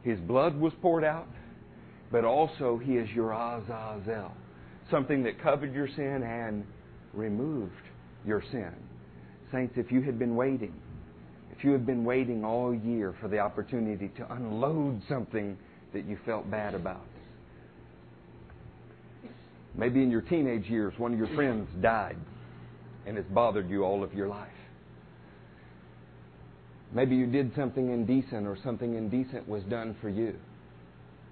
His 0.02 0.18
blood 0.20 0.58
was 0.58 0.72
poured 0.80 1.04
out, 1.04 1.28
but 2.10 2.24
also 2.24 2.78
he 2.82 2.96
is 2.96 3.08
your 3.10 3.32
Azazel, 3.32 4.32
something 4.90 5.22
that 5.22 5.40
covered 5.40 5.72
your 5.72 5.88
sin 5.88 6.22
and 6.22 6.64
removed 7.12 7.72
your 8.26 8.42
sin. 8.50 8.72
Saints, 9.52 9.74
if 9.76 9.90
you 9.90 10.02
had 10.02 10.18
been 10.18 10.36
waiting, 10.36 10.74
if 11.56 11.64
you 11.64 11.72
had 11.72 11.86
been 11.86 12.04
waiting 12.04 12.44
all 12.44 12.74
year 12.74 13.14
for 13.20 13.28
the 13.28 13.38
opportunity 13.38 14.08
to 14.16 14.32
unload 14.32 15.02
something 15.08 15.56
that 15.92 16.06
you 16.06 16.18
felt 16.24 16.50
bad 16.50 16.74
about, 16.74 17.04
maybe 19.74 20.02
in 20.02 20.10
your 20.10 20.22
teenage 20.22 20.66
years 20.66 20.92
one 20.98 21.12
of 21.12 21.18
your 21.18 21.28
friends 21.34 21.68
died 21.80 22.16
and 23.06 23.16
it's 23.16 23.28
bothered 23.30 23.68
you 23.70 23.84
all 23.84 24.02
of 24.02 24.12
your 24.14 24.28
life. 24.28 24.48
Maybe 26.92 27.14
you 27.14 27.26
did 27.26 27.54
something 27.54 27.92
indecent 27.92 28.46
or 28.46 28.58
something 28.64 28.94
indecent 28.94 29.48
was 29.48 29.62
done 29.64 29.96
for 30.00 30.08
you. 30.08 30.36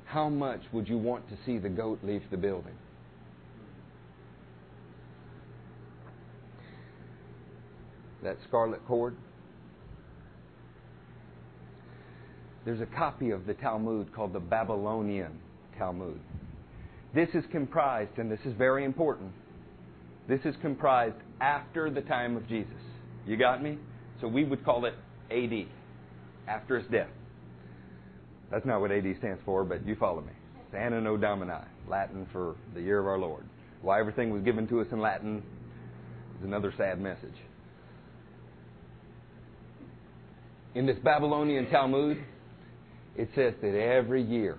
How 0.08 0.30
much 0.30 0.60
would 0.72 0.88
you 0.88 0.96
want 0.96 1.28
to 1.28 1.36
see 1.44 1.58
the 1.58 1.68
goat 1.68 1.98
leave 2.02 2.22
the 2.30 2.38
building? 2.38 2.72
That 8.22 8.38
scarlet 8.48 8.84
cord. 8.86 9.16
There's 12.64 12.80
a 12.80 12.86
copy 12.86 13.30
of 13.30 13.46
the 13.46 13.54
Talmud 13.54 14.14
called 14.14 14.32
the 14.32 14.40
Babylonian 14.40 15.38
Talmud. 15.78 16.20
This 17.14 17.28
is 17.34 17.44
comprised, 17.52 18.18
and 18.18 18.30
this 18.30 18.40
is 18.44 18.54
very 18.54 18.84
important, 18.84 19.32
this 20.26 20.40
is 20.44 20.54
comprised 20.60 21.16
after 21.40 21.90
the 21.90 22.02
time 22.02 22.36
of 22.36 22.46
Jesus. 22.48 22.72
You 23.26 23.36
got 23.36 23.62
me? 23.62 23.78
So 24.20 24.28
we 24.28 24.44
would 24.44 24.64
call 24.64 24.84
it 24.86 24.94
AD, 25.30 25.66
after 26.46 26.78
his 26.78 26.90
death. 26.90 27.08
That's 28.50 28.64
not 28.64 28.80
what 28.80 28.90
AD 28.90 29.04
stands 29.18 29.40
for, 29.44 29.64
but 29.64 29.86
you 29.86 29.94
follow 29.96 30.20
me. 30.20 30.32
It's 30.66 30.74
Anno 30.74 31.16
Domini, 31.16 31.52
Latin 31.88 32.26
for 32.32 32.56
the 32.74 32.80
year 32.80 32.98
of 32.98 33.06
our 33.06 33.18
Lord. 33.18 33.44
Why 33.82 34.00
everything 34.00 34.30
was 34.30 34.42
given 34.42 34.66
to 34.68 34.80
us 34.80 34.86
in 34.90 35.00
Latin 35.00 35.42
is 36.38 36.44
another 36.44 36.72
sad 36.76 37.00
message. 37.00 37.36
In 40.74 40.86
this 40.86 40.98
Babylonian 41.02 41.70
Talmud, 41.70 42.18
it 43.16 43.28
says 43.34 43.54
that 43.60 43.74
every 43.74 44.22
year 44.22 44.58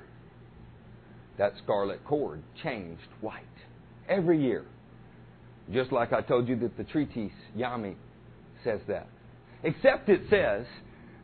that 1.40 1.54
scarlet 1.64 2.04
cord 2.04 2.44
changed 2.62 3.08
white. 3.22 3.44
Every 4.08 4.42
year. 4.42 4.66
Just 5.72 5.92
like 5.92 6.12
I 6.12 6.22
told 6.22 6.48
you 6.48 6.58
that 6.58 6.78
the 6.78 6.84
treatise 6.84 7.32
Yoma 7.58 7.96
says 8.64 8.82
that. 8.88 9.08
Except 9.64 10.10
it 10.10 10.22
says 10.30 10.66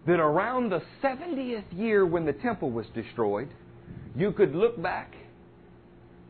that 0.07 0.19
around 0.19 0.69
the 0.69 0.81
70th 1.03 1.63
year 1.71 2.05
when 2.05 2.25
the 2.25 2.33
temple 2.33 2.71
was 2.71 2.85
destroyed, 2.93 3.49
you 4.15 4.31
could 4.31 4.53
look 4.55 4.81
back, 4.81 5.13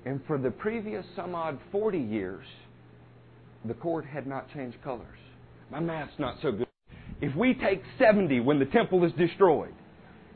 and 0.05 0.21
for 0.25 0.37
the 0.37 0.51
previous 0.51 1.05
some 1.15 1.35
odd 1.35 1.59
40 1.71 1.97
years, 1.97 2.45
the 3.65 3.73
cord 3.73 4.05
had 4.05 4.27
not 4.27 4.51
changed 4.53 4.77
colors. 4.83 5.19
My 5.71 5.79
math's 5.79 6.17
not 6.19 6.37
so 6.41 6.51
good. 6.51 6.67
If 7.21 7.35
we 7.35 7.53
take 7.53 7.81
70 7.99 8.39
when 8.41 8.59
the 8.59 8.65
temple 8.65 9.03
is 9.03 9.11
destroyed, 9.13 9.73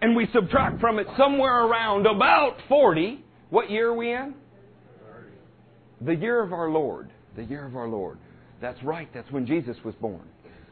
and 0.02 0.16
we 0.16 0.28
subtract 0.34 0.80
from 0.80 1.00
it 1.00 1.08
somewhere 1.18 1.66
around 1.66 2.08
about 2.08 2.58
40, 2.68 3.24
what 3.50 3.70
year 3.70 3.90
are 3.90 3.94
we 3.94 4.14
in? 4.14 4.34
The 6.02 6.16
year 6.16 6.42
of 6.42 6.54
our 6.54 6.70
Lord. 6.70 7.10
The 7.36 7.44
year 7.44 7.66
of 7.66 7.76
our 7.76 7.88
Lord. 7.88 8.18
That's 8.62 8.82
right, 8.84 9.10
that's 9.14 9.30
when 9.32 9.46
Jesus 9.46 9.76
was 9.84 9.96
born. 9.96 10.22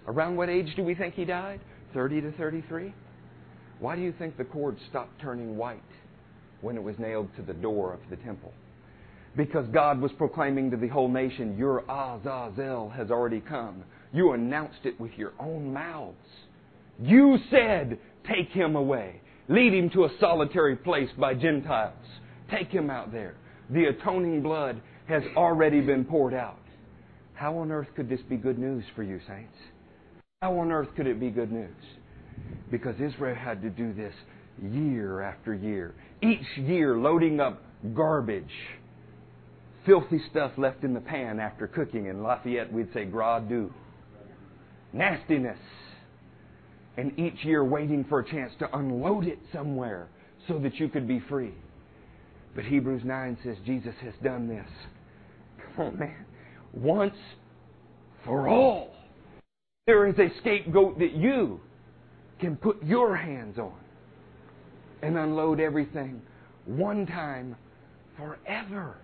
Around 0.08 0.38
what 0.38 0.50
age 0.50 0.74
do 0.76 0.84
we 0.84 0.96
think 0.96 1.16
he 1.16 1.26
died? 1.26 1.60
30 1.94 2.22
to 2.22 2.32
33? 2.34 2.94
Why 3.80 3.96
do 3.96 4.02
you 4.02 4.14
think 4.18 4.38
the 4.38 4.44
cord 4.44 4.78
stopped 4.90 5.22
turning 5.22 5.58
white 5.58 5.82
when 6.62 6.76
it 6.76 6.84
was 6.84 6.96
nailed 6.98 7.30
to 7.36 7.42
the 7.42 7.54
door 7.54 7.94
of 7.94 8.00
the 8.10 8.16
temple? 8.18 8.54
Because 9.36 9.68
God 9.68 10.02
was 10.02 10.12
proclaiming 10.14 10.72
to 10.72 10.78
the 10.78 10.88
whole 10.88 11.10
nation, 11.10 11.58
Your 11.58 11.84
Azazel 11.90 12.90
has 12.90 13.12
already 13.12 13.40
come. 13.40 13.84
You 14.12 14.32
announced 14.32 14.80
it 14.84 15.00
with 15.00 15.12
your 15.16 15.34
own 15.40 15.74
mouths. 15.74 16.16
You 17.00 17.38
said, 17.52 18.00
Take 18.28 18.50
him 18.50 18.76
away. 18.76 19.22
Lead 19.48 19.74
him 19.74 19.90
to 19.92 20.06
a 20.06 20.10
solitary 20.20 20.76
place 20.76 21.10
by 21.18 21.34
Gentiles. 21.36 21.94
Take 22.50 22.70
him 22.70 22.90
out 22.90 23.12
there. 23.12 23.36
The 23.70 23.86
atoning 23.86 24.42
blood 24.42 24.82
has 25.08 25.24
already 25.36 25.82
been 25.82 26.04
poured 26.04 26.34
out. 26.34 26.60
How 27.34 27.58
on 27.60 27.72
earth 27.72 27.88
could 27.96 28.10
this 28.10 28.22
be 28.28 28.36
good 28.36 28.58
news 28.58 28.84
for 28.96 29.04
you, 29.04 29.20
saints? 29.28 29.56
How 30.44 30.56
on 30.60 30.72
earth 30.72 30.90
could 30.96 31.08
it 31.08 31.20
be 31.20 31.32
good 31.32 31.52
news? 31.52 31.74
Because 32.70 32.94
Israel 33.02 33.34
had 33.34 33.60
to 33.64 33.72
do 33.72 33.92
this 33.92 34.14
year 34.62 35.22
after 35.22 35.56
year. 35.56 35.96
Each 36.22 36.46
year 36.58 36.96
loading 36.96 37.40
up 37.40 37.64
garbage, 37.96 38.44
filthy 39.84 40.22
stuff 40.30 40.52
left 40.56 40.84
in 40.84 40.94
the 40.94 41.00
pan 41.00 41.40
after 41.40 41.66
cooking. 41.66 42.06
In 42.06 42.22
Lafayette, 42.22 42.72
we'd 42.72 42.94
say 42.94 43.06
gras 43.06 43.40
doux. 43.40 43.74
Nastiness. 44.94 45.58
And 46.98 47.18
each 47.18 47.44
year 47.44 47.66
waiting 47.66 48.06
for 48.08 48.20
a 48.20 48.30
chance 48.30 48.54
to 48.60 48.78
unload 48.78 49.26
it 49.26 49.40
somewhere 49.52 50.08
so 50.48 50.60
that 50.60 50.76
you 50.76 50.88
could 50.88 51.08
be 51.08 51.20
free. 51.20 51.56
But 52.54 52.66
Hebrews 52.66 53.02
9 53.04 53.40
says 53.44 53.58
Jesus 53.66 53.96
has 54.04 54.14
done 54.24 54.48
this. 54.48 54.70
Come 55.76 55.88
on, 55.88 55.98
man. 55.98 56.26
Once 56.74 57.18
for 58.24 58.48
all. 58.48 58.97
There 59.88 60.06
is 60.06 60.20
a 60.20 60.28
scapegoat 60.42 61.00
that 61.00 61.14
you 61.14 61.62
can 62.42 62.58
put 62.58 62.84
your 62.84 63.16
hands 63.16 63.58
on 63.58 63.74
and 65.02 65.18
unload 65.18 65.62
everything 65.62 66.22
one 66.66 67.08
time 67.08 67.56
forever. 68.18 68.98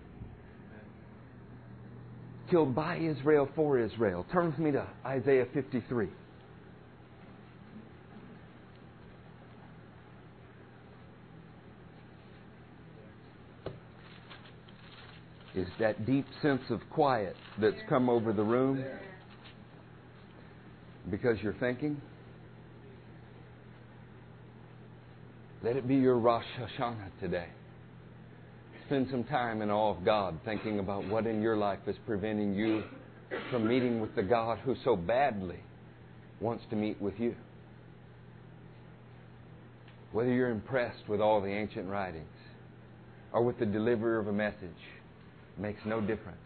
Killed 2.50 2.74
by 2.74 2.98
Israel 2.98 3.48
for 3.56 3.78
Israel. 3.78 4.26
Turn 4.30 4.50
with 4.50 4.58
me 4.58 4.72
to 4.72 4.86
Isaiah 5.06 5.46
53. 5.54 6.08
Is 15.54 15.68
that 15.80 16.04
deep 16.04 16.26
sense 16.42 16.60
of 16.68 16.80
quiet 16.90 17.36
that's 17.58 17.80
come 17.88 18.10
over 18.10 18.34
the 18.34 18.42
room 18.42 18.84
because 21.10 21.38
you're 21.42 21.54
thinking? 21.54 22.00
Let 25.62 25.76
it 25.76 25.88
be 25.88 25.96
your 25.96 26.18
Rosh 26.18 26.44
Hashanah 26.60 27.20
today. 27.20 27.48
Spend 28.86 29.08
some 29.10 29.24
time 29.24 29.62
in 29.62 29.70
awe 29.70 29.96
of 29.96 30.04
God, 30.04 30.38
thinking 30.44 30.78
about 30.78 31.08
what 31.08 31.26
in 31.26 31.40
your 31.40 31.56
life 31.56 31.78
is 31.86 31.96
preventing 32.06 32.54
you 32.54 32.82
from 33.50 33.66
meeting 33.66 34.00
with 34.00 34.14
the 34.14 34.22
God 34.22 34.58
who 34.58 34.76
so 34.84 34.94
badly 34.94 35.60
wants 36.40 36.64
to 36.70 36.76
meet 36.76 37.00
with 37.00 37.18
you. 37.18 37.34
Whether 40.12 40.32
you're 40.32 40.50
impressed 40.50 41.08
with 41.08 41.20
all 41.20 41.40
the 41.40 41.48
ancient 41.48 41.88
writings 41.88 42.26
or 43.32 43.42
with 43.42 43.58
the 43.58 43.66
delivery 43.66 44.18
of 44.20 44.28
a 44.28 44.32
message 44.32 44.70
makes 45.58 45.80
no 45.86 46.00
difference. 46.00 46.38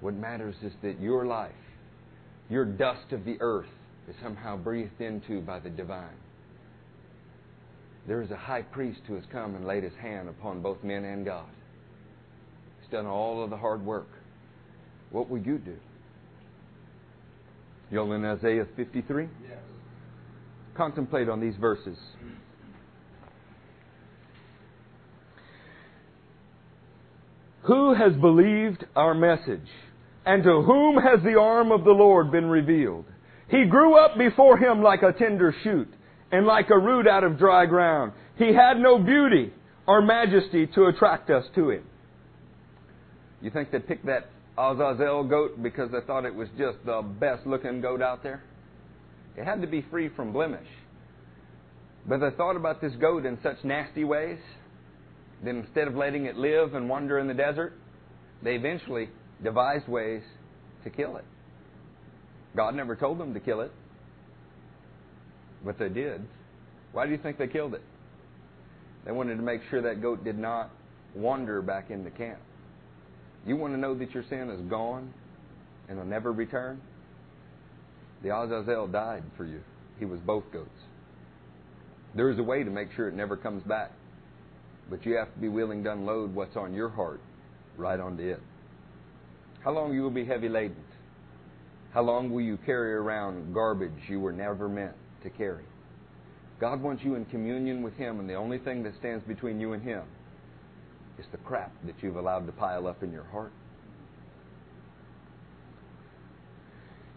What 0.00 0.14
matters 0.14 0.56
is 0.62 0.72
that 0.82 1.00
your 1.00 1.26
life, 1.26 1.52
your 2.50 2.64
dust 2.64 3.12
of 3.12 3.24
the 3.24 3.36
earth, 3.40 3.68
is 4.08 4.16
somehow 4.22 4.56
breathed 4.56 5.00
into 5.00 5.40
by 5.40 5.58
the 5.58 5.68
divine. 5.68 6.16
There 8.06 8.22
is 8.22 8.30
a 8.30 8.36
high 8.36 8.62
priest 8.62 9.00
who 9.06 9.14
has 9.16 9.24
come 9.30 9.54
and 9.54 9.66
laid 9.66 9.82
his 9.82 9.92
hand 10.00 10.30
upon 10.30 10.62
both 10.62 10.82
men 10.82 11.04
and 11.04 11.26
God. 11.26 11.48
He's 12.80 12.90
done 12.90 13.06
all 13.06 13.44
of 13.44 13.50
the 13.50 13.56
hard 13.56 13.84
work. 13.84 14.08
What 15.10 15.28
will 15.28 15.38
you 15.38 15.58
do? 15.58 15.76
Y'all 17.90 18.12
in 18.12 18.24
Isaiah 18.24 18.66
53? 18.76 19.24
Yes. 19.24 19.58
Contemplate 20.74 21.28
on 21.28 21.40
these 21.40 21.56
verses. 21.56 21.98
Who 27.62 27.94
has 27.94 28.14
believed 28.14 28.86
our 28.96 29.12
message? 29.12 29.68
And 30.28 30.44
to 30.44 30.60
whom 30.60 30.96
has 30.96 31.22
the 31.24 31.40
arm 31.40 31.72
of 31.72 31.84
the 31.84 31.90
Lord 31.90 32.30
been 32.30 32.50
revealed? 32.50 33.06
He 33.50 33.64
grew 33.64 33.98
up 33.98 34.18
before 34.18 34.58
him 34.58 34.82
like 34.82 35.00
a 35.00 35.14
tender 35.18 35.54
shoot 35.64 35.88
and 36.30 36.46
like 36.46 36.68
a 36.68 36.78
root 36.78 37.08
out 37.08 37.24
of 37.24 37.38
dry 37.38 37.64
ground. 37.64 38.12
He 38.36 38.52
had 38.52 38.76
no 38.76 38.98
beauty 38.98 39.54
or 39.86 40.02
majesty 40.02 40.66
to 40.74 40.84
attract 40.84 41.30
us 41.30 41.46
to 41.54 41.70
him. 41.70 41.84
You 43.40 43.50
think 43.50 43.70
they 43.70 43.78
picked 43.78 44.04
that 44.04 44.28
Azazel 44.58 45.24
goat 45.24 45.62
because 45.62 45.90
they 45.92 46.06
thought 46.06 46.26
it 46.26 46.34
was 46.34 46.48
just 46.58 46.76
the 46.84 47.00
best 47.00 47.46
looking 47.46 47.80
goat 47.80 48.02
out 48.02 48.22
there? 48.22 48.42
It 49.34 49.46
had 49.46 49.62
to 49.62 49.66
be 49.66 49.80
free 49.90 50.10
from 50.14 50.34
blemish. 50.34 50.68
But 52.06 52.18
they 52.18 52.36
thought 52.36 52.56
about 52.56 52.82
this 52.82 52.92
goat 53.00 53.24
in 53.24 53.38
such 53.42 53.64
nasty 53.64 54.04
ways 54.04 54.40
that 55.42 55.54
instead 55.54 55.88
of 55.88 55.94
letting 55.94 56.26
it 56.26 56.36
live 56.36 56.74
and 56.74 56.86
wander 56.86 57.18
in 57.18 57.28
the 57.28 57.34
desert, 57.34 57.72
they 58.42 58.56
eventually 58.56 59.08
devised 59.42 59.88
ways 59.88 60.22
to 60.84 60.90
kill 60.90 61.16
it. 61.16 61.24
God 62.56 62.74
never 62.74 62.96
told 62.96 63.18
them 63.18 63.34
to 63.34 63.40
kill 63.40 63.60
it. 63.60 63.72
But 65.64 65.78
they 65.78 65.88
did. 65.88 66.26
Why 66.92 67.06
do 67.06 67.12
you 67.12 67.18
think 67.18 67.38
they 67.38 67.46
killed 67.46 67.74
it? 67.74 67.82
They 69.04 69.12
wanted 69.12 69.36
to 69.36 69.42
make 69.42 69.60
sure 69.70 69.82
that 69.82 70.02
goat 70.02 70.24
did 70.24 70.38
not 70.38 70.70
wander 71.14 71.62
back 71.62 71.90
into 71.90 72.10
camp. 72.10 72.38
You 73.46 73.56
want 73.56 73.74
to 73.74 73.78
know 73.78 73.94
that 73.94 74.12
your 74.12 74.24
sin 74.28 74.50
is 74.50 74.60
gone 74.68 75.12
and 75.88 75.98
will 75.98 76.04
never 76.04 76.32
return? 76.32 76.80
The 78.22 78.36
Azazel 78.36 78.88
died 78.88 79.22
for 79.36 79.44
you. 79.44 79.60
He 79.98 80.04
was 80.04 80.20
both 80.20 80.44
goats. 80.52 80.68
There 82.14 82.30
is 82.30 82.38
a 82.38 82.42
way 82.42 82.64
to 82.64 82.70
make 82.70 82.88
sure 82.96 83.08
it 83.08 83.14
never 83.14 83.36
comes 83.36 83.62
back. 83.62 83.92
But 84.90 85.04
you 85.04 85.16
have 85.16 85.32
to 85.32 85.38
be 85.38 85.48
willing 85.48 85.84
to 85.84 85.92
unload 85.92 86.34
what's 86.34 86.56
on 86.56 86.72
your 86.74 86.88
heart 86.88 87.20
right 87.76 88.00
onto 88.00 88.22
it. 88.22 88.40
How 89.64 89.72
long 89.72 89.92
you 89.92 90.02
will 90.02 90.10
be 90.10 90.24
heavy 90.24 90.48
laden? 90.48 90.76
How 91.92 92.02
long 92.02 92.30
will 92.30 92.42
you 92.42 92.58
carry 92.64 92.94
around 92.94 93.52
garbage 93.54 94.08
you 94.08 94.20
were 94.20 94.32
never 94.32 94.68
meant 94.68 94.94
to 95.22 95.30
carry. 95.30 95.64
God 96.60 96.82
wants 96.82 97.02
you 97.04 97.14
in 97.14 97.24
communion 97.26 97.82
with 97.82 97.94
Him, 97.94 98.20
and 98.20 98.28
the 98.28 98.34
only 98.34 98.58
thing 98.58 98.82
that 98.82 98.94
stands 98.98 99.24
between 99.26 99.60
you 99.60 99.72
and 99.72 99.82
Him 99.82 100.02
is 101.18 101.26
the 101.32 101.38
crap 101.38 101.72
that 101.84 101.94
you've 102.00 102.16
allowed 102.16 102.46
to 102.46 102.52
pile 102.52 102.86
up 102.86 103.02
in 103.02 103.12
your 103.12 103.24
heart. 103.24 103.52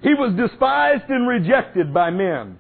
He 0.02 0.14
was 0.14 0.34
despised 0.36 1.10
and 1.10 1.28
rejected 1.28 1.94
by 1.94 2.10
men, 2.10 2.58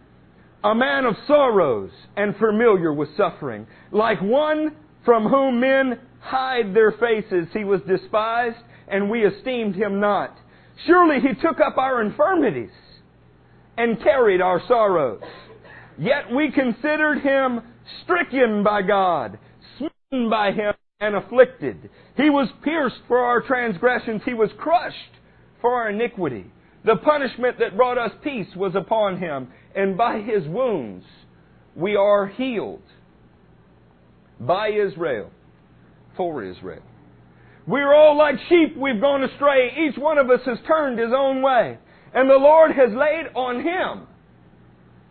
a 0.63 0.75
man 0.75 1.05
of 1.05 1.15
sorrows 1.27 1.89
and 2.15 2.36
familiar 2.36 2.93
with 2.93 3.09
suffering. 3.17 3.65
Like 3.91 4.21
one 4.21 4.75
from 5.05 5.27
whom 5.27 5.59
men 5.59 5.99
hide 6.19 6.75
their 6.75 6.91
faces, 6.91 7.47
he 7.51 7.63
was 7.63 7.82
despised, 7.88 8.63
and 8.91 9.09
we 9.09 9.25
esteemed 9.25 9.75
him 9.75 9.99
not. 9.99 10.37
Surely 10.85 11.19
he 11.19 11.33
took 11.41 11.59
up 11.59 11.77
our 11.77 12.01
infirmities 12.01 12.69
and 13.77 14.01
carried 14.01 14.41
our 14.41 14.61
sorrows. 14.67 15.21
Yet 15.97 16.31
we 16.33 16.51
considered 16.51 17.21
him 17.21 17.61
stricken 18.03 18.63
by 18.63 18.81
God, 18.81 19.39
smitten 19.77 20.29
by 20.29 20.51
him, 20.51 20.73
and 20.99 21.15
afflicted. 21.15 21.89
He 22.15 22.29
was 22.29 22.49
pierced 22.63 22.99
for 23.07 23.19
our 23.19 23.41
transgressions. 23.41 24.21
He 24.23 24.33
was 24.33 24.49
crushed 24.57 24.95
for 25.61 25.73
our 25.73 25.89
iniquity. 25.89 26.45
The 26.85 26.97
punishment 26.97 27.59
that 27.59 27.77
brought 27.77 27.97
us 27.97 28.11
peace 28.23 28.47
was 28.55 28.75
upon 28.75 29.17
him, 29.17 29.47
and 29.75 29.97
by 29.97 30.19
his 30.19 30.47
wounds 30.47 31.05
we 31.75 31.95
are 31.95 32.27
healed. 32.27 32.81
By 34.39 34.69
Israel, 34.69 35.31
for 36.17 36.43
Israel. 36.43 36.83
We're 37.68 37.93
all 37.93 38.18
like 38.18 38.36
sheep, 38.49 38.76
we've 38.78 38.99
gone 38.99 39.24
astray. 39.24 39.72
Each 39.88 39.97
one 39.97 40.18
of 40.18 40.30
us 40.30 40.41
has 40.45 40.57
turned 40.68 40.99
his 40.99 41.12
own 41.16 41.41
way. 41.41 41.78
And 42.14 42.30
the 42.30 42.36
Lord 42.36 42.72
has 42.72 42.89
laid 42.91 43.28
on 43.36 43.62
him 43.62 44.07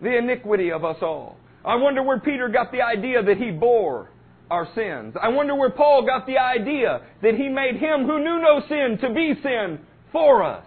the 0.03 0.17
iniquity 0.17 0.73
of 0.73 0.85
us 0.85 0.97
all. 1.03 1.37
I 1.65 1.77
wonder 1.77 2.03
where 2.03 2.21
Peter 2.21 2.49
got 2.49 2.73
the 2.73 2.83
idea 2.83 3.23
that 3.23 3.37
he 3.37 3.51
bore 3.51 4.11
our 4.51 4.67
sins. 4.75 5.15
I 5.21 5.29
wonder 5.29 5.55
where 5.55 5.71
Paul 5.71 6.05
got 6.05 6.27
the 6.27 6.39
idea 6.39 7.03
that 7.23 7.35
he 7.35 7.49
made 7.49 7.77
him 7.77 8.07
who 8.07 8.19
knew 8.19 8.41
no 8.41 8.63
sin 8.69 8.99
to 9.01 9.15
be 9.15 9.35
sin 9.43 9.79
for 10.11 10.43
us. 10.43 10.67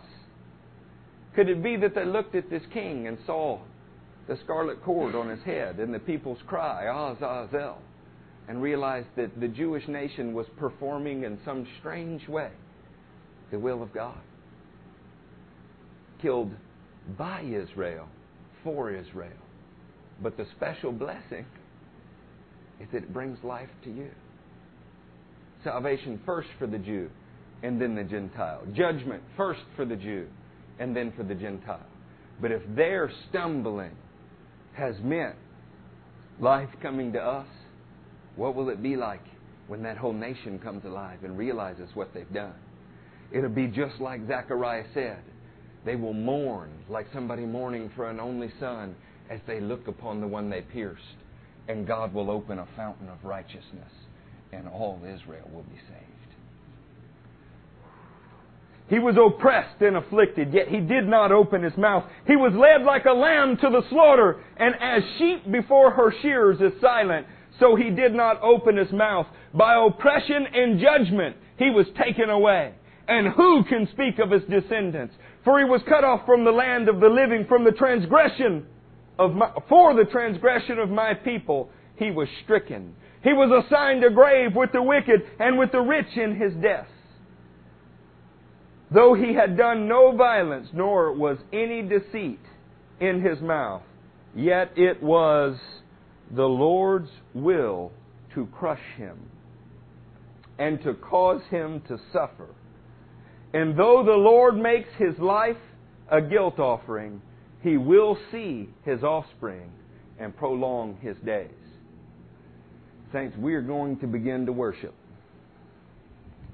Could 1.35 1.49
it 1.49 1.63
be 1.63 1.75
that 1.77 1.95
they 1.95 2.05
looked 2.05 2.35
at 2.35 2.49
this 2.49 2.61
king 2.71 3.07
and 3.07 3.17
saw 3.25 3.59
the 4.27 4.37
scarlet 4.43 4.81
cord 4.83 5.15
on 5.15 5.29
his 5.29 5.43
head 5.43 5.79
and 5.79 5.93
the 5.93 5.99
people's 5.99 6.37
cry, 6.47 6.87
ah, 6.87 7.11
Azazel, 7.13 7.79
and 8.47 8.61
realized 8.61 9.07
that 9.15 9.39
the 9.39 9.47
Jewish 9.47 9.87
nation 9.87 10.33
was 10.33 10.45
performing 10.57 11.23
in 11.23 11.39
some 11.45 11.65
strange 11.79 12.27
way 12.27 12.51
the 13.51 13.59
will 13.59 13.83
of 13.83 13.93
God? 13.93 14.17
killed 16.23 16.51
by 17.17 17.41
Israel 17.41 18.07
for 18.63 18.89
Israel. 18.89 19.31
But 20.21 20.37
the 20.37 20.45
special 20.55 20.91
blessing 20.91 21.45
is 22.79 22.87
that 22.93 23.03
it 23.03 23.13
brings 23.13 23.37
life 23.43 23.69
to 23.83 23.91
you. 23.91 24.09
Salvation 25.63 26.19
first 26.25 26.47
for 26.57 26.65
the 26.65 26.77
Jew 26.77 27.09
and 27.61 27.79
then 27.79 27.93
the 27.95 28.03
Gentile. 28.03 28.61
Judgment 28.73 29.21
first 29.37 29.61
for 29.75 29.85
the 29.85 29.95
Jew 29.95 30.27
and 30.79 30.95
then 30.95 31.13
for 31.15 31.23
the 31.23 31.35
Gentile. 31.35 31.85
But 32.41 32.51
if 32.51 32.61
their 32.75 33.11
stumbling 33.29 33.95
has 34.73 34.95
meant 35.03 35.35
life 36.39 36.69
coming 36.81 37.13
to 37.13 37.19
us, 37.19 37.47
what 38.35 38.55
will 38.55 38.69
it 38.69 38.81
be 38.81 38.95
like 38.95 39.23
when 39.67 39.83
that 39.83 39.97
whole 39.97 40.13
nation 40.13 40.59
comes 40.59 40.83
alive 40.85 41.19
and 41.23 41.37
realizes 41.37 41.89
what 41.93 42.13
they've 42.13 42.33
done? 42.33 42.53
It'll 43.31 43.49
be 43.49 43.67
just 43.67 43.99
like 43.99 44.27
Zechariah 44.27 44.85
said 44.93 45.19
they 45.85 45.95
will 45.95 46.13
mourn 46.13 46.71
like 46.89 47.07
somebody 47.13 47.45
mourning 47.45 47.91
for 47.95 48.09
an 48.09 48.19
only 48.19 48.51
son 48.59 48.95
as 49.29 49.39
they 49.47 49.59
look 49.59 49.87
upon 49.87 50.21
the 50.21 50.27
one 50.27 50.49
they 50.49 50.61
pierced. 50.61 51.01
And 51.67 51.87
God 51.87 52.13
will 52.13 52.29
open 52.29 52.59
a 52.59 52.67
fountain 52.75 53.07
of 53.07 53.23
righteousness, 53.23 53.91
and 54.51 54.67
all 54.67 54.99
Israel 55.03 55.49
will 55.53 55.63
be 55.63 55.79
saved. 55.87 56.13
He 58.89 58.99
was 58.99 59.15
oppressed 59.15 59.81
and 59.81 59.95
afflicted, 59.95 60.53
yet 60.53 60.67
he 60.67 60.79
did 60.79 61.07
not 61.07 61.31
open 61.31 61.63
his 61.63 61.75
mouth. 61.77 62.03
He 62.27 62.35
was 62.35 62.53
led 62.53 62.85
like 62.85 63.05
a 63.05 63.13
lamb 63.13 63.57
to 63.57 63.69
the 63.69 63.81
slaughter, 63.89 64.43
and 64.57 64.75
as 64.75 65.01
sheep 65.17 65.49
before 65.51 65.91
her 65.91 66.13
shearers 66.21 66.59
is 66.59 66.79
silent, 66.81 67.25
so 67.59 67.75
he 67.75 67.89
did 67.89 68.13
not 68.13 68.41
open 68.41 68.77
his 68.77 68.91
mouth. 68.91 69.27
By 69.53 69.75
oppression 69.75 70.45
and 70.53 70.79
judgment 70.79 71.35
he 71.57 71.69
was 71.69 71.85
taken 71.97 72.29
away. 72.29 72.73
And 73.07 73.33
who 73.33 73.63
can 73.65 73.87
speak 73.91 74.19
of 74.19 74.31
his 74.31 74.43
descendants? 74.49 75.13
For 75.43 75.59
he 75.59 75.65
was 75.65 75.81
cut 75.87 76.03
off 76.03 76.25
from 76.25 76.45
the 76.45 76.51
land 76.51 76.87
of 76.87 76.99
the 76.99 77.09
living, 77.09 77.45
from 77.47 77.63
the 77.63 77.71
transgression 77.71 78.65
of 79.19 79.33
my, 79.33 79.51
for 79.69 79.93
the 79.93 80.09
transgression 80.09 80.79
of 80.79 80.89
my 80.89 81.13
people, 81.13 81.69
he 81.97 82.11
was 82.11 82.27
stricken. 82.43 82.95
He 83.23 83.33
was 83.33 83.65
assigned 83.65 84.03
a 84.03 84.09
grave 84.09 84.55
with 84.55 84.71
the 84.71 84.81
wicked 84.81 85.21
and 85.39 85.57
with 85.57 85.71
the 85.71 85.81
rich 85.81 86.07
in 86.15 86.35
his 86.35 86.53
death. 86.61 86.87
Though 88.91 89.13
he 89.13 89.33
had 89.33 89.57
done 89.57 89.87
no 89.87 90.15
violence, 90.15 90.67
nor 90.73 91.13
was 91.13 91.37
any 91.51 91.81
deceit 91.81 92.39
in 92.99 93.21
his 93.21 93.41
mouth, 93.41 93.81
yet 94.35 94.71
it 94.75 95.01
was 95.01 95.57
the 96.35 96.43
Lord's 96.43 97.09
will 97.33 97.91
to 98.33 98.47
crush 98.47 98.81
him 98.97 99.17
and 100.57 100.81
to 100.83 100.93
cause 100.95 101.41
him 101.49 101.81
to 101.87 101.99
suffer. 102.11 102.47
And 103.53 103.77
though 103.77 104.03
the 104.03 104.11
Lord 104.11 104.57
makes 104.57 104.89
his 104.97 105.17
life 105.19 105.57
a 106.09 106.21
guilt 106.21 106.59
offering, 106.59 107.21
he 107.61 107.77
will 107.77 108.17
see 108.31 108.69
his 108.83 109.03
offspring 109.03 109.71
and 110.19 110.35
prolong 110.35 110.97
his 111.01 111.17
days. 111.25 111.49
Saints, 113.11 113.37
we 113.37 113.53
are 113.53 113.61
going 113.61 113.97
to 113.99 114.07
begin 114.07 114.45
to 114.47 114.51
worship. 114.51 114.93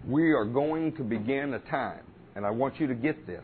We 0.06 0.32
are 0.32 0.46
going 0.46 0.96
to 0.98 1.04
begin 1.04 1.54
a 1.54 1.60
time, 1.60 2.04
and 2.36 2.46
I 2.46 2.52
want 2.52 2.80
you 2.80 2.88
to 2.88 2.96
get 2.96 3.26
this. 3.26 3.44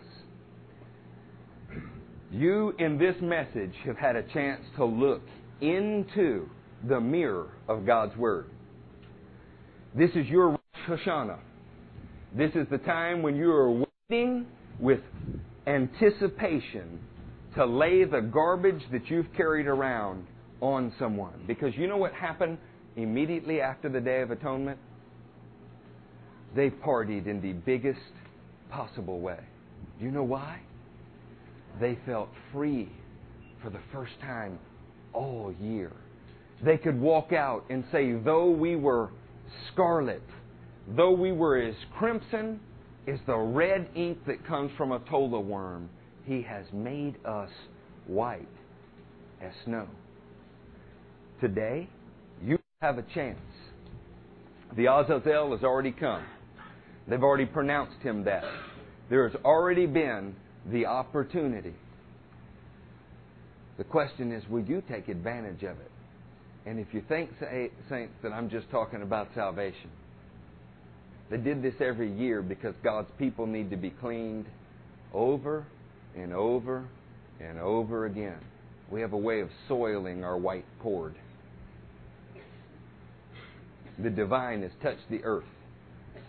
You, 2.31 2.73
in 2.77 2.97
this 2.97 3.15
message, 3.21 3.73
have 3.85 3.97
had 3.97 4.15
a 4.17 4.23
chance 4.23 4.61
to 4.75 4.85
look 4.85 5.21
into 5.61 6.49
the 6.87 6.99
mirror 6.99 7.49
of 7.67 7.85
God's 7.85 8.15
Word. 8.17 8.49
This 9.97 10.11
is 10.15 10.27
your 10.27 10.49
Rosh 10.49 10.59
Hashanah. 11.05 11.39
This 12.37 12.51
is 12.53 12.67
the 12.69 12.79
time 12.79 13.21
when 13.21 13.35
you 13.35 13.51
are 13.51 13.85
waiting 14.09 14.45
with 14.79 14.99
anticipation 15.67 16.99
to 17.55 17.65
lay 17.65 18.03
the 18.03 18.19
garbage 18.19 18.81
that 18.91 19.09
you've 19.09 19.31
carried 19.37 19.67
around 19.67 20.27
on 20.61 20.93
someone. 20.99 21.43
Because 21.47 21.73
you 21.75 21.87
know 21.87 21.97
what 21.97 22.13
happened 22.13 22.57
immediately 22.97 23.61
after 23.61 23.87
the 23.87 24.01
Day 24.01 24.21
of 24.21 24.31
Atonement? 24.31 24.77
They 26.55 26.69
partied 26.69 27.27
in 27.27 27.41
the 27.41 27.53
biggest 27.53 27.99
possible 28.69 29.19
way. 29.19 29.39
Do 29.97 30.05
you 30.05 30.11
know 30.11 30.23
why? 30.23 30.59
They 31.79 31.97
felt 32.05 32.29
free 32.51 32.89
for 33.63 33.69
the 33.69 33.79
first 33.91 34.13
time 34.21 34.59
all 35.15 35.53
year. 35.59 35.91
They 36.63 36.77
could 36.77 36.99
walk 36.99 37.33
out 37.33 37.65
and 37.69 37.83
say, 37.91 38.13
though 38.13 38.49
we 38.49 38.75
were 38.75 39.11
scarlet, 39.71 40.23
though 40.95 41.11
we 41.11 41.31
were 41.31 41.57
as 41.57 41.75
crimson 41.97 42.59
as 43.07 43.19
the 43.27 43.37
red 43.37 43.89
ink 43.95 44.19
that 44.27 44.45
comes 44.45 44.71
from 44.77 44.91
a 44.91 44.99
tola 45.09 45.39
worm, 45.39 45.89
he 46.25 46.41
has 46.41 46.65
made 46.73 47.15
us 47.25 47.49
white 48.07 48.47
as 49.41 49.51
snow. 49.63 49.87
Today, 51.39 51.87
you 52.43 52.57
have 52.81 52.97
a 52.97 53.03
chance. 53.13 53.39
The 54.75 54.87
Azazel 54.87 55.51
has 55.51 55.63
already 55.63 55.91
come. 55.91 56.23
They've 57.07 57.21
already 57.21 57.45
pronounced 57.45 58.01
him 58.01 58.23
that. 58.23 58.43
There 59.09 59.27
has 59.27 59.39
already 59.43 59.85
been 59.85 60.35
the 60.71 60.87
opportunity 60.87 61.75
the 63.77 63.83
question 63.83 64.31
is, 64.31 64.43
will 64.49 64.63
you 64.63 64.81
take 64.89 65.07
advantage 65.09 65.63
of 65.63 65.77
it? 65.79 65.91
And 66.65 66.79
if 66.79 66.87
you 66.93 67.03
think, 67.07 67.29
saints, 67.89 68.13
that 68.23 68.31
I'm 68.31 68.49
just 68.49 68.69
talking 68.71 69.01
about 69.01 69.27
salvation, 69.35 69.89
they 71.29 71.37
did 71.37 71.61
this 71.61 71.75
every 71.79 72.11
year 72.11 72.41
because 72.41 72.73
God's 72.83 73.09
people 73.19 73.45
need 73.45 73.69
to 73.71 73.77
be 73.77 73.89
cleaned 73.89 74.45
over 75.13 75.65
and 76.15 76.33
over 76.33 76.87
and 77.39 77.59
over 77.59 78.05
again. 78.05 78.39
We 78.91 79.01
have 79.01 79.13
a 79.13 79.17
way 79.17 79.41
of 79.41 79.49
soiling 79.67 80.23
our 80.23 80.37
white 80.37 80.65
cord. 80.81 81.15
The 83.97 84.09
divine 84.09 84.61
has 84.61 84.71
touched 84.81 85.09
the 85.09 85.23
earth. 85.23 85.45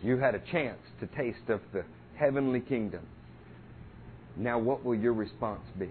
You 0.03 0.19
had 0.19 0.35
a 0.35 0.41
chance 0.51 0.79
to 1.01 1.07
taste 1.07 1.49
of 1.49 1.61
the 1.73 1.85
heavenly 2.17 2.61
kingdom. 2.61 3.07
Now, 4.37 4.59
what 4.59 4.85
will 4.85 4.95
your 4.95 5.13
response 5.13 5.65
be? 5.79 5.91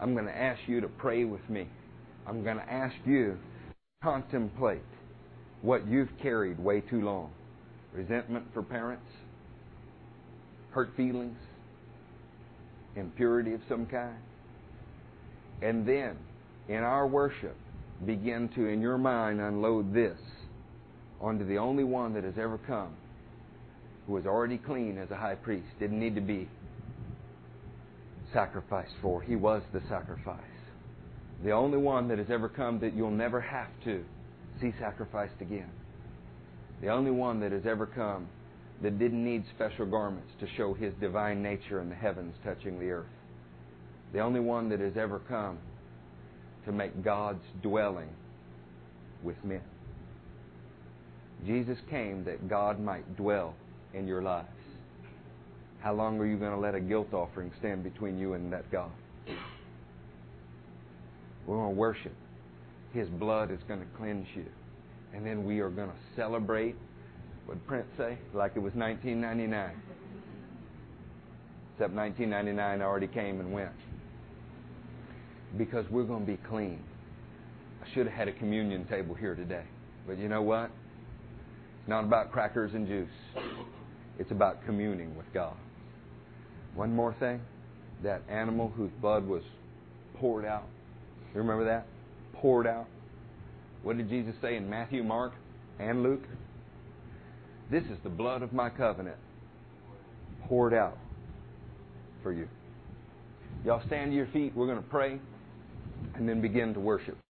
I'm 0.00 0.14
going 0.14 0.26
to 0.26 0.36
ask 0.36 0.60
you 0.66 0.80
to 0.80 0.88
pray 0.88 1.24
with 1.24 1.48
me. 1.50 1.68
I'm 2.26 2.42
going 2.42 2.56
to 2.56 2.72
ask 2.72 2.94
you 3.04 3.36
to 3.68 3.74
contemplate 4.02 4.80
what 5.62 5.86
you've 5.86 6.08
carried 6.22 6.58
way 6.58 6.80
too 6.80 7.02
long 7.02 7.30
resentment 7.92 8.46
for 8.54 8.62
parents, 8.62 9.04
hurt 10.70 10.90
feelings, 10.96 11.36
impurity 12.94 13.52
of 13.52 13.60
some 13.68 13.84
kind. 13.84 14.16
And 15.60 15.86
then, 15.86 16.16
in 16.68 16.76
our 16.76 17.06
worship, 17.06 17.56
begin 18.06 18.48
to, 18.54 18.66
in 18.66 18.80
your 18.80 18.96
mind, 18.96 19.40
unload 19.40 19.92
this 19.92 20.18
onto 21.20 21.44
the 21.44 21.58
only 21.58 21.84
one 21.84 22.14
that 22.14 22.24
has 22.24 22.34
ever 22.38 22.58
come 22.58 22.94
who 24.06 24.14
was 24.14 24.24
already 24.24 24.56
clean 24.56 24.96
as 24.98 25.10
a 25.10 25.16
high 25.16 25.34
priest, 25.34 25.66
didn't 25.78 25.98
need 25.98 26.14
to 26.14 26.20
be 26.20 26.48
sacrificed 28.32 28.94
for. 29.02 29.22
He 29.22 29.36
was 29.36 29.62
the 29.72 29.82
sacrifice. 29.88 30.40
The 31.44 31.52
only 31.52 31.78
one 31.78 32.08
that 32.08 32.18
has 32.18 32.28
ever 32.30 32.48
come 32.48 32.80
that 32.80 32.94
you'll 32.94 33.10
never 33.10 33.40
have 33.40 33.68
to 33.84 34.04
see 34.60 34.72
sacrificed 34.78 35.40
again. 35.40 35.70
The 36.82 36.88
only 36.88 37.10
one 37.10 37.40
that 37.40 37.52
has 37.52 37.66
ever 37.66 37.86
come 37.86 38.28
that 38.82 38.98
didn't 38.98 39.24
need 39.24 39.44
special 39.54 39.86
garments 39.86 40.30
to 40.40 40.46
show 40.56 40.74
his 40.74 40.92
divine 41.00 41.42
nature 41.42 41.80
in 41.80 41.88
the 41.88 41.94
heavens 41.94 42.34
touching 42.44 42.78
the 42.78 42.90
earth. 42.90 43.06
The 44.12 44.20
only 44.20 44.40
one 44.40 44.68
that 44.70 44.80
has 44.80 44.96
ever 44.96 45.18
come 45.18 45.58
to 46.64 46.72
make 46.72 47.02
God's 47.04 47.44
dwelling 47.62 48.08
with 49.22 49.36
men. 49.44 49.62
Jesus 51.46 51.78
came 51.88 52.24
that 52.24 52.48
God 52.48 52.80
might 52.80 53.16
dwell 53.16 53.54
in 53.94 54.06
your 54.06 54.22
lives. 54.22 54.48
How 55.80 55.94
long 55.94 56.18
are 56.18 56.26
you 56.26 56.36
going 56.36 56.52
to 56.52 56.58
let 56.58 56.74
a 56.74 56.80
guilt 56.80 57.14
offering 57.14 57.50
stand 57.58 57.82
between 57.82 58.18
you 58.18 58.34
and 58.34 58.52
that 58.52 58.70
God? 58.70 58.90
We're 61.46 61.56
going 61.56 61.74
to 61.74 61.80
worship. 61.80 62.12
His 62.92 63.08
blood 63.08 63.50
is 63.50 63.60
going 63.66 63.80
to 63.80 63.86
cleanse 63.96 64.26
you. 64.34 64.44
And 65.14 65.24
then 65.26 65.44
we 65.44 65.60
are 65.60 65.70
going 65.70 65.88
to 65.88 65.96
celebrate, 66.16 66.76
what 67.46 67.64
Prince 67.66 67.86
say? 67.96 68.18
Like 68.34 68.52
it 68.56 68.60
was 68.60 68.74
1999. 68.74 69.70
Except 71.74 71.94
1999 71.94 72.82
already 72.82 73.06
came 73.06 73.40
and 73.40 73.52
went. 73.52 73.70
Because 75.56 75.86
we're 75.90 76.04
going 76.04 76.26
to 76.26 76.30
be 76.30 76.38
clean. 76.48 76.78
I 77.82 77.92
should 77.94 78.06
have 78.06 78.14
had 78.14 78.28
a 78.28 78.32
communion 78.32 78.84
table 78.86 79.14
here 79.14 79.34
today. 79.34 79.64
But 80.06 80.18
you 80.18 80.28
know 80.28 80.42
what? 80.42 80.70
It's 81.80 81.88
not 81.88 82.04
about 82.04 82.30
crackers 82.30 82.74
and 82.74 82.86
juice. 82.86 83.08
It's 84.18 84.30
about 84.30 84.64
communing 84.66 85.16
with 85.16 85.26
God. 85.32 85.56
One 86.80 86.96
more 86.96 87.14
thing 87.20 87.42
that 88.02 88.22
animal 88.30 88.72
whose 88.74 88.90
blood 89.02 89.28
was 89.28 89.42
poured 90.14 90.46
out. 90.46 90.64
You 91.34 91.40
remember 91.42 91.66
that? 91.66 91.86
Poured 92.32 92.66
out. 92.66 92.86
What 93.82 93.98
did 93.98 94.08
Jesus 94.08 94.34
say 94.40 94.56
in 94.56 94.70
Matthew, 94.70 95.04
Mark, 95.04 95.34
and 95.78 96.02
Luke? 96.02 96.22
This 97.70 97.84
is 97.84 97.98
the 98.02 98.08
blood 98.08 98.40
of 98.40 98.54
my 98.54 98.70
covenant 98.70 99.18
poured 100.48 100.72
out 100.72 100.96
for 102.22 102.32
you. 102.32 102.48
Y'all 103.62 103.82
stand 103.86 104.12
to 104.12 104.16
your 104.16 104.28
feet. 104.28 104.56
We're 104.56 104.64
going 104.64 104.82
to 104.82 104.88
pray 104.88 105.20
and 106.14 106.26
then 106.26 106.40
begin 106.40 106.72
to 106.72 106.80
worship. 106.80 107.18